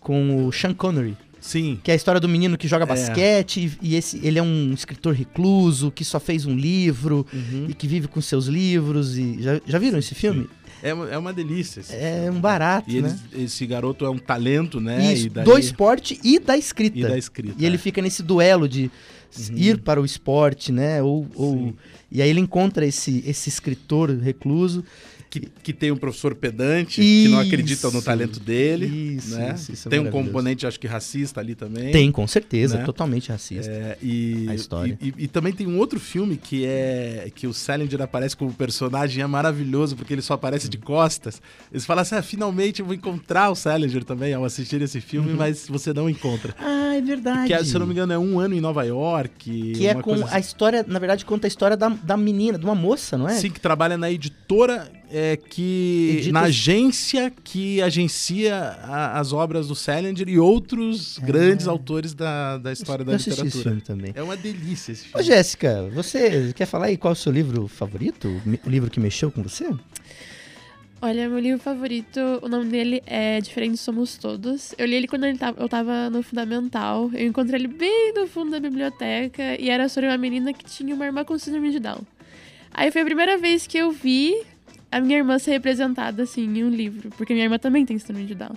com 0.00 0.46
o 0.46 0.52
Sean 0.52 0.74
Connery. 0.74 1.16
Sim. 1.42 1.80
Que 1.82 1.90
é 1.90 1.94
a 1.94 1.96
história 1.96 2.20
do 2.20 2.28
menino 2.28 2.56
que 2.56 2.68
joga 2.68 2.84
é. 2.84 2.86
basquete 2.86 3.76
e 3.82 3.96
esse 3.96 4.20
ele 4.22 4.38
é 4.38 4.42
um 4.42 4.72
escritor 4.72 5.12
recluso 5.12 5.90
que 5.90 6.04
só 6.04 6.20
fez 6.20 6.46
um 6.46 6.56
livro 6.56 7.26
uhum. 7.34 7.66
e 7.68 7.74
que 7.74 7.88
vive 7.88 8.06
com 8.06 8.20
seus 8.20 8.46
livros 8.46 9.18
e 9.18 9.42
já, 9.42 9.60
já 9.66 9.78
viram 9.78 9.98
esse 9.98 10.14
filme? 10.14 10.48
É, 10.82 10.90
é 10.90 11.18
uma 11.18 11.32
delícia. 11.32 11.82
É 11.90 12.30
um 12.30 12.40
barato, 12.40 12.90
e 12.90 13.02
né? 13.02 13.16
esse 13.34 13.66
garoto 13.66 14.04
é 14.04 14.10
um 14.10 14.18
talento, 14.18 14.80
né? 14.80 15.12
Isso, 15.12 15.30
daí... 15.30 15.44
do 15.44 15.58
esporte 15.58 16.18
e 16.24 16.38
da 16.38 16.56
escrita. 16.56 16.98
E 16.98 17.02
da 17.02 17.18
escrita. 17.18 17.54
E 17.58 17.64
é. 17.64 17.68
ele 17.68 17.78
fica 17.78 18.00
nesse 18.00 18.22
duelo 18.22 18.68
de 18.68 18.90
uhum. 19.50 19.56
ir 19.56 19.78
para 19.78 20.00
o 20.00 20.04
esporte, 20.04 20.72
né? 20.72 21.02
Ou, 21.02 21.26
ou... 21.36 21.74
E 22.10 22.20
aí 22.20 22.28
ele 22.28 22.40
encontra 22.40 22.84
esse, 22.84 23.22
esse 23.26 23.48
escritor 23.48 24.10
recluso 24.18 24.84
que, 25.32 25.40
que 25.62 25.72
tem 25.72 25.90
um 25.90 25.96
professor 25.96 26.34
pedante, 26.34 27.00
isso, 27.00 27.22
que 27.22 27.28
não 27.28 27.40
acredita 27.40 27.90
no 27.90 28.02
talento 28.02 28.38
dele. 28.38 28.84
Isso, 29.16 29.34
né? 29.34 29.54
isso, 29.54 29.72
isso 29.72 29.88
é 29.88 29.90
tem 29.90 29.98
um 29.98 30.10
componente, 30.10 30.66
acho 30.66 30.78
que 30.78 30.86
racista 30.86 31.40
ali 31.40 31.54
também. 31.54 31.90
Tem, 31.90 32.12
com 32.12 32.26
certeza, 32.26 32.76
né? 32.76 32.84
totalmente 32.84 33.30
racista. 33.30 33.70
É, 33.70 33.96
e, 34.02 34.46
a 34.46 34.54
história. 34.54 34.98
E, 35.00 35.08
e, 35.08 35.14
e, 35.24 35.26
também 35.26 35.54
tem 35.54 35.66
um 35.66 35.78
outro 35.78 35.98
filme 35.98 36.36
que 36.36 36.66
é 36.66 37.30
que 37.34 37.46
o 37.46 37.54
Salinger 37.54 38.02
aparece 38.02 38.36
como 38.36 38.52
personagem, 38.52 39.22
é 39.22 39.26
maravilhoso, 39.26 39.96
porque 39.96 40.12
ele 40.12 40.20
só 40.20 40.34
aparece 40.34 40.68
de 40.68 40.76
costas. 40.76 41.40
Eles 41.70 41.86
falam 41.86 42.02
assim: 42.02 42.16
ah, 42.16 42.22
finalmente 42.22 42.80
eu 42.80 42.86
vou 42.86 42.94
encontrar 42.94 43.48
o 43.48 43.54
Salinger 43.54 44.04
também 44.04 44.34
ao 44.34 44.44
assistir 44.44 44.82
esse 44.82 45.00
filme, 45.00 45.30
uhum. 45.30 45.38
mas 45.38 45.66
você 45.66 45.94
não 45.94 46.10
encontra. 46.10 46.54
Ah, 46.58 46.94
é 46.94 47.00
verdade. 47.00 47.50
Que, 47.50 47.64
se 47.64 47.74
eu 47.74 47.80
não 47.80 47.86
me 47.86 47.94
engano, 47.94 48.12
é 48.12 48.18
um 48.18 48.38
ano 48.38 48.54
em 48.54 48.60
Nova 48.60 48.84
York. 48.84 49.72
Que 49.72 49.86
é 49.86 49.94
com 49.94 50.12
a 50.12 50.24
assim. 50.26 50.40
história, 50.40 50.84
na 50.86 50.98
verdade, 50.98 51.24
conta 51.24 51.46
a 51.46 51.48
história 51.48 51.74
da, 51.74 51.88
da 51.88 52.18
menina, 52.18 52.58
de 52.58 52.66
uma 52.66 52.74
moça, 52.74 53.16
não 53.16 53.26
é? 53.26 53.32
Sim, 53.32 53.48
que 53.48 53.60
trabalha 53.60 53.96
na 53.96 54.10
editora 54.10 54.92
é 55.12 55.36
que 55.36 56.16
Edita... 56.18 56.32
na 56.32 56.40
agência 56.42 57.30
que 57.44 57.82
agencia 57.82 58.56
a, 58.56 59.20
as 59.20 59.32
obras 59.32 59.68
do 59.68 59.74
Salinger 59.74 60.26
e 60.26 60.38
outros 60.38 61.18
é. 61.18 61.26
grandes 61.26 61.68
autores 61.68 62.14
da, 62.14 62.56
da 62.56 62.72
história 62.72 63.02
eu, 63.02 63.06
da 63.06 63.12
eu 63.12 63.18
literatura. 63.18 63.48
Esse 63.48 63.62
filme 63.62 63.80
também. 63.82 64.12
É 64.14 64.22
uma 64.22 64.36
delícia 64.36 64.92
esse 64.92 65.04
filme. 65.04 65.20
Ô, 65.20 65.22
Jéssica, 65.22 65.90
você 65.92 66.52
quer 66.54 66.64
falar 66.64 66.86
aí 66.86 66.96
qual 66.96 67.12
é 67.12 67.14
o 67.14 67.16
seu 67.16 67.30
livro 67.30 67.68
favorito? 67.68 68.28
O 68.64 68.70
livro 68.70 68.90
que 68.90 68.98
mexeu 68.98 69.30
com 69.30 69.42
você? 69.42 69.68
Olha, 71.04 71.28
meu 71.28 71.40
livro 71.40 71.60
favorito, 71.60 72.20
o 72.40 72.48
nome 72.48 72.70
dele 72.70 73.02
é 73.04 73.40
Diferentes 73.40 73.80
Somos 73.80 74.16
Todos. 74.16 74.72
Eu 74.78 74.86
li 74.86 74.94
ele 74.94 75.08
quando 75.08 75.24
ele 75.24 75.36
tava, 75.36 75.60
eu 75.60 75.68
tava 75.68 76.08
no 76.08 76.22
Fundamental. 76.22 77.10
Eu 77.12 77.26
encontrei 77.26 77.60
ele 77.60 77.68
bem 77.68 78.14
no 78.14 78.26
fundo 78.26 78.52
da 78.52 78.60
biblioteca 78.60 79.60
e 79.60 79.68
era 79.68 79.88
sobre 79.88 80.08
uma 80.08 80.16
menina 80.16 80.54
que 80.54 80.64
tinha 80.64 80.94
uma 80.94 81.04
irmã 81.04 81.24
com 81.24 81.36
síndrome 81.36 81.70
de 81.70 81.80
Down. 81.80 82.00
Aí 82.72 82.90
foi 82.90 83.02
a 83.02 83.04
primeira 83.04 83.36
vez 83.36 83.66
que 83.66 83.76
eu 83.76 83.90
vi 83.90 84.34
a 84.92 85.00
minha 85.00 85.18
irmã 85.18 85.38
ser 85.38 85.52
representada 85.52 86.22
assim 86.22 86.44
em 86.44 86.62
um 86.62 86.68
livro, 86.68 87.10
porque 87.16 87.32
minha 87.32 87.46
irmã 87.46 87.58
também 87.58 87.84
tem 87.84 87.98
síndrome 87.98 88.26
de 88.26 88.34
Down. 88.34 88.56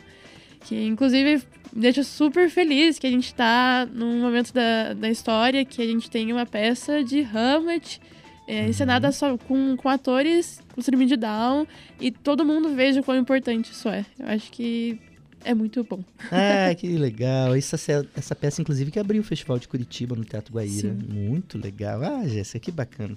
Que 0.66 0.86
inclusive 0.86 1.42
me 1.72 1.82
deixa 1.82 2.04
super 2.04 2.50
feliz 2.50 3.00
que 3.00 3.08
a 3.08 3.10
gente 3.10 3.34
tá 3.34 3.88
num 3.92 4.20
momento 4.20 4.54
da, 4.54 4.94
da 4.94 5.10
história 5.10 5.64
que 5.64 5.82
a 5.82 5.86
gente 5.86 6.10
tem 6.10 6.32
uma 6.32 6.46
peça 6.46 7.04
de 7.04 7.22
Hamlet 7.22 8.02
é, 8.48 8.68
encenada 8.68 9.12
só 9.12 9.38
com, 9.38 9.76
com 9.78 9.90
atores 9.90 10.60
com 10.74 10.82
síndrome 10.82 11.06
de 11.06 11.16
Down 11.16 11.66
e 12.00 12.12
todo 12.12 12.46
mundo 12.46 12.76
veja 12.76 13.00
o 13.00 13.04
quão 13.04 13.18
importante 13.18 13.72
isso 13.72 13.88
é. 13.88 14.06
Eu 14.20 14.28
acho 14.28 14.52
que 14.52 15.00
é 15.46 15.54
muito 15.54 15.84
bom. 15.84 16.04
Ah, 16.32 16.74
que 16.74 16.88
legal. 16.88 17.56
Essa, 17.56 17.78
essa 18.16 18.36
peça, 18.36 18.62
inclusive, 18.62 18.90
que 18.92 19.00
abriu 19.00 19.22
o 19.22 19.24
Festival 19.24 19.60
de 19.60 19.68
Curitiba 19.68 20.16
no 20.16 20.26
Teatro 20.26 20.54
Guaíra. 20.54 20.90
Sim. 20.90 21.00
Muito 21.08 21.58
legal. 21.58 22.02
Ah, 22.04 22.28
Jéssica, 22.28 22.60
que 22.60 22.72
bacana. 22.72 23.16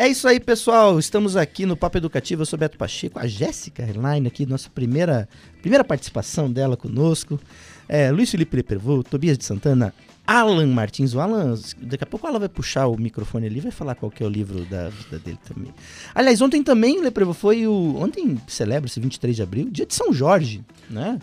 É 0.00 0.08
isso 0.08 0.26
aí, 0.26 0.40
pessoal. 0.40 0.98
Estamos 0.98 1.36
aqui 1.36 1.66
no 1.66 1.76
Papo 1.76 1.98
Educativo. 1.98 2.40
Eu 2.40 2.46
sou 2.46 2.58
Beto 2.58 2.78
Pacheco, 2.78 3.18
a 3.18 3.26
Jéssica 3.26 3.82
Airline 3.82 4.26
aqui, 4.28 4.46
nossa 4.46 4.70
primeira, 4.70 5.28
primeira 5.60 5.84
participação 5.84 6.50
dela 6.50 6.74
conosco. 6.74 7.38
É, 7.86 8.10
Luiz 8.10 8.30
Felipe 8.30 8.56
Leprevô, 8.56 9.02
Tobias 9.02 9.36
de 9.36 9.44
Santana, 9.44 9.92
Alan 10.26 10.68
Martins. 10.68 11.12
O 11.12 11.20
Alan, 11.20 11.54
daqui 11.82 12.02
a 12.02 12.06
pouco 12.06 12.26
o 12.26 12.30
Alan 12.30 12.38
vai 12.38 12.48
puxar 12.48 12.86
o 12.86 12.96
microfone 12.96 13.44
ali 13.44 13.58
e 13.58 13.60
vai 13.60 13.70
falar 13.70 13.94
qual 13.94 14.10
que 14.10 14.22
é 14.22 14.26
o 14.26 14.30
livro 14.30 14.64
da 14.64 14.88
vida 14.88 15.18
dele 15.18 15.38
também. 15.46 15.70
Aliás, 16.14 16.40
ontem 16.40 16.62
também, 16.62 17.02
Leprevô, 17.02 17.34
foi 17.34 17.66
o. 17.66 17.96
Ontem 17.98 18.40
celebra-se 18.48 18.98
23 18.98 19.36
de 19.36 19.42
abril, 19.42 19.68
dia 19.70 19.84
de 19.84 19.94
São 19.94 20.14
Jorge, 20.14 20.64
né? 20.88 21.18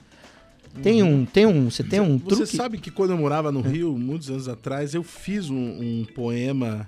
Tem 0.84 1.02
um, 1.02 1.26
tem 1.26 1.48
um, 1.48 1.72
você 1.72 1.84
tem 1.84 2.00
um 2.00 2.20
Você 2.20 2.36
truque? 2.36 2.56
sabe 2.56 2.78
que 2.78 2.92
quando 2.92 3.10
eu 3.10 3.18
morava 3.18 3.52
no 3.52 3.62
Rio, 3.62 3.98
muitos 3.98 4.30
anos 4.30 4.48
atrás, 4.48 4.94
eu 4.94 5.02
fiz 5.02 5.50
um, 5.50 5.56
um 5.56 6.06
poema 6.14 6.88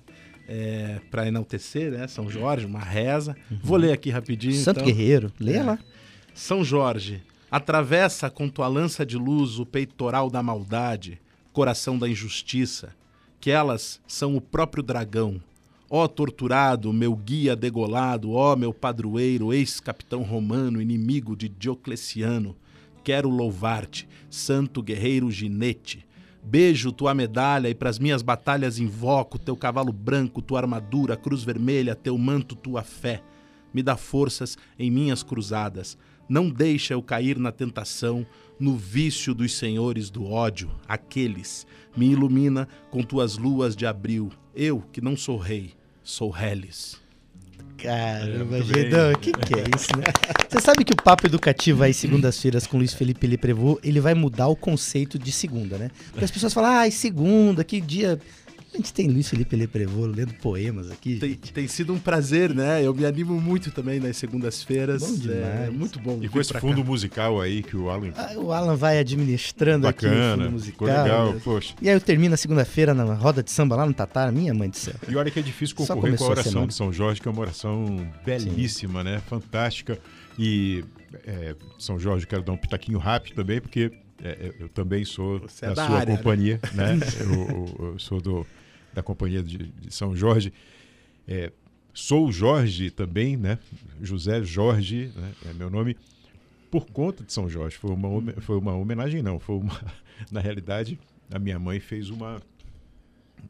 é, 0.51 0.99
para 1.11 1.27
enaltecer, 1.27 1.91
né? 1.91 2.07
São 2.07 2.27
Jorge, 2.27 2.65
uma 2.65 2.79
reza. 2.79 3.35
Vou 3.61 3.77
ler 3.77 3.91
aqui 3.93 4.09
rapidinho. 4.09 4.55
Santo 4.55 4.79
então. 4.79 4.87
Guerreiro, 4.87 5.31
leia 5.39 5.59
É. 5.59 5.63
lá. 5.63 5.79
São 6.33 6.63
Jorge, 6.63 7.21
atravessa 7.51 8.29
com 8.31 8.49
tua 8.49 8.67
lança 8.67 9.05
de 9.05 9.15
luz 9.15 9.59
o 9.59 9.65
peitoral 9.65 10.27
da 10.29 10.41
maldade, 10.41 11.21
coração 11.53 11.99
da 11.99 12.09
injustiça, 12.09 12.95
que 13.39 13.51
elas 13.51 14.01
são 14.07 14.35
o 14.35 14.41
próprio 14.41 14.81
dragão. 14.81 15.39
Ó 15.87 16.07
torturado, 16.07 16.91
meu 16.91 17.15
guia 17.15 17.55
degolado, 17.55 18.31
ó 18.31 18.55
meu 18.55 18.73
padroeiro, 18.73 19.53
ex-capitão 19.53 20.21
romano, 20.23 20.81
inimigo 20.81 21.35
de 21.35 21.47
Diocleciano, 21.49 22.55
quero 23.03 23.29
louvar-te, 23.29 24.07
santo 24.29 24.81
guerreiro 24.81 25.29
ginete. 25.31 26.05
Beijo 26.43 26.91
tua 26.91 27.13
medalha 27.13 27.69
e 27.69 27.75
pras 27.75 27.99
minhas 27.99 28.21
batalhas 28.21 28.79
invoco 28.79 29.37
teu 29.37 29.55
cavalo 29.55 29.91
branco, 29.91 30.41
tua 30.41 30.59
armadura, 30.59 31.15
cruz 31.15 31.43
vermelha, 31.43 31.95
teu 31.95 32.17
manto, 32.17 32.55
tua 32.55 32.81
fé. 32.81 33.21
Me 33.73 33.83
dá 33.83 33.95
forças 33.95 34.57
em 34.77 34.89
minhas 34.89 35.21
cruzadas. 35.21 35.97
Não 36.27 36.49
deixa 36.49 36.93
eu 36.93 37.01
cair 37.01 37.37
na 37.37 37.51
tentação, 37.51 38.25
no 38.59 38.75
vício 38.75 39.33
dos 39.33 39.55
senhores 39.57 40.09
do 40.09 40.25
ódio, 40.25 40.71
aqueles. 40.87 41.65
Me 41.95 42.11
ilumina 42.11 42.67
com 42.89 43.03
tuas 43.03 43.37
luas 43.37 43.75
de 43.75 43.85
abril. 43.85 44.29
Eu, 44.55 44.81
que 44.91 45.01
não 45.01 45.17
sou 45.17 45.37
rei, 45.37 45.73
sou 46.03 46.35
Helis. 46.35 47.08
Caramba. 47.81 48.61
Gedão, 48.61 49.11
o 49.11 49.17
que, 49.17 49.31
que 49.31 49.53
é 49.55 49.63
isso, 49.75 49.89
né? 49.97 50.03
Você 50.49 50.59
sabe 50.59 50.83
que 50.83 50.93
o 50.93 50.95
Papo 50.95 51.27
Educativo 51.27 51.83
aí, 51.83 51.93
segundas-feiras, 51.93 52.67
com 52.67 52.77
Luiz 52.77 52.93
Felipe 52.93 53.25
Leprevô, 53.25 53.79
ele 53.83 53.99
vai 53.99 54.13
mudar 54.13 54.47
o 54.47 54.55
conceito 54.55 55.17
de 55.17 55.31
segunda, 55.31 55.77
né? 55.77 55.89
Porque 56.11 56.25
as 56.25 56.31
pessoas 56.31 56.53
falam, 56.53 56.71
ai, 56.71 56.91
segunda, 56.91 57.63
que 57.63 57.79
dia... 57.81 58.19
A 58.71 58.77
gente 58.77 58.93
tem 58.93 59.07
Luiz 59.07 59.27
Felipe 59.27 59.55
Leprevô 59.55 60.05
lendo 60.05 60.33
poemas 60.35 60.91
aqui. 60.91 61.17
Tem, 61.17 61.33
tem 61.35 61.67
sido 61.67 61.91
um 61.91 61.97
prazer, 61.99 62.53
né? 62.53 62.85
Eu 62.85 62.93
me 62.93 63.03
animo 63.03 63.39
muito 63.41 63.71
também 63.71 63.99
nas 63.99 64.15
segundas-feiras. 64.17 65.01
Bom 65.01 65.15
demais. 65.15 65.67
É 65.67 65.69
muito 65.71 65.99
bom. 65.99 66.19
E 66.21 66.29
com 66.29 66.39
esse 66.39 66.53
fundo 66.59 66.81
cá. 66.83 66.87
musical 66.87 67.41
aí 67.41 67.63
que 67.63 67.75
o 67.75 67.89
Alan. 67.89 68.11
Ah, 68.15 68.33
O 68.37 68.51
Alan 68.53 68.75
vai 68.75 68.99
administrando 68.99 69.87
aqui 69.87 70.05
o 70.05 70.09
Bacana, 70.09 70.43
fundo 70.43 70.51
musical. 70.51 70.87
legal, 70.87 71.33
né? 71.33 71.41
poxa. 71.43 71.73
E 71.81 71.89
aí 71.89 71.95
eu 71.95 71.99
termino 72.01 72.35
a 72.35 72.37
segunda-feira 72.37 72.93
na 72.93 73.03
roda 73.15 73.41
de 73.41 73.51
samba 73.51 73.75
lá 73.75 73.85
no 73.87 73.93
Tatar, 73.93 74.31
minha 74.31 74.53
mãe 74.53 74.69
do 74.69 74.77
céu. 74.77 74.93
E 75.07 75.15
olha 75.15 75.31
que 75.31 75.39
é 75.39 75.43
difícil 75.43 75.75
concorrer 75.75 76.15
com 76.15 76.23
a 76.23 76.27
a 76.27 76.29
oração 76.29 76.51
semana. 76.51 76.67
de 76.67 76.73
São 76.75 76.93
Jorge, 76.93 77.19
que 77.19 77.27
é 77.27 77.31
uma 77.31 77.41
oração 77.41 78.07
belíssima, 78.23 79.03
né? 79.03 79.19
Fantástica. 79.27 79.97
E 80.37 80.85
é, 81.25 81.55
São 81.79 81.99
Jorge, 81.99 82.27
quero 82.27 82.43
dar 82.43 82.51
um 82.53 82.57
pitaquinho 82.57 82.99
rápido 82.99 83.33
também, 83.35 83.59
porque 83.59 83.91
é, 84.23 84.37
eu, 84.41 84.53
eu 84.65 84.69
também 84.69 85.03
sou 85.03 85.39
Você 85.39 85.65
é 85.65 85.69
da 85.69 85.73
da 85.75 85.87
sua 85.87 85.97
área, 85.97 86.11
né? 86.11 86.17
companhia, 86.17 86.59
né? 86.73 86.99
eu, 87.19 87.33
eu- 87.33 87.91
eu 87.93 87.99
sou 87.99 88.21
do, 88.21 88.45
da 88.99 89.03
companhia 89.03 89.41
de, 89.41 89.57
de 89.57 89.93
São 89.93 90.15
Jorge. 90.15 90.53
É, 91.27 91.51
sou 91.93 92.31
Jorge 92.31 92.91
também, 92.91 93.37
né? 93.37 93.57
José 94.01 94.43
Jorge, 94.43 95.11
né? 95.15 95.33
é 95.45 95.53
meu 95.53 95.69
nome, 95.69 95.97
por 96.69 96.85
conta 96.87 97.23
de 97.23 97.31
São 97.31 97.49
Jorge. 97.49 97.77
Foi 97.77 97.91
uma, 97.91 98.31
foi 98.41 98.57
uma 98.57 98.75
homenagem, 98.75 99.23
não. 99.23 99.39
Foi 99.39 99.57
uma, 99.57 99.79
na 100.31 100.41
realidade, 100.41 100.99
a 101.31 101.39
minha 101.39 101.57
mãe 101.57 101.79
fez 101.79 102.09
uma, 102.09 102.41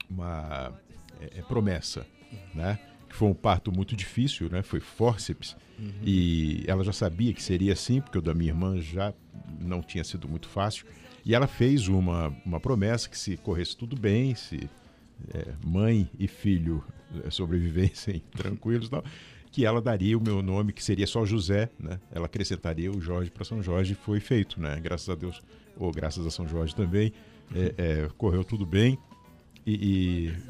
uma 0.10 0.80
é, 1.20 1.40
é, 1.40 1.42
promessa, 1.42 2.06
né? 2.54 2.80
Que 3.10 3.16
foi 3.16 3.28
um 3.28 3.34
parto 3.34 3.72
muito 3.72 3.96
difícil, 3.96 4.50
né? 4.50 4.62
Foi 4.62 4.80
fórceps. 4.80 5.58
E 6.04 6.66
ela 6.68 6.84
já 6.84 6.92
sabia 6.92 7.34
que 7.34 7.42
seria 7.42 7.72
assim, 7.72 8.02
porque 8.02 8.18
o 8.18 8.22
da 8.22 8.34
minha 8.34 8.52
irmã 8.52 8.80
já 8.82 9.14
não 9.60 9.82
tinha 9.82 10.04
sido 10.04 10.28
muito 10.28 10.48
fácil. 10.48 10.86
E 11.26 11.34
ela 11.34 11.48
fez 11.48 11.88
uma, 11.88 12.36
uma 12.46 12.60
promessa 12.60 13.10
que 13.10 13.18
se 13.18 13.38
corresse 13.38 13.76
tudo 13.76 13.96
bem, 13.96 14.36
se 14.36 14.70
é, 15.34 15.54
mãe 15.64 16.10
e 16.18 16.28
filho 16.28 16.84
é, 17.26 17.30
sobrevivessem 17.30 18.22
tranquilos, 18.36 18.90
tal, 18.90 19.04
que 19.52 19.66
ela 19.66 19.82
daria 19.82 20.18
o 20.18 20.22
meu 20.22 20.42
nome, 20.42 20.72
que 20.74 20.84
seria 20.84 21.08
só 21.08 21.26
José, 21.26 21.70
né? 21.80 22.00
Ela 22.12 22.28
acrescentaria 22.28 22.92
o 22.92 23.02
Jorge 23.02 23.32
para 23.32 23.44
São 23.44 23.62
Jorge, 23.64 23.96
foi 23.96 24.20
feito, 24.20 24.62
né? 24.62 24.80
Graças 24.80 25.10
a 25.10 25.16
Deus, 25.16 25.42
ou 25.76 25.92
graças 25.92 26.26
a 26.26 26.30
São 26.32 26.48
Jorge 26.48 26.76
também, 26.76 27.12
é, 27.56 27.74
é, 27.78 28.10
correu 28.18 28.44
tudo 28.44 28.66
bem. 28.66 28.98
E, 29.66 29.74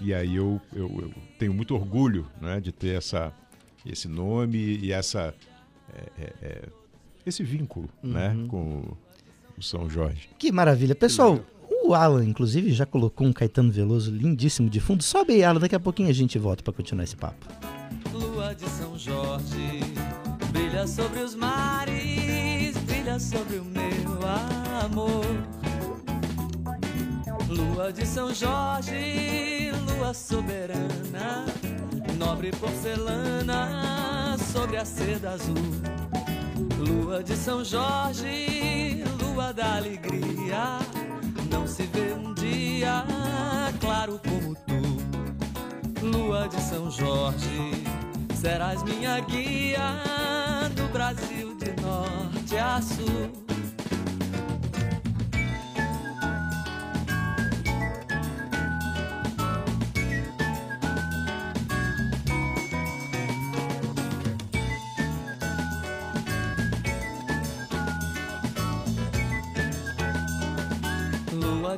e, 0.02 0.06
e 0.08 0.14
aí 0.14 0.36
eu, 0.36 0.62
eu, 0.74 0.88
eu 1.02 1.14
tenho 1.38 1.54
muito 1.54 1.74
orgulho 1.76 2.28
né, 2.42 2.60
de 2.60 2.72
ter 2.72 2.96
essa, 2.98 3.34
esse 3.86 4.08
nome 4.08 4.58
e 4.58 4.92
essa, 4.92 5.34
é, 6.18 6.34
é, 6.42 6.70
esse 7.26 7.44
vínculo 7.44 7.90
né, 8.04 8.30
Uhum. 8.34 8.48
com 8.48 8.98
o 9.58 9.62
São 9.62 9.90
Jorge. 9.90 10.30
Que 10.38 10.52
maravilha. 10.52 10.96
Pessoal, 10.96 11.40
o 11.84 11.94
Alan, 11.94 12.26
inclusive, 12.26 12.72
já 12.74 12.86
colocou 12.86 13.28
um 13.28 13.34
Caetano 13.34 13.72
Veloso 13.72 14.12
lindíssimo 14.12 14.70
de 14.70 14.80
fundo. 14.80 15.04
Sobe 15.04 15.34
aí, 15.34 15.44
Alan, 15.44 15.60
daqui 15.60 15.76
a 15.76 15.80
pouquinho 15.80 16.10
a 16.10 16.14
gente 16.14 16.38
volta 16.38 16.64
pra 16.64 16.74
continuar 16.74 17.04
esse 17.04 17.16
papo. 17.16 17.48
Lua 18.12 18.54
de 18.54 18.70
São 18.70 18.98
Jorge 18.98 19.82
brilha 20.52 20.88
sobre 20.88 21.20
os 21.20 21.36
mares, 21.36 22.78
brilha 22.86 23.20
sobre 23.20 23.58
o 23.58 23.66
meu 23.66 24.28
amor. 24.84 25.26
Lua 27.50 27.92
de 27.92 28.06
São 28.06 28.34
Jorge, 28.34 29.72
lua 29.88 30.14
soberana, 30.14 31.46
nobre 32.18 32.52
porcelana 32.52 34.38
sobre 34.54 34.78
a 34.78 34.86
seda 34.86 35.32
azul. 35.32 35.56
Lua 36.78 37.24
de 37.24 37.36
São 37.36 37.64
Jorge, 37.64 39.04
lua 39.22 39.52
da 39.52 39.78
alegria, 39.78 40.80
não 41.50 41.68
se 41.68 41.84
vê 41.84 42.14
um 42.14 42.34
dia 42.34 43.04
claro 43.80 44.20
como 44.28 44.56
tu. 44.56 46.06
Lua 46.06 46.48
de 46.48 46.62
São 46.62 46.90
Jorge, 46.90 47.84
serás 48.36 48.84
minha 48.84 49.20
guia 49.22 49.96
do 50.76 50.92
Brasil 50.92 51.56
de 51.56 51.82
norte 51.82 52.58
a 52.58 52.82
sul. 52.82 53.49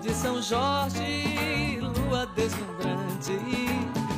De 0.01 0.13
São 0.15 0.41
Jorge, 0.41 1.79
lua 1.79 2.25
deslumbrante, 2.35 3.37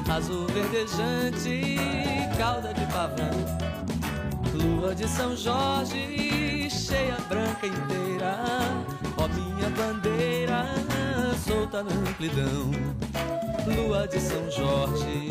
azul 0.09 0.47
verdejante, 0.47 1.77
cauda 2.37 2.73
de 2.73 2.85
pavão. 2.85 3.29
Lua 4.53 4.95
de 4.95 5.07
São 5.09 5.35
Jorge, 5.35 6.69
cheia 6.69 7.17
branca 7.27 7.67
inteira, 7.67 8.37
ó 9.17 9.27
minha 9.27 9.69
bandeira, 9.71 10.65
solta 11.45 11.83
na 11.83 11.91
amplidão. 11.91 12.71
Lua 13.67 14.07
de 14.07 14.21
São 14.21 14.49
Jorge, 14.51 15.29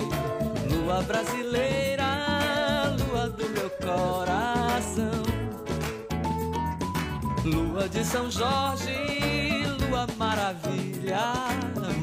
lua 0.70 1.02
brasileira, 1.02 2.94
lua 2.98 3.28
do 3.30 3.48
meu 3.48 3.70
coração. 3.70 5.22
Lua 7.44 7.88
de 7.88 8.04
São 8.04 8.30
Jorge, 8.30 9.21
lua 10.02 10.06
maravilha, 10.18 11.20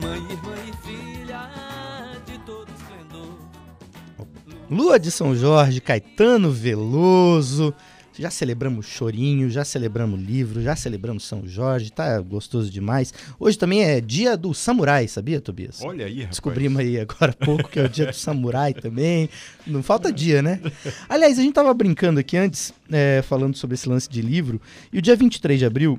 mãe, 0.02 0.22
irmã 0.30 0.56
e 0.68 0.88
filha 0.88 1.50
de 2.26 2.38
todo 2.40 2.68
esplendor. 2.72 3.38
Lua 4.70 5.00
de 5.00 5.12
São 5.12 5.36
Jorge, 5.36 5.82
Caetano 5.82 6.52
Veloso. 6.52 7.74
Já 8.18 8.30
celebramos 8.30 8.86
Chorinho, 8.86 9.50
já 9.50 9.64
celebramos 9.64 10.20
livro, 10.20 10.62
já 10.62 10.76
celebramos 10.76 11.24
São 11.24 11.48
Jorge, 11.48 11.90
tá 11.90 12.20
gostoso 12.20 12.70
demais. 12.70 13.14
Hoje 13.40 13.58
também 13.58 13.82
é 13.84 14.02
dia 14.02 14.36
do 14.36 14.54
samurai, 14.54 15.08
sabia, 15.08 15.40
Tobias? 15.40 15.82
Olha 15.82 16.06
aí, 16.06 16.16
rapaz. 16.16 16.30
Descobrimos 16.32 16.80
aí 16.80 17.00
agora 17.00 17.32
há 17.32 17.46
pouco 17.46 17.70
que 17.70 17.80
é 17.80 17.86
o 17.86 17.90
dia 17.90 18.08
do 18.08 18.14
samurai 18.14 18.74
também. 18.74 19.30
Não 19.66 19.82
falta 19.82 20.12
dia, 20.12 20.42
né? 20.42 20.60
Aliás, 21.08 21.40
a 21.40 21.42
gente 21.42 21.54
tava 21.54 21.74
brincando 21.74 22.20
aqui 22.20 22.36
antes, 22.36 22.74
é, 22.92 23.22
falando 23.22 23.56
sobre 23.56 23.76
esse 23.76 23.88
lance 23.88 24.10
de 24.10 24.22
livro, 24.22 24.62
e 24.92 25.00
o 25.00 25.02
dia 25.02 25.16
23 25.16 25.58
de 25.58 25.66
abril, 25.66 25.98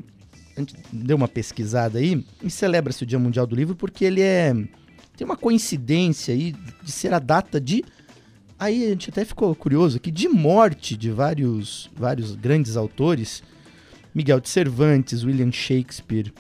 gente 0.61 0.75
deu 0.93 1.17
uma 1.17 1.29
pesquisada 1.29 1.99
aí, 1.99 2.25
e 2.43 2.51
celebra-se 2.51 3.03
o 3.03 3.07
Dia 3.07 3.19
Mundial 3.19 3.47
do 3.47 3.57
Livro 3.57 3.75
porque 3.75 4.05
ele 4.05 4.23
é. 4.23 4.55
Tem 5.17 5.25
uma 5.25 5.37
coincidência 5.37 6.33
aí 6.33 6.55
de 6.83 6.91
ser 6.91 7.13
a 7.13 7.19
data 7.19 7.61
de 7.61 7.85
Aí 8.61 8.85
a 8.85 8.89
gente 8.91 9.09
até 9.09 9.25
ficou 9.25 9.55
curioso 9.55 9.97
aqui 9.97 10.11
de 10.11 10.29
morte 10.29 10.95
de 10.95 11.11
vários, 11.11 11.91
vários 11.97 12.37
grandes 12.37 12.77
autores. 12.77 13.43
Miguel 14.15 14.39
de 14.39 14.51
Cervantes, 14.51 15.25
William 15.25 15.51
Shakespeare, 15.51 16.31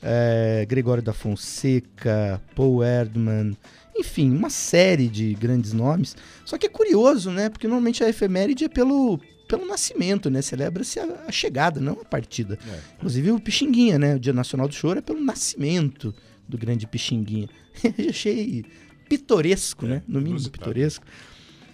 é, 0.00 0.64
Gregório 0.68 1.02
da 1.02 1.12
Fonseca, 1.12 2.40
Paul 2.54 2.84
Erdmann, 2.84 3.56
enfim, 3.96 4.30
uma 4.30 4.50
série 4.50 5.08
de 5.08 5.34
grandes 5.34 5.72
nomes. 5.72 6.16
Só 6.44 6.56
que 6.56 6.66
é 6.66 6.68
curioso, 6.68 7.32
né? 7.32 7.48
Porque 7.48 7.66
normalmente 7.66 8.04
a 8.04 8.08
efeméride 8.08 8.66
é 8.66 8.68
pelo, 8.68 9.18
pelo 9.48 9.66
nascimento, 9.66 10.30
né? 10.30 10.42
Celebra-se 10.42 10.98
a, 10.98 11.24
a, 11.26 11.32
chegada, 11.32 11.80
não 11.80 11.94
a 11.94 12.04
partida. 12.04 12.58
É. 12.66 12.80
Inclusive 12.96 13.32
o 13.32 13.40
Pixinguinha, 13.40 13.98
né? 13.98 14.16
O 14.16 14.18
Dia 14.18 14.32
Nacional 14.32 14.68
do 14.68 14.74
Choro 14.74 14.98
é 14.98 15.02
pelo 15.02 15.22
nascimento 15.22 16.14
do 16.48 16.58
grande 16.58 16.86
Pixinguinha. 16.86 17.48
achei 18.08 18.64
pitoresco, 19.08 19.86
é, 19.86 19.88
né? 19.88 20.02
No 20.06 20.20
mínimo 20.20 20.48
pitoresco. 20.48 21.04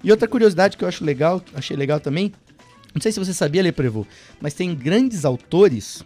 E 0.02 0.10
outra 0.10 0.26
curiosidade 0.26 0.76
que 0.76 0.84
eu 0.84 0.88
acho 0.88 1.04
legal, 1.04 1.42
achei 1.54 1.76
legal 1.76 2.00
também, 2.00 2.32
não 2.94 3.00
sei 3.00 3.12
se 3.12 3.18
você 3.18 3.34
sabia, 3.34 3.62
Leprevô, 3.62 4.06
mas 4.40 4.54
tem 4.54 4.74
grandes 4.74 5.24
autores 5.24 6.04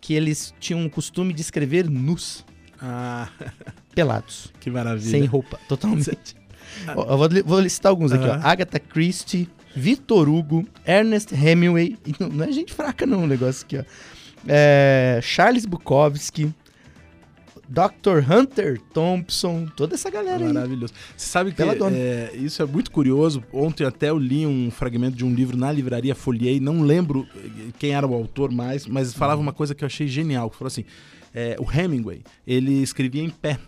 que 0.00 0.14
eles 0.14 0.54
tinham 0.60 0.84
o 0.84 0.90
costume 0.90 1.32
de 1.32 1.40
escrever 1.40 1.88
nus. 1.88 2.44
Ah. 2.80 3.28
Pelados. 3.94 4.52
Que 4.60 4.70
maravilha. 4.70 5.10
Sem 5.10 5.24
roupa, 5.24 5.58
totalmente. 5.66 6.36
eu 6.86 7.18
vou, 7.18 7.28
vou 7.44 7.60
listar 7.60 7.90
alguns 7.90 8.12
aqui, 8.12 8.24
ó. 8.24 8.34
Agatha 8.34 8.78
Christie, 8.78 9.48
Victor 9.76 10.26
Hugo, 10.26 10.66
Ernest 10.86 11.34
Hemingway. 11.34 11.98
Não 12.18 12.44
é 12.44 12.50
gente 12.50 12.72
fraca 12.72 13.04
não 13.04 13.24
o 13.24 13.26
negócio 13.26 13.66
aqui, 13.66 13.76
ó. 13.78 13.84
É, 14.48 15.18
Charles 15.22 15.66
Bukowski, 15.66 16.54
Dr. 17.68 18.22
Hunter 18.30 18.80
Thompson, 18.94 19.66
toda 19.76 19.94
essa 19.94 20.08
galera 20.08 20.38
Maravilhoso. 20.38 20.48
aí. 20.48 20.54
Maravilhoso. 20.54 20.94
Você 21.16 21.26
sabe 21.26 21.52
que 21.52 21.60
é, 21.62 22.30
isso 22.34 22.62
é 22.62 22.66
muito 22.66 22.90
curioso. 22.90 23.42
Ontem 23.52 23.84
até 23.84 24.08
eu 24.08 24.18
li 24.18 24.46
um 24.46 24.70
fragmento 24.70 25.16
de 25.16 25.24
um 25.24 25.34
livro 25.34 25.56
na 25.56 25.70
livraria 25.70 26.14
Folhei, 26.14 26.60
não 26.60 26.82
lembro 26.82 27.26
quem 27.78 27.90
era 27.90 28.06
o 28.06 28.14
autor 28.14 28.52
mais, 28.52 28.86
mas 28.86 29.12
falava 29.12 29.40
uma 29.40 29.52
coisa 29.52 29.74
que 29.74 29.82
eu 29.82 29.86
achei 29.86 30.06
genial, 30.06 30.48
que 30.48 30.56
falou 30.56 30.68
assim, 30.68 30.84
é, 31.34 31.56
o 31.58 31.70
Hemingway, 31.70 32.22
ele 32.46 32.82
escrevia 32.82 33.22
em 33.22 33.30
pé. 33.30 33.58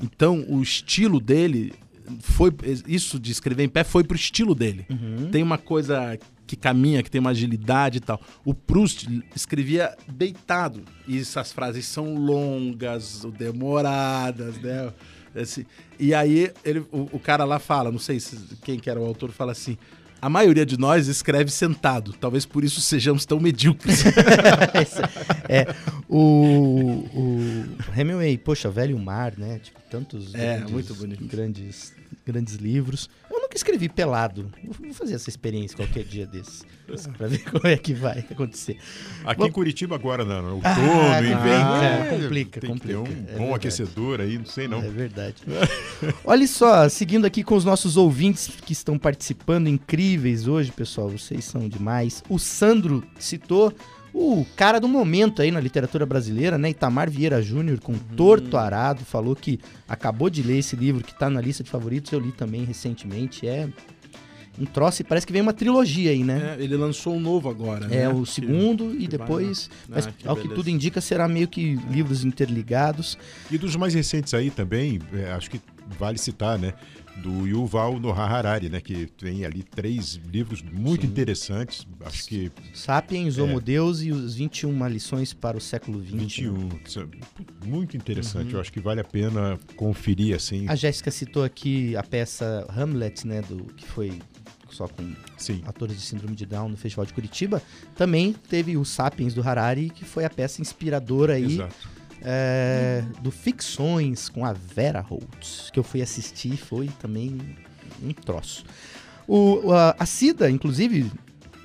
Então, 0.00 0.44
o 0.48 0.62
estilo 0.62 1.20
dele 1.20 1.72
foi 2.20 2.52
isso 2.86 3.18
de 3.18 3.32
escrever 3.32 3.64
em 3.64 3.68
pé 3.68 3.84
foi 3.84 4.04
pro 4.04 4.16
estilo 4.16 4.54
dele. 4.54 4.86
Uhum. 4.90 5.30
Tem 5.30 5.42
uma 5.42 5.58
coisa 5.58 6.18
que 6.46 6.56
caminha, 6.56 7.02
que 7.02 7.10
tem 7.10 7.20
uma 7.20 7.30
agilidade 7.30 7.98
e 7.98 8.00
tal. 8.00 8.20
O 8.44 8.54
Proust 8.54 9.08
escrevia 9.34 9.96
deitado. 10.06 10.82
E 11.06 11.18
essas 11.18 11.52
frases 11.52 11.86
são 11.86 12.14
longas, 12.14 13.24
demoradas, 13.38 14.58
né? 14.60 14.92
Assim, 15.34 15.66
e 15.98 16.14
aí 16.14 16.52
ele, 16.64 16.80
o, 16.92 17.08
o, 17.12 17.18
cara 17.18 17.44
lá 17.44 17.58
fala, 17.58 17.90
não 17.90 17.98
sei 17.98 18.20
se, 18.20 18.36
quem 18.62 18.78
que 18.78 18.88
era 18.88 19.00
o 19.00 19.04
autor, 19.04 19.32
fala 19.32 19.52
assim. 19.52 19.76
A 20.24 20.30
maioria 20.30 20.64
de 20.64 20.78
nós 20.78 21.06
escreve 21.06 21.50
sentado. 21.50 22.14
Talvez 22.14 22.46
por 22.46 22.64
isso 22.64 22.80
sejamos 22.80 23.26
tão 23.26 23.38
medíocres. 23.38 24.04
é, 25.46 25.66
o, 26.08 27.06
o 27.14 27.74
Hemingway, 27.94 28.38
poxa, 28.38 28.70
Velho 28.70 28.98
Mar, 28.98 29.34
né? 29.36 29.58
Tipo, 29.58 29.78
tantos 29.90 30.34
é, 30.34 30.56
grandes, 30.56 30.72
muito 30.72 30.94
bonito. 30.94 31.26
grandes 31.26 31.92
grandes 32.24 32.54
livros. 32.54 33.08
Eu 33.30 33.40
nunca 33.40 33.56
escrevi 33.56 33.88
pelado. 33.88 34.50
Vou 34.64 34.94
fazer 34.94 35.14
essa 35.14 35.28
experiência 35.28 35.76
qualquer 35.76 36.04
dia 36.04 36.26
desses. 36.26 36.64
Pra 37.16 37.26
ver 37.26 37.42
como 37.50 37.66
é 37.66 37.76
que 37.76 37.92
vai 37.92 38.24
acontecer. 38.30 38.78
Aqui 39.24 39.40
Bom, 39.40 39.46
em 39.46 39.52
Curitiba 39.52 39.94
agora, 39.94 40.24
não. 40.24 40.56
Outono, 40.56 40.62
ah, 40.64 41.20
inverno. 41.20 41.74
É, 41.76 42.08
complica, 42.10 42.60
tem 42.60 42.70
complica. 42.70 43.02
Que 43.02 43.10
ter 43.10 43.10
um 43.10 43.24
é 43.24 43.32
bom 43.32 43.38
verdade. 43.38 43.54
aquecedor 43.54 44.20
aí, 44.20 44.38
não 44.38 44.46
sei 44.46 44.68
não. 44.68 44.82
É 44.82 44.88
verdade. 44.88 45.36
Olha 46.24 46.46
só, 46.46 46.88
seguindo 46.88 47.24
aqui 47.26 47.42
com 47.42 47.54
os 47.54 47.64
nossos 47.64 47.96
ouvintes 47.96 48.48
que 48.64 48.72
estão 48.72 48.98
participando, 48.98 49.68
incríveis 50.14 50.46
hoje, 50.46 50.70
pessoal. 50.70 51.08
Vocês 51.08 51.44
são 51.44 51.68
demais. 51.68 52.22
O 52.28 52.38
Sandro 52.38 53.02
citou 53.18 53.72
o 54.12 54.46
cara 54.56 54.78
do 54.78 54.86
momento 54.86 55.42
aí 55.42 55.50
na 55.50 55.58
literatura 55.58 56.06
brasileira, 56.06 56.56
né? 56.56 56.70
Itamar 56.70 57.10
Vieira 57.10 57.42
Júnior, 57.42 57.80
com 57.80 57.92
uhum. 57.92 57.98
Torto 58.16 58.56
Arado, 58.56 59.04
falou 59.04 59.34
que 59.34 59.58
acabou 59.88 60.30
de 60.30 60.40
ler 60.42 60.58
esse 60.58 60.76
livro 60.76 61.02
que 61.02 61.18
tá 61.18 61.28
na 61.28 61.40
lista 61.40 61.64
de 61.64 61.70
favoritos. 61.70 62.12
Eu 62.12 62.20
li 62.20 62.30
também 62.30 62.64
recentemente. 62.64 63.46
É 63.46 63.68
um 64.56 64.64
troço 64.64 65.02
e 65.02 65.04
parece 65.04 65.26
que 65.26 65.32
vem 65.32 65.42
uma 65.42 65.52
trilogia 65.52 66.12
aí, 66.12 66.22
né? 66.22 66.56
É, 66.56 66.62
ele 66.62 66.76
lançou 66.76 67.16
um 67.16 67.20
novo 67.20 67.48
agora, 67.48 67.86
É, 67.86 68.06
né? 68.06 68.08
o 68.08 68.24
segundo 68.24 68.90
que, 68.90 69.02
e 69.02 69.08
depois, 69.08 69.68
mas 69.88 70.06
ah, 70.06 70.12
que 70.16 70.28
ao 70.28 70.36
beleza. 70.36 70.48
que 70.48 70.54
tudo 70.54 70.70
indica, 70.70 71.00
será 71.00 71.26
meio 71.26 71.48
que 71.48 71.74
livros 71.90 72.24
interligados. 72.24 73.18
E 73.50 73.58
dos 73.58 73.74
mais 73.74 73.94
recentes 73.94 74.32
aí 74.32 74.52
também, 74.52 75.00
é, 75.12 75.32
acho 75.32 75.50
que 75.50 75.60
vale 75.98 76.18
citar, 76.18 76.56
né? 76.56 76.74
Do 77.16 77.46
Yuval 77.46 77.98
Noah 77.98 78.26
Harari, 78.26 78.68
né, 78.68 78.80
que 78.80 79.06
tem 79.06 79.44
ali 79.44 79.62
três 79.62 80.20
livros 80.30 80.62
muito 80.62 81.02
Sim. 81.02 81.08
interessantes. 81.08 81.86
Acho 82.04 82.24
que 82.26 82.50
Sapiens, 82.72 83.38
Homo 83.38 83.58
é, 83.58 83.60
Deus 83.60 84.02
e 84.02 84.10
os 84.10 84.34
21 84.34 84.88
lições 84.88 85.32
para 85.32 85.56
o 85.56 85.60
século 85.60 86.02
XX. 86.02 86.12
21. 86.12 86.52
Né? 86.52 86.68
Muito 87.64 87.96
interessante. 87.96 88.48
Uhum. 88.48 88.54
Eu 88.54 88.60
acho 88.60 88.72
que 88.72 88.80
vale 88.80 89.00
a 89.00 89.04
pena 89.04 89.58
conferir 89.76 90.34
assim. 90.34 90.66
A 90.68 90.74
Jéssica 90.74 91.10
citou 91.10 91.44
aqui 91.44 91.96
a 91.96 92.02
peça 92.02 92.66
Hamlet, 92.68 93.26
né, 93.26 93.42
do 93.42 93.64
que 93.74 93.86
foi 93.86 94.18
só 94.70 94.88
com 94.88 95.14
Sim. 95.36 95.62
atores 95.66 95.96
de 95.96 96.02
síndrome 96.02 96.34
de 96.34 96.44
Down 96.44 96.68
no 96.68 96.76
Festival 96.76 97.06
de 97.06 97.14
Curitiba. 97.14 97.62
Também 97.94 98.34
teve 98.48 98.76
o 98.76 98.84
Sapiens 98.84 99.32
do 99.32 99.40
Harari, 99.40 99.88
que 99.88 100.04
foi 100.04 100.24
a 100.24 100.30
peça 100.30 100.60
inspiradora 100.60 101.34
aí. 101.34 101.54
Exato 101.54 101.93
é, 102.24 103.04
do 103.20 103.30
Ficções 103.30 104.28
com 104.28 104.44
a 104.44 104.52
Vera 104.52 105.00
Holtz, 105.00 105.70
que 105.70 105.78
eu 105.78 105.84
fui 105.84 106.00
assistir, 106.00 106.56
foi 106.56 106.88
também 106.98 107.38
um 108.02 108.12
troço. 108.12 108.64
O, 109.28 109.72
a, 109.72 109.94
a 109.98 110.06
Cida, 110.06 110.50
inclusive, 110.50 111.10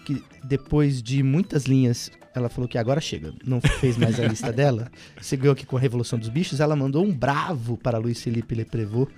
que 0.06 0.24
depois 0.44 1.02
de 1.02 1.24
muitas 1.24 1.64
linhas, 1.66 2.12
ela 2.36 2.50
falou 2.50 2.68
que 2.68 2.78
agora 2.78 3.00
chega, 3.00 3.34
não 3.46 3.62
fez 3.62 3.98
mais 3.98 4.20
a 4.20 4.28
lista 4.28 4.52
dela, 4.52 4.92
seguiu 5.22 5.52
aqui 5.52 5.66
com 5.66 5.78
a 5.78 5.80
Revolução 5.80 6.20
dos 6.20 6.30
Bichos, 6.30 6.60
ela 6.60 6.76
mandou 6.76 7.04
um 7.04 7.14
bravo 7.14 7.78
para 7.78 7.98
Luiz 7.98 8.22
Felipe 8.22 8.54
Leprevot, 8.54 9.12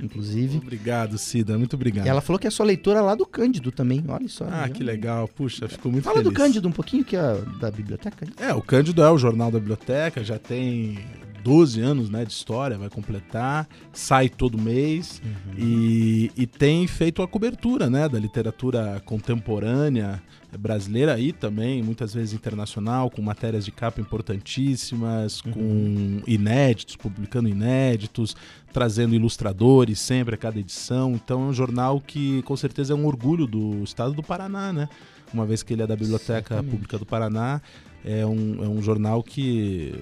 inclusive. 0.00 0.58
Obrigado, 0.58 1.18
Cida, 1.18 1.58
muito 1.58 1.74
obrigado. 1.74 2.06
E 2.06 2.08
ela 2.08 2.20
falou 2.20 2.38
que 2.38 2.46
é 2.46 2.50
sua 2.50 2.66
leitora 2.66 3.00
lá 3.00 3.14
do 3.14 3.26
Cândido 3.26 3.70
também, 3.72 4.04
olha 4.08 4.28
só. 4.28 4.46
Ah, 4.50 4.68
que 4.68 4.82
legal, 4.82 5.28
puxa, 5.28 5.68
ficou 5.68 5.90
muito 5.90 6.04
Fala 6.04 6.16
feliz. 6.16 6.24
Fala 6.26 6.34
do 6.34 6.36
Cândido 6.36 6.68
um 6.68 6.72
pouquinho, 6.72 7.04
que 7.04 7.16
é 7.16 7.40
da 7.60 7.70
biblioteca. 7.70 8.26
É, 8.38 8.54
o 8.54 8.62
Cândido 8.62 9.02
é 9.02 9.10
o 9.10 9.18
jornal 9.18 9.50
da 9.50 9.58
biblioteca, 9.58 10.22
já 10.22 10.38
tem 10.38 10.98
12 11.42 11.80
anos 11.80 12.10
né, 12.10 12.24
de 12.24 12.32
história, 12.32 12.76
vai 12.78 12.90
completar, 12.90 13.68
sai 13.92 14.28
todo 14.28 14.58
mês 14.58 15.22
uhum. 15.24 15.54
e, 15.58 16.30
e 16.36 16.46
tem 16.46 16.86
feito 16.86 17.22
a 17.22 17.28
cobertura 17.28 17.88
né, 17.88 18.08
da 18.08 18.18
literatura 18.18 19.00
contemporânea 19.04 20.22
brasileira 20.56 21.18
e 21.18 21.32
também 21.32 21.82
muitas 21.82 22.14
vezes 22.14 22.32
internacional, 22.32 23.10
com 23.10 23.20
matérias 23.20 23.64
de 23.64 23.70
capa 23.70 24.00
importantíssimas, 24.00 25.42
uhum. 25.42 25.52
com 25.52 26.22
inéditos, 26.26 26.96
publicando 26.96 27.48
inéditos, 27.48 28.34
trazendo 28.72 29.14
ilustradores 29.14 29.98
sempre 29.98 30.34
a 30.34 30.38
cada 30.38 30.58
edição. 30.58 31.12
Então 31.12 31.42
é 31.42 31.46
um 31.48 31.52
jornal 31.52 32.00
que 32.00 32.42
com 32.42 32.56
certeza 32.56 32.92
é 32.92 32.96
um 32.96 33.06
orgulho 33.06 33.46
do 33.46 33.82
estado 33.82 34.14
do 34.14 34.22
Paraná, 34.22 34.72
né? 34.72 34.88
Uma 35.32 35.46
vez 35.46 35.62
que 35.62 35.72
ele 35.72 35.82
é 35.82 35.86
da 35.86 35.96
Biblioteca 35.96 36.54
Exatamente. 36.54 36.70
Pública 36.70 36.98
do 36.98 37.06
Paraná 37.06 37.60
é 38.04 38.24
um, 38.24 38.64
é 38.64 38.68
um 38.68 38.80
jornal 38.80 39.22
que 39.22 39.94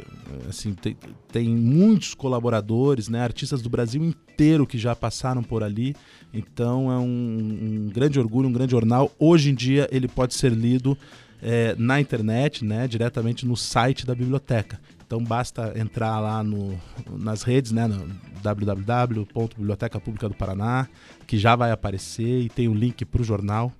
assim, 0.49 0.75
tem, 0.75 0.97
tem 1.33 1.49
muitos 1.49 2.15
colaboradores, 2.15 3.09
né, 3.09 3.23
artistas 3.23 3.63
do 3.63 3.69
Brasil 3.69 4.05
inteiro 4.05 4.67
que 4.67 4.79
já 4.79 4.95
passaram 4.95 5.43
por 5.43 5.63
ali. 5.63 5.97
Então 6.33 6.91
é 6.93 6.99
um, 6.99 7.87
um 7.87 7.91
grande 7.93 8.19
orgulho, 8.19 8.49
um 8.49 8.53
grande 8.53 8.73
jornal. 8.73 9.11
Hoje 9.19 9.51
em 9.51 9.55
dia 9.55 9.89
ele 9.91 10.09
pode 10.09 10.35
ser 10.35 10.53
lido 10.53 10.97
é, 11.43 11.75
na 11.79 12.01
internet, 12.01 12.65
né, 12.65 12.87
diretamente 12.87 13.47
no 13.47 13.57
site 13.57 14.07
da 14.07 14.15
biblioteca. 14.15 14.81
Então 15.07 15.23
basta 15.23 15.73
entrar 15.77 16.19
lá 16.21 16.43
no, 16.43 16.79
nas 17.09 17.43
redes, 17.43 17.73
né, 17.73 17.87
no 17.87 18.09
www.biblioteca 18.43 20.01
Pública 20.01 20.29
do 20.29 20.35
Paraná, 20.35 20.89
que 21.27 21.39
já 21.39 21.55
vai 21.57 21.71
aparecer 21.71 22.43
e 22.43 22.49
tem 22.49 22.69
o 22.69 22.73
um 22.73 22.75
link 22.75 23.05
para 23.05 23.23
o 23.23 23.25
jornal. 23.25 23.73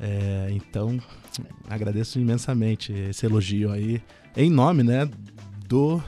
É, 0.00 0.48
então, 0.50 0.98
agradeço 1.68 2.18
imensamente 2.18 2.92
esse 2.92 3.26
elogio 3.26 3.70
aí, 3.70 4.02
em 4.36 4.50
nome 4.50 4.82
né, 4.82 5.08
do, 5.68 6.02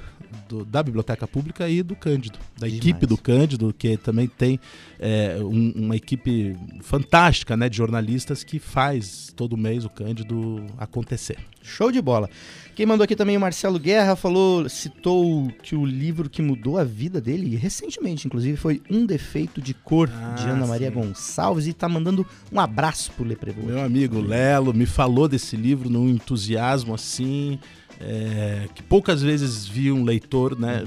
do 0.48 0.64
da 0.64 0.82
Biblioteca 0.82 1.26
Pública 1.26 1.68
e 1.68 1.82
do 1.82 1.94
Cândido, 1.96 2.38
da 2.58 2.66
Demais. 2.66 2.74
equipe 2.84 3.06
do 3.06 3.16
Cândido, 3.16 3.74
que 3.76 3.96
também 3.96 4.26
tem 4.28 4.58
é, 4.98 5.36
um- 5.40 5.72
uma 5.76 5.96
equipe 5.96 6.56
fantástica 6.80 7.56
né, 7.56 7.68
de 7.68 7.76
jornalistas 7.76 8.44
que 8.44 8.58
faz 8.58 9.32
todo 9.36 9.56
mês 9.56 9.84
o 9.84 9.88
Cândido 9.90 10.64
acontecer. 10.78 11.38
Show 11.62 11.92
de 11.92 12.00
bola. 12.02 12.28
Quem 12.74 12.86
mandou 12.86 13.04
aqui 13.04 13.14
também 13.14 13.36
o 13.36 13.40
Marcelo 13.40 13.78
Guerra 13.78 14.16
falou, 14.16 14.68
citou 14.68 15.48
que 15.62 15.76
o 15.76 15.84
livro 15.86 16.28
que 16.28 16.42
mudou 16.42 16.76
a 16.78 16.82
vida 16.84 17.20
dele, 17.20 17.54
recentemente, 17.56 18.26
inclusive, 18.26 18.56
foi 18.56 18.82
Um 18.90 19.06
Defeito 19.06 19.60
de 19.60 19.72
Cor, 19.74 20.08
de 20.08 20.14
Ah, 20.44 20.50
Ana 20.52 20.66
Maria 20.66 20.88
sim. 20.88 20.94
Gonçalves, 20.94 21.66
e 21.68 21.72
tá 21.72 21.88
mandando 21.88 22.26
um 22.50 22.58
abraço 22.58 23.12
pro 23.12 23.24
Leprevô. 23.24 23.62
Meu 23.62 23.80
amigo 23.80 24.20
Lelo 24.20 24.72
me 24.74 24.86
falou 24.86 25.28
desse 25.28 25.54
livro 25.56 25.88
num 25.88 26.08
entusiasmo 26.08 26.94
assim. 26.94 27.58
É, 28.00 28.68
que 28.74 28.82
poucas 28.82 29.22
vezes 29.22 29.66
vi 29.66 29.92
um 29.92 30.04
leitor 30.04 30.58
né, 30.58 30.84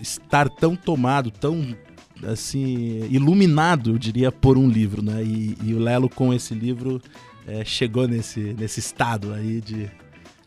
estar 0.00 0.48
tão 0.48 0.74
tomado, 0.74 1.30
tão 1.30 1.76
assim 2.24 3.06
iluminado, 3.10 3.90
eu 3.90 3.98
diria, 3.98 4.32
por 4.32 4.56
um 4.56 4.68
livro, 4.68 5.02
né? 5.02 5.22
E, 5.22 5.56
e 5.62 5.74
o 5.74 5.78
Lelo 5.78 6.08
com 6.08 6.32
esse 6.32 6.54
livro 6.54 7.00
é, 7.46 7.64
chegou 7.64 8.08
nesse, 8.08 8.54
nesse 8.58 8.80
estado 8.80 9.32
aí 9.32 9.60
de, 9.60 9.90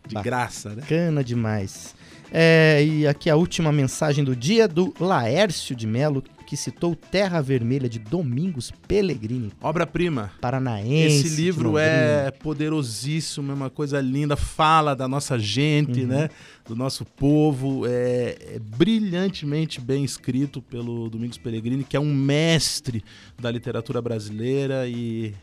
de 0.08 0.16
graça, 0.24 0.70
né? 0.70 0.82
Bacana 0.82 1.24
demais. 1.24 1.96
É, 2.32 2.84
e 2.84 3.08
aqui 3.08 3.30
a 3.30 3.36
última 3.36 3.72
mensagem 3.72 4.24
do 4.24 4.36
dia 4.36 4.68
do 4.68 4.94
Laércio 5.00 5.76
de 5.76 5.88
Melo, 5.88 6.24
que 6.50 6.58
citou 6.58 6.96
Terra 6.96 7.44
Vermelha 7.44 7.88
de 7.88 8.00
Domingos 8.00 8.74
Pellegrini. 8.88 9.52
Obra-prima. 9.62 10.32
Paranaense. 10.42 11.28
Esse 11.28 11.36
livro 11.36 11.78
é 11.78 12.32
poderosíssimo, 12.32 13.52
é 13.52 13.54
uma 13.54 13.70
coisa 13.70 14.02
linda, 14.02 14.36
fala 14.36 14.96
da 14.96 15.08
nossa 15.08 15.38
gente, 15.38 16.02
Uhum. 16.02 16.08
né? 16.08 16.30
Do 16.68 16.76
nosso 16.76 17.06
povo, 17.06 17.86
é, 17.86 18.56
é 18.56 18.60
brilhantemente 18.60 19.80
bem 19.80 20.04
escrito 20.04 20.60
pelo 20.60 21.08
Domingos 21.08 21.38
Pellegrini, 21.38 21.84
que 21.84 21.96
é 21.96 22.00
um 22.00 22.12
mestre 22.12 23.04
da 23.40 23.52
literatura 23.52 24.02
brasileira 24.02 24.88
e, 24.88 25.36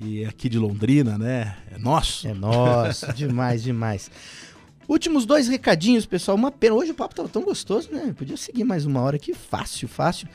e 0.00 0.24
aqui 0.24 0.48
de 0.48 0.56
Londrina, 0.60 1.18
né? 1.18 1.56
É 1.72 1.78
nosso. 1.78 2.28
É 2.28 2.32
nosso, 2.32 3.12
demais, 3.12 3.60
demais. 3.60 4.08
Últimos 4.86 5.24
dois 5.24 5.48
recadinhos, 5.48 6.04
pessoal. 6.04 6.36
Uma 6.36 6.50
pena. 6.50 6.74
Hoje 6.74 6.90
o 6.90 6.94
papo 6.94 7.14
tava 7.14 7.28
tão 7.28 7.42
gostoso, 7.42 7.90
né? 7.90 8.14
Podia 8.16 8.36
seguir 8.36 8.64
mais 8.64 8.84
uma 8.84 9.00
hora 9.00 9.16
aqui. 9.16 9.32
Fácil, 9.32 9.88
fácil. 9.88 10.28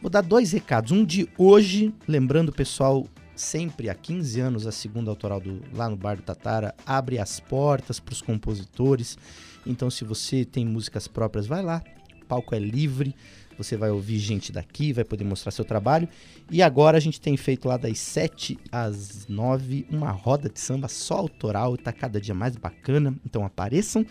Vou 0.00 0.10
dar 0.10 0.22
dois 0.22 0.50
recados. 0.50 0.90
Um 0.90 1.04
de 1.04 1.28
hoje, 1.38 1.94
lembrando, 2.08 2.50
pessoal, 2.50 3.06
sempre 3.36 3.88
há 3.88 3.94
15 3.94 4.40
anos 4.40 4.66
a 4.66 4.72
segunda 4.72 5.10
autoral 5.10 5.40
do, 5.40 5.62
lá 5.72 5.88
no 5.88 5.96
Bar 5.96 6.16
do 6.16 6.22
Tatara 6.22 6.74
abre 6.84 7.18
as 7.18 7.38
portas 7.38 8.00
para 8.00 8.12
os 8.12 8.20
compositores. 8.20 9.16
Então, 9.64 9.88
se 9.88 10.04
você 10.04 10.44
tem 10.44 10.66
músicas 10.66 11.06
próprias, 11.06 11.46
vai 11.46 11.62
lá. 11.62 11.80
O 12.22 12.26
palco 12.26 12.54
é 12.56 12.58
livre. 12.58 13.14
Você 13.58 13.76
vai 13.76 13.90
ouvir 13.90 14.18
gente 14.18 14.52
daqui, 14.52 14.92
vai 14.92 15.04
poder 15.04 15.24
mostrar 15.24 15.50
seu 15.50 15.64
trabalho. 15.64 16.08
E 16.50 16.62
agora 16.62 16.96
a 16.96 17.00
gente 17.00 17.20
tem 17.20 17.36
feito 17.36 17.68
lá 17.68 17.76
das 17.76 17.98
7 17.98 18.58
às 18.70 19.26
9 19.28 19.86
uma 19.90 20.10
roda 20.10 20.48
de 20.48 20.58
samba 20.60 20.88
só 20.88 21.16
autoral 21.16 21.76
tá 21.76 21.92
cada 21.92 22.20
dia 22.20 22.34
mais 22.34 22.56
bacana. 22.56 23.14
Então 23.24 23.44
apareçam. 23.44 24.06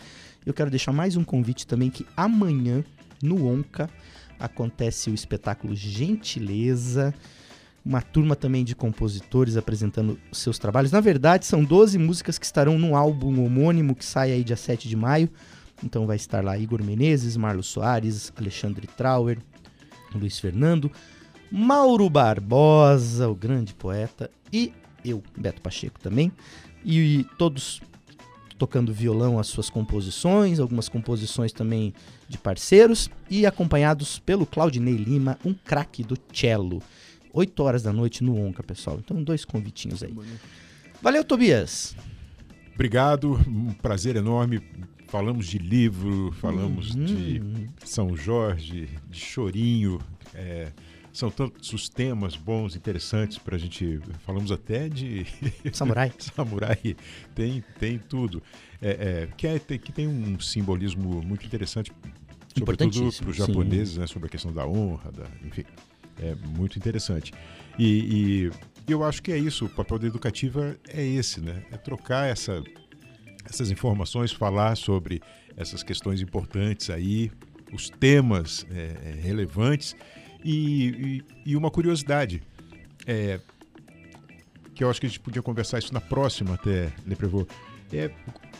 Eu 0.45 0.53
quero 0.53 0.69
deixar 0.69 0.91
mais 0.91 1.15
um 1.15 1.23
convite 1.23 1.67
também 1.67 1.89
que 1.89 2.05
amanhã 2.15 2.83
no 3.21 3.47
Onca 3.47 3.89
acontece 4.39 5.09
o 5.09 5.13
espetáculo 5.13 5.75
Gentileza. 5.75 7.13
Uma 7.83 8.01
turma 8.01 8.35
também 8.35 8.63
de 8.63 8.75
compositores 8.75 9.57
apresentando 9.57 10.19
seus 10.31 10.59
trabalhos. 10.59 10.91
Na 10.91 10.99
verdade, 10.99 11.45
são 11.45 11.63
12 11.63 11.97
músicas 11.97 12.37
que 12.37 12.45
estarão 12.45 12.77
no 12.77 12.95
álbum 12.95 13.43
homônimo 13.43 13.95
que 13.95 14.05
sai 14.05 14.31
aí 14.31 14.43
dia 14.43 14.55
7 14.55 14.87
de 14.87 14.95
maio. 14.95 15.29
Então 15.83 16.05
vai 16.05 16.15
estar 16.15 16.43
lá 16.43 16.57
Igor 16.57 16.83
Menezes, 16.83 17.35
Marlos 17.37 17.67
Soares, 17.67 18.31
Alexandre 18.35 18.87
Trauer, 18.87 19.39
Luiz 20.13 20.39
Fernando, 20.39 20.91
Mauro 21.51 22.09
Barbosa, 22.09 23.27
o 23.27 23.35
grande 23.35 23.73
poeta, 23.73 24.29
e 24.51 24.73
eu, 25.03 25.23
Beto 25.37 25.61
Pacheco 25.61 25.99
também. 25.99 26.31
E, 26.83 27.25
todos 27.37 27.81
tocando 28.57 28.93
violão 28.93 29.39
as 29.39 29.47
suas 29.47 29.71
composições, 29.71 30.59
algumas 30.59 30.87
composições 30.87 31.51
também 31.51 31.93
de 32.29 32.37
parceiros, 32.37 33.09
e 33.27 33.45
acompanhados 33.45 34.19
pelo 34.19 34.45
Claudinei 34.45 34.95
Lima, 34.95 35.37
um 35.43 35.53
craque 35.53 36.03
do 36.03 36.15
cello. 36.31 36.81
8 37.33 37.63
horas 37.63 37.81
da 37.81 37.91
noite 37.91 38.23
no 38.23 38.39
Onca, 38.39 38.61
pessoal. 38.61 38.99
Então, 39.03 39.23
dois 39.23 39.43
convitinhos 39.43 40.03
aí. 40.03 40.13
Valeu, 41.01 41.23
Tobias! 41.23 41.95
Obrigado, 42.75 43.33
um 43.47 43.73
prazer 43.73 44.15
enorme. 44.15 44.61
Falamos 45.11 45.45
de 45.47 45.57
livro, 45.57 46.31
falamos 46.39 46.95
de 46.95 47.41
São 47.83 48.15
Jorge, 48.15 48.87
de 49.09 49.19
Chorinho. 49.19 49.99
é, 50.33 50.71
são 51.11 51.29
tantos 51.29 51.73
os 51.73 51.89
temas 51.89 52.37
bons, 52.37 52.77
interessantes 52.77 53.37
para 53.37 53.57
a 53.57 53.59
gente. 53.59 53.99
Falamos 54.25 54.49
até 54.49 54.87
de. 54.87 55.25
Samurai. 55.73 56.13
Samurai. 56.17 56.95
Tem, 57.35 57.61
tem 57.77 57.99
tudo. 57.99 58.41
É, 58.81 58.89
é, 58.89 59.29
que, 59.35 59.45
é- 59.45 59.59
tem- 59.59 59.77
que 59.77 59.91
tem 59.91 60.07
um 60.07 60.39
simbolismo 60.39 61.21
muito 61.21 61.45
interessante, 61.45 61.91
sobretudo 62.57 63.11
para 63.11 63.29
os 63.29 63.35
japoneses, 63.35 63.97
né, 63.97 64.07
sobre 64.07 64.27
a 64.27 64.29
questão 64.31 64.53
da 64.53 64.65
honra, 64.65 65.11
da, 65.11 65.25
enfim. 65.45 65.65
É 66.21 66.33
muito 66.57 66.77
interessante. 66.79 67.33
E, 67.77 68.49
e 68.87 68.91
eu 68.91 69.03
acho 69.03 69.21
que 69.21 69.31
é 69.33 69.37
isso, 69.37 69.65
o 69.65 69.69
papel 69.69 69.99
da 69.99 70.07
educativa 70.07 70.77
é 70.87 71.03
esse, 71.05 71.41
né? 71.41 71.63
É 71.71 71.77
trocar 71.77 72.27
essa, 72.29 72.63
essas 73.45 73.71
informações, 73.71 74.31
falar 74.31 74.75
sobre 74.77 75.21
essas 75.57 75.83
questões 75.83 76.21
importantes 76.21 76.89
aí, 76.89 77.31
os 77.73 77.89
temas 77.89 78.65
é, 78.71 78.95
é, 79.17 79.21
relevantes 79.21 79.95
e, 80.43 81.21
e- 81.45 81.51
e 81.51 81.55
uma 81.55 81.69
curiosidade, 81.71 82.41
é, 83.05 83.39
que 84.75 84.83
eu 84.83 84.89
acho 84.89 84.99
que 84.99 85.05
a 85.05 85.09
gente 85.09 85.19
podia 85.19 85.41
conversar 85.41 85.79
isso 85.79 85.93
na 85.93 86.01
próxima 86.01 86.55
até, 86.55 86.91
Leprevô, 87.05 87.45
é 87.93 88.09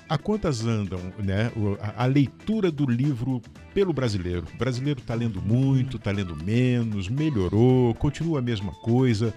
a 0.09 0.17
quantas 0.17 0.65
andam 0.65 0.99
né, 1.23 1.49
a 1.95 2.05
leitura 2.05 2.69
do 2.69 2.86
livro 2.86 3.41
pelo 3.73 3.93
brasileiro? 3.93 4.45
O 4.53 4.57
brasileiro 4.57 4.99
está 4.99 5.13
lendo 5.13 5.41
muito, 5.41 5.95
está 5.95 6.11
lendo 6.11 6.36
menos, 6.36 7.07
melhorou, 7.07 7.93
continua 7.95 8.39
a 8.39 8.41
mesma 8.41 8.73
coisa. 8.73 9.34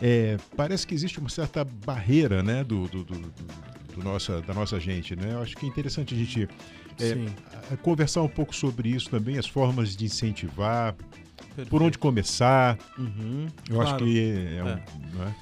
É, 0.00 0.36
parece 0.56 0.86
que 0.86 0.94
existe 0.94 1.18
uma 1.18 1.28
certa 1.28 1.64
barreira 1.64 2.40
né, 2.40 2.62
do, 2.62 2.86
do- 2.86 3.02
do- 3.04 3.32
do- 3.94 4.02
nossa, 4.02 4.40
da 4.42 4.52
nossa 4.54 4.78
gente. 4.80 5.14
Né? 5.16 5.32
Eu 5.32 5.42
acho 5.42 5.56
que 5.56 5.64
é 5.66 5.68
interessante 5.68 6.14
a 6.14 6.18
gente 6.18 6.48
é, 7.00 7.76
conversar 7.82 8.22
um 8.22 8.28
pouco 8.28 8.54
sobre 8.54 8.88
isso 8.90 9.08
também, 9.10 9.38
as 9.38 9.46
formas 9.46 9.96
de 9.96 10.04
incentivar, 10.04 10.94
por 10.94 11.54
Perfeito. 11.56 11.82
onde 11.84 11.98
começar. 11.98 12.78
Uhum, 12.98 13.46
Eu 13.68 13.80
acho 13.80 13.90
claro. 13.90 14.04
que 14.04 14.20
é, 14.58 14.62
um, 14.64 14.68
É. 14.68 14.84
não 15.14 15.24
é? 15.28 15.34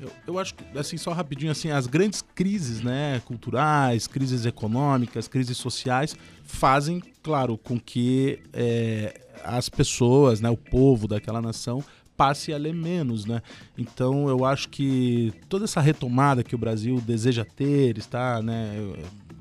Eu, 0.00 0.12
eu 0.28 0.38
acho 0.38 0.54
que, 0.54 0.78
assim, 0.78 0.96
só 0.96 1.12
rapidinho, 1.12 1.50
assim, 1.50 1.70
as 1.72 1.88
grandes 1.88 2.22
crises, 2.22 2.80
né, 2.80 3.20
culturais, 3.24 4.06
crises 4.06 4.46
econômicas, 4.46 5.26
crises 5.26 5.56
sociais, 5.56 6.14
fazem, 6.44 7.02
claro, 7.20 7.58
com 7.58 7.80
que 7.80 8.38
é, 8.52 9.20
as 9.42 9.68
pessoas, 9.68 10.40
né, 10.40 10.48
o 10.48 10.56
povo 10.56 11.08
daquela 11.08 11.42
nação 11.42 11.82
passe 12.18 12.52
a 12.52 12.58
ler 12.58 12.74
menos, 12.74 13.24
né? 13.24 13.40
Então 13.78 14.28
eu 14.28 14.44
acho 14.44 14.68
que 14.68 15.32
toda 15.48 15.64
essa 15.64 15.80
retomada 15.80 16.42
que 16.42 16.56
o 16.56 16.58
Brasil 16.58 17.00
deseja 17.00 17.44
ter, 17.44 17.96
está, 17.96 18.42
né, 18.42 18.92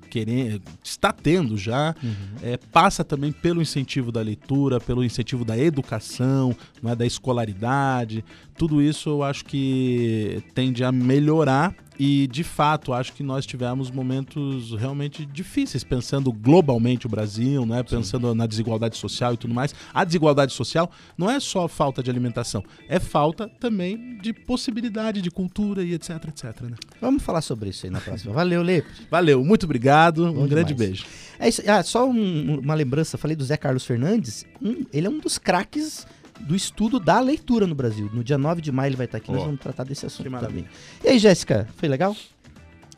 querendo, 0.07 0.61
está 0.83 1.11
tendo 1.11 1.57
já, 1.57 1.95
é, 2.41 2.55
passa 2.55 3.03
também 3.03 3.31
pelo 3.31 3.61
incentivo 3.61 4.11
da 4.11 4.21
leitura, 4.21 4.79
pelo 4.79 5.03
incentivo 5.03 5.43
da 5.43 5.57
educação, 5.57 6.55
é, 6.85 6.95
da 6.95 7.05
escolaridade. 7.05 8.23
Tudo 8.55 8.81
isso 8.81 9.09
eu 9.09 9.23
acho 9.23 9.43
que 9.43 10.43
tende 10.53 10.83
a 10.83 10.91
melhorar 10.91 11.75
e, 11.99 12.27
de 12.27 12.43
fato, 12.43 12.93
acho 12.93 13.13
que 13.13 13.23
nós 13.23 13.45
tivemos 13.45 13.89
momentos 13.89 14.71
realmente 14.73 15.25
difíceis, 15.25 15.83
pensando 15.83 16.31
globalmente 16.31 17.05
o 17.05 17.09
Brasil, 17.09 17.65
né? 17.65 17.81
pensando 17.83 18.33
na 18.35 18.45
desigualdade 18.45 18.97
social 18.97 19.33
e 19.33 19.37
tudo 19.37 19.53
mais. 19.53 19.73
A 19.93 20.03
desigualdade 20.03 20.53
social 20.53 20.91
não 21.17 21.29
é 21.29 21.39
só 21.39 21.67
falta 21.67 22.03
de 22.03 22.09
alimentação, 22.09 22.63
é 22.87 22.99
falta 22.99 23.47
também 23.59 24.17
de 24.21 24.33
possibilidade 24.33 25.21
de 25.21 25.31
cultura 25.31 25.83
e 25.83 25.93
etc, 25.93 26.11
etc. 26.27 26.61
Né? 26.61 26.75
Vamos 27.01 27.23
falar 27.23 27.41
sobre 27.41 27.69
isso 27.69 27.85
aí 27.85 27.91
na 27.91 27.99
próxima. 28.01 28.33
Valeu, 28.33 28.61
Lepre. 28.61 28.91
Valeu, 29.09 29.43
muito 29.43 29.63
obrigado, 29.65 30.31
Bom 30.33 30.43
um 30.43 30.47
grande 30.47 30.73
demais. 30.73 30.89
beijo. 31.01 31.05
É 31.39 31.47
isso. 31.49 31.61
Ah, 31.67 31.83
só 31.83 32.07
um- 32.09 32.59
uma 32.59 32.73
lembrança, 32.73 33.17
falei 33.17 33.35
do 33.35 33.43
Zé 33.43 33.57
Carlos 33.57 33.85
Fernandes. 33.85 34.45
Um- 34.61 34.85
ele 34.91 35.07
é 35.07 35.09
um 35.09 35.19
dos 35.19 35.37
craques 35.37 36.05
do 36.41 36.55
estudo 36.55 36.99
da 36.99 37.19
leitura 37.19 37.65
no 37.67 37.75
Brasil. 37.75 38.09
No 38.13 38.23
dia 38.23 38.37
9 38.37 38.61
de 38.61 38.71
maio 38.71 38.89
ele 38.89 38.95
vai 38.95 39.05
estar 39.05 39.17
aqui, 39.17 39.31
nós 39.31 39.41
Ó, 39.41 39.45
vamos 39.45 39.59
tratar 39.59 39.83
desse 39.83 40.05
assunto 40.05 40.29
também. 40.39 40.65
E 41.03 41.09
aí, 41.09 41.19
Jéssica, 41.19 41.67
foi 41.75 41.87
legal? 41.89 42.15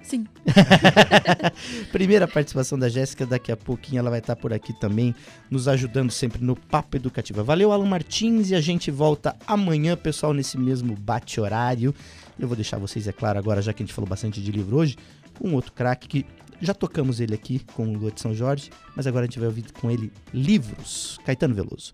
Sim. 0.10 0.26
Primeira 1.92 2.28
participação 2.28 2.80
da 2.80 2.90
Jéssica, 2.90 3.28
daqui 3.28 3.52
a 3.52 3.58
pouquinho 3.58 4.00
ela 4.00 4.10
vai 4.10 4.18
estar 4.18 4.36
por 4.36 4.52
aqui 4.52 4.74
também, 4.74 5.14
nos 5.52 5.68
ajudando 5.68 6.10
sempre 6.10 6.44
no 6.44 6.56
Papo 6.56 6.98
Educativa. 6.98 7.44
Valeu, 7.44 7.72
Alan 7.72 7.86
Martins, 7.86 8.50
e 8.50 8.56
a 8.56 8.62
gente 8.62 8.90
volta 8.90 9.36
amanhã, 9.46 9.96
pessoal, 9.96 10.34
nesse 10.34 10.58
mesmo 10.58 10.96
bate-horário. 10.96 11.94
Eu 12.40 12.48
vou 12.48 12.56
deixar 12.56 12.80
vocês, 12.80 13.08
é 13.08 13.12
claro, 13.12 13.38
agora, 13.38 13.62
já 13.62 13.72
que 13.72 13.84
a 13.84 13.86
gente 13.86 13.94
falou 13.94 14.10
bastante 14.10 14.42
de 14.42 14.52
livro 14.52 14.78
hoje, 14.78 14.98
um 15.40 15.54
outro 15.54 15.72
craque 15.74 16.08
que 16.08 16.26
já 16.60 16.74
tocamos 16.74 17.20
ele 17.20 17.36
aqui 17.36 17.60
com 17.74 17.88
o 17.88 17.94
Lua 17.94 18.12
de 18.12 18.20
São 18.20 18.34
Jorge, 18.34 18.72
mas 18.96 19.06
agora 19.06 19.26
a 19.26 19.28
gente 19.28 19.38
vai 19.38 19.48
ouvir 19.48 19.72
com 19.74 19.92
ele 19.92 20.12
livros. 20.34 21.20
Caetano 21.24 21.54
Veloso. 21.54 21.94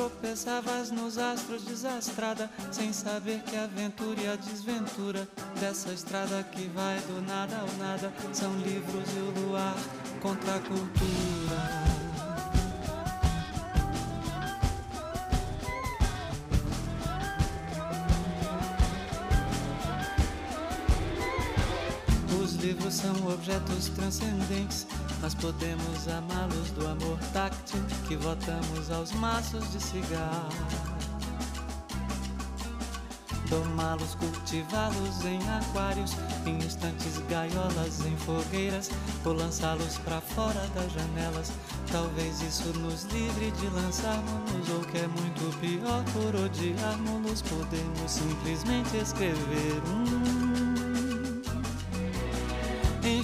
Tropeçavas 0.00 0.90
nos 0.90 1.18
astros 1.18 1.62
desastrada, 1.62 2.50
sem 2.72 2.90
saber 2.90 3.42
que 3.42 3.54
a 3.54 3.64
aventura 3.64 4.18
e 4.18 4.28
a 4.28 4.34
desventura 4.34 5.28
dessa 5.60 5.92
estrada 5.92 6.42
que 6.42 6.68
vai 6.68 6.98
do 7.00 7.20
nada 7.20 7.54
ao 7.58 7.66
nada 7.76 8.10
são 8.32 8.50
livros 8.60 9.04
e 9.14 9.18
o 9.18 9.46
luar 9.46 9.76
contra 10.22 10.54
a 10.54 10.60
cultura. 10.60 11.90
Os 22.42 22.54
livros 22.54 22.94
são 22.94 23.14
objetos 23.30 23.88
transcendentes, 23.90 24.86
nós 25.20 25.34
podemos 25.34 26.08
amá-los 26.08 26.70
do 26.70 26.88
amor 26.88 27.18
táctil 27.34 27.84
que 28.10 28.16
votamos 28.16 28.90
aos 28.90 29.12
maços 29.12 29.70
de 29.70 29.80
cigarro. 29.80 30.48
Domá-los, 33.48 34.16
cultivá-los 34.16 35.24
em 35.24 35.38
aquários, 35.48 36.16
em 36.44 36.58
instantes 36.58 37.18
gaiolas, 37.28 38.00
em 38.04 38.16
fogueiras, 38.16 38.90
ou 39.24 39.32
lançá-los 39.32 39.98
para 39.98 40.20
fora 40.20 40.60
das 40.74 40.92
janelas. 40.92 41.52
Talvez 41.92 42.42
isso 42.42 42.76
nos 42.80 43.04
livre 43.04 43.52
de 43.52 43.68
lançarmos, 43.68 44.68
ou 44.70 44.80
que 44.80 44.98
é 44.98 45.06
muito 45.06 45.56
pior, 45.60 46.02
por 46.12 46.34
odiarmos, 46.34 47.42
podemos 47.42 48.10
simplesmente 48.10 48.96
escrever 48.96 49.80
um. 49.86 50.39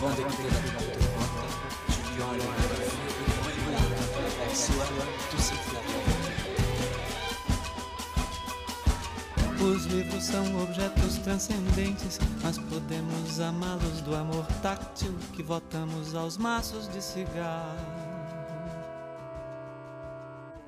Tu 0.00 0.06
qu'il 0.06 0.16
avait. 0.16 0.80
Os 9.62 9.84
livros 9.84 10.24
são 10.24 10.62
objetos 10.62 11.18
transcendentes, 11.18 12.18
mas 12.42 12.56
podemos 12.56 13.40
amá-los 13.40 14.00
do 14.00 14.16
amor 14.16 14.46
táctil 14.62 15.14
que 15.34 15.42
votamos 15.42 16.14
aos 16.14 16.38
maços 16.38 16.88
de 16.88 17.02
cigarro. 17.02 17.99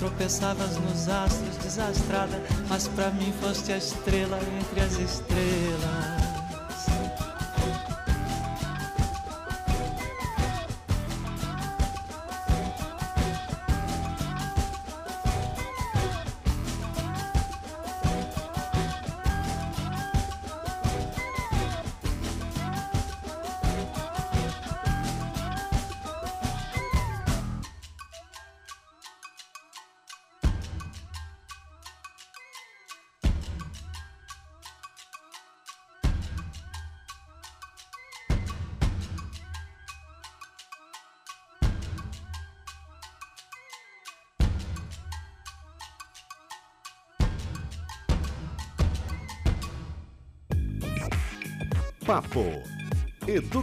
Tropeçavas 0.00 0.78
nos 0.78 1.10
astros, 1.10 1.56
desastrada, 1.58 2.42
mas 2.70 2.88
pra 2.88 3.10
mim 3.10 3.34
foste 3.38 3.70
a 3.70 3.76
estrela 3.76 4.38
entre 4.58 4.80
as 4.80 4.92
estrelas. 4.92 6.19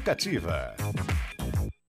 Educativa. 0.07 0.73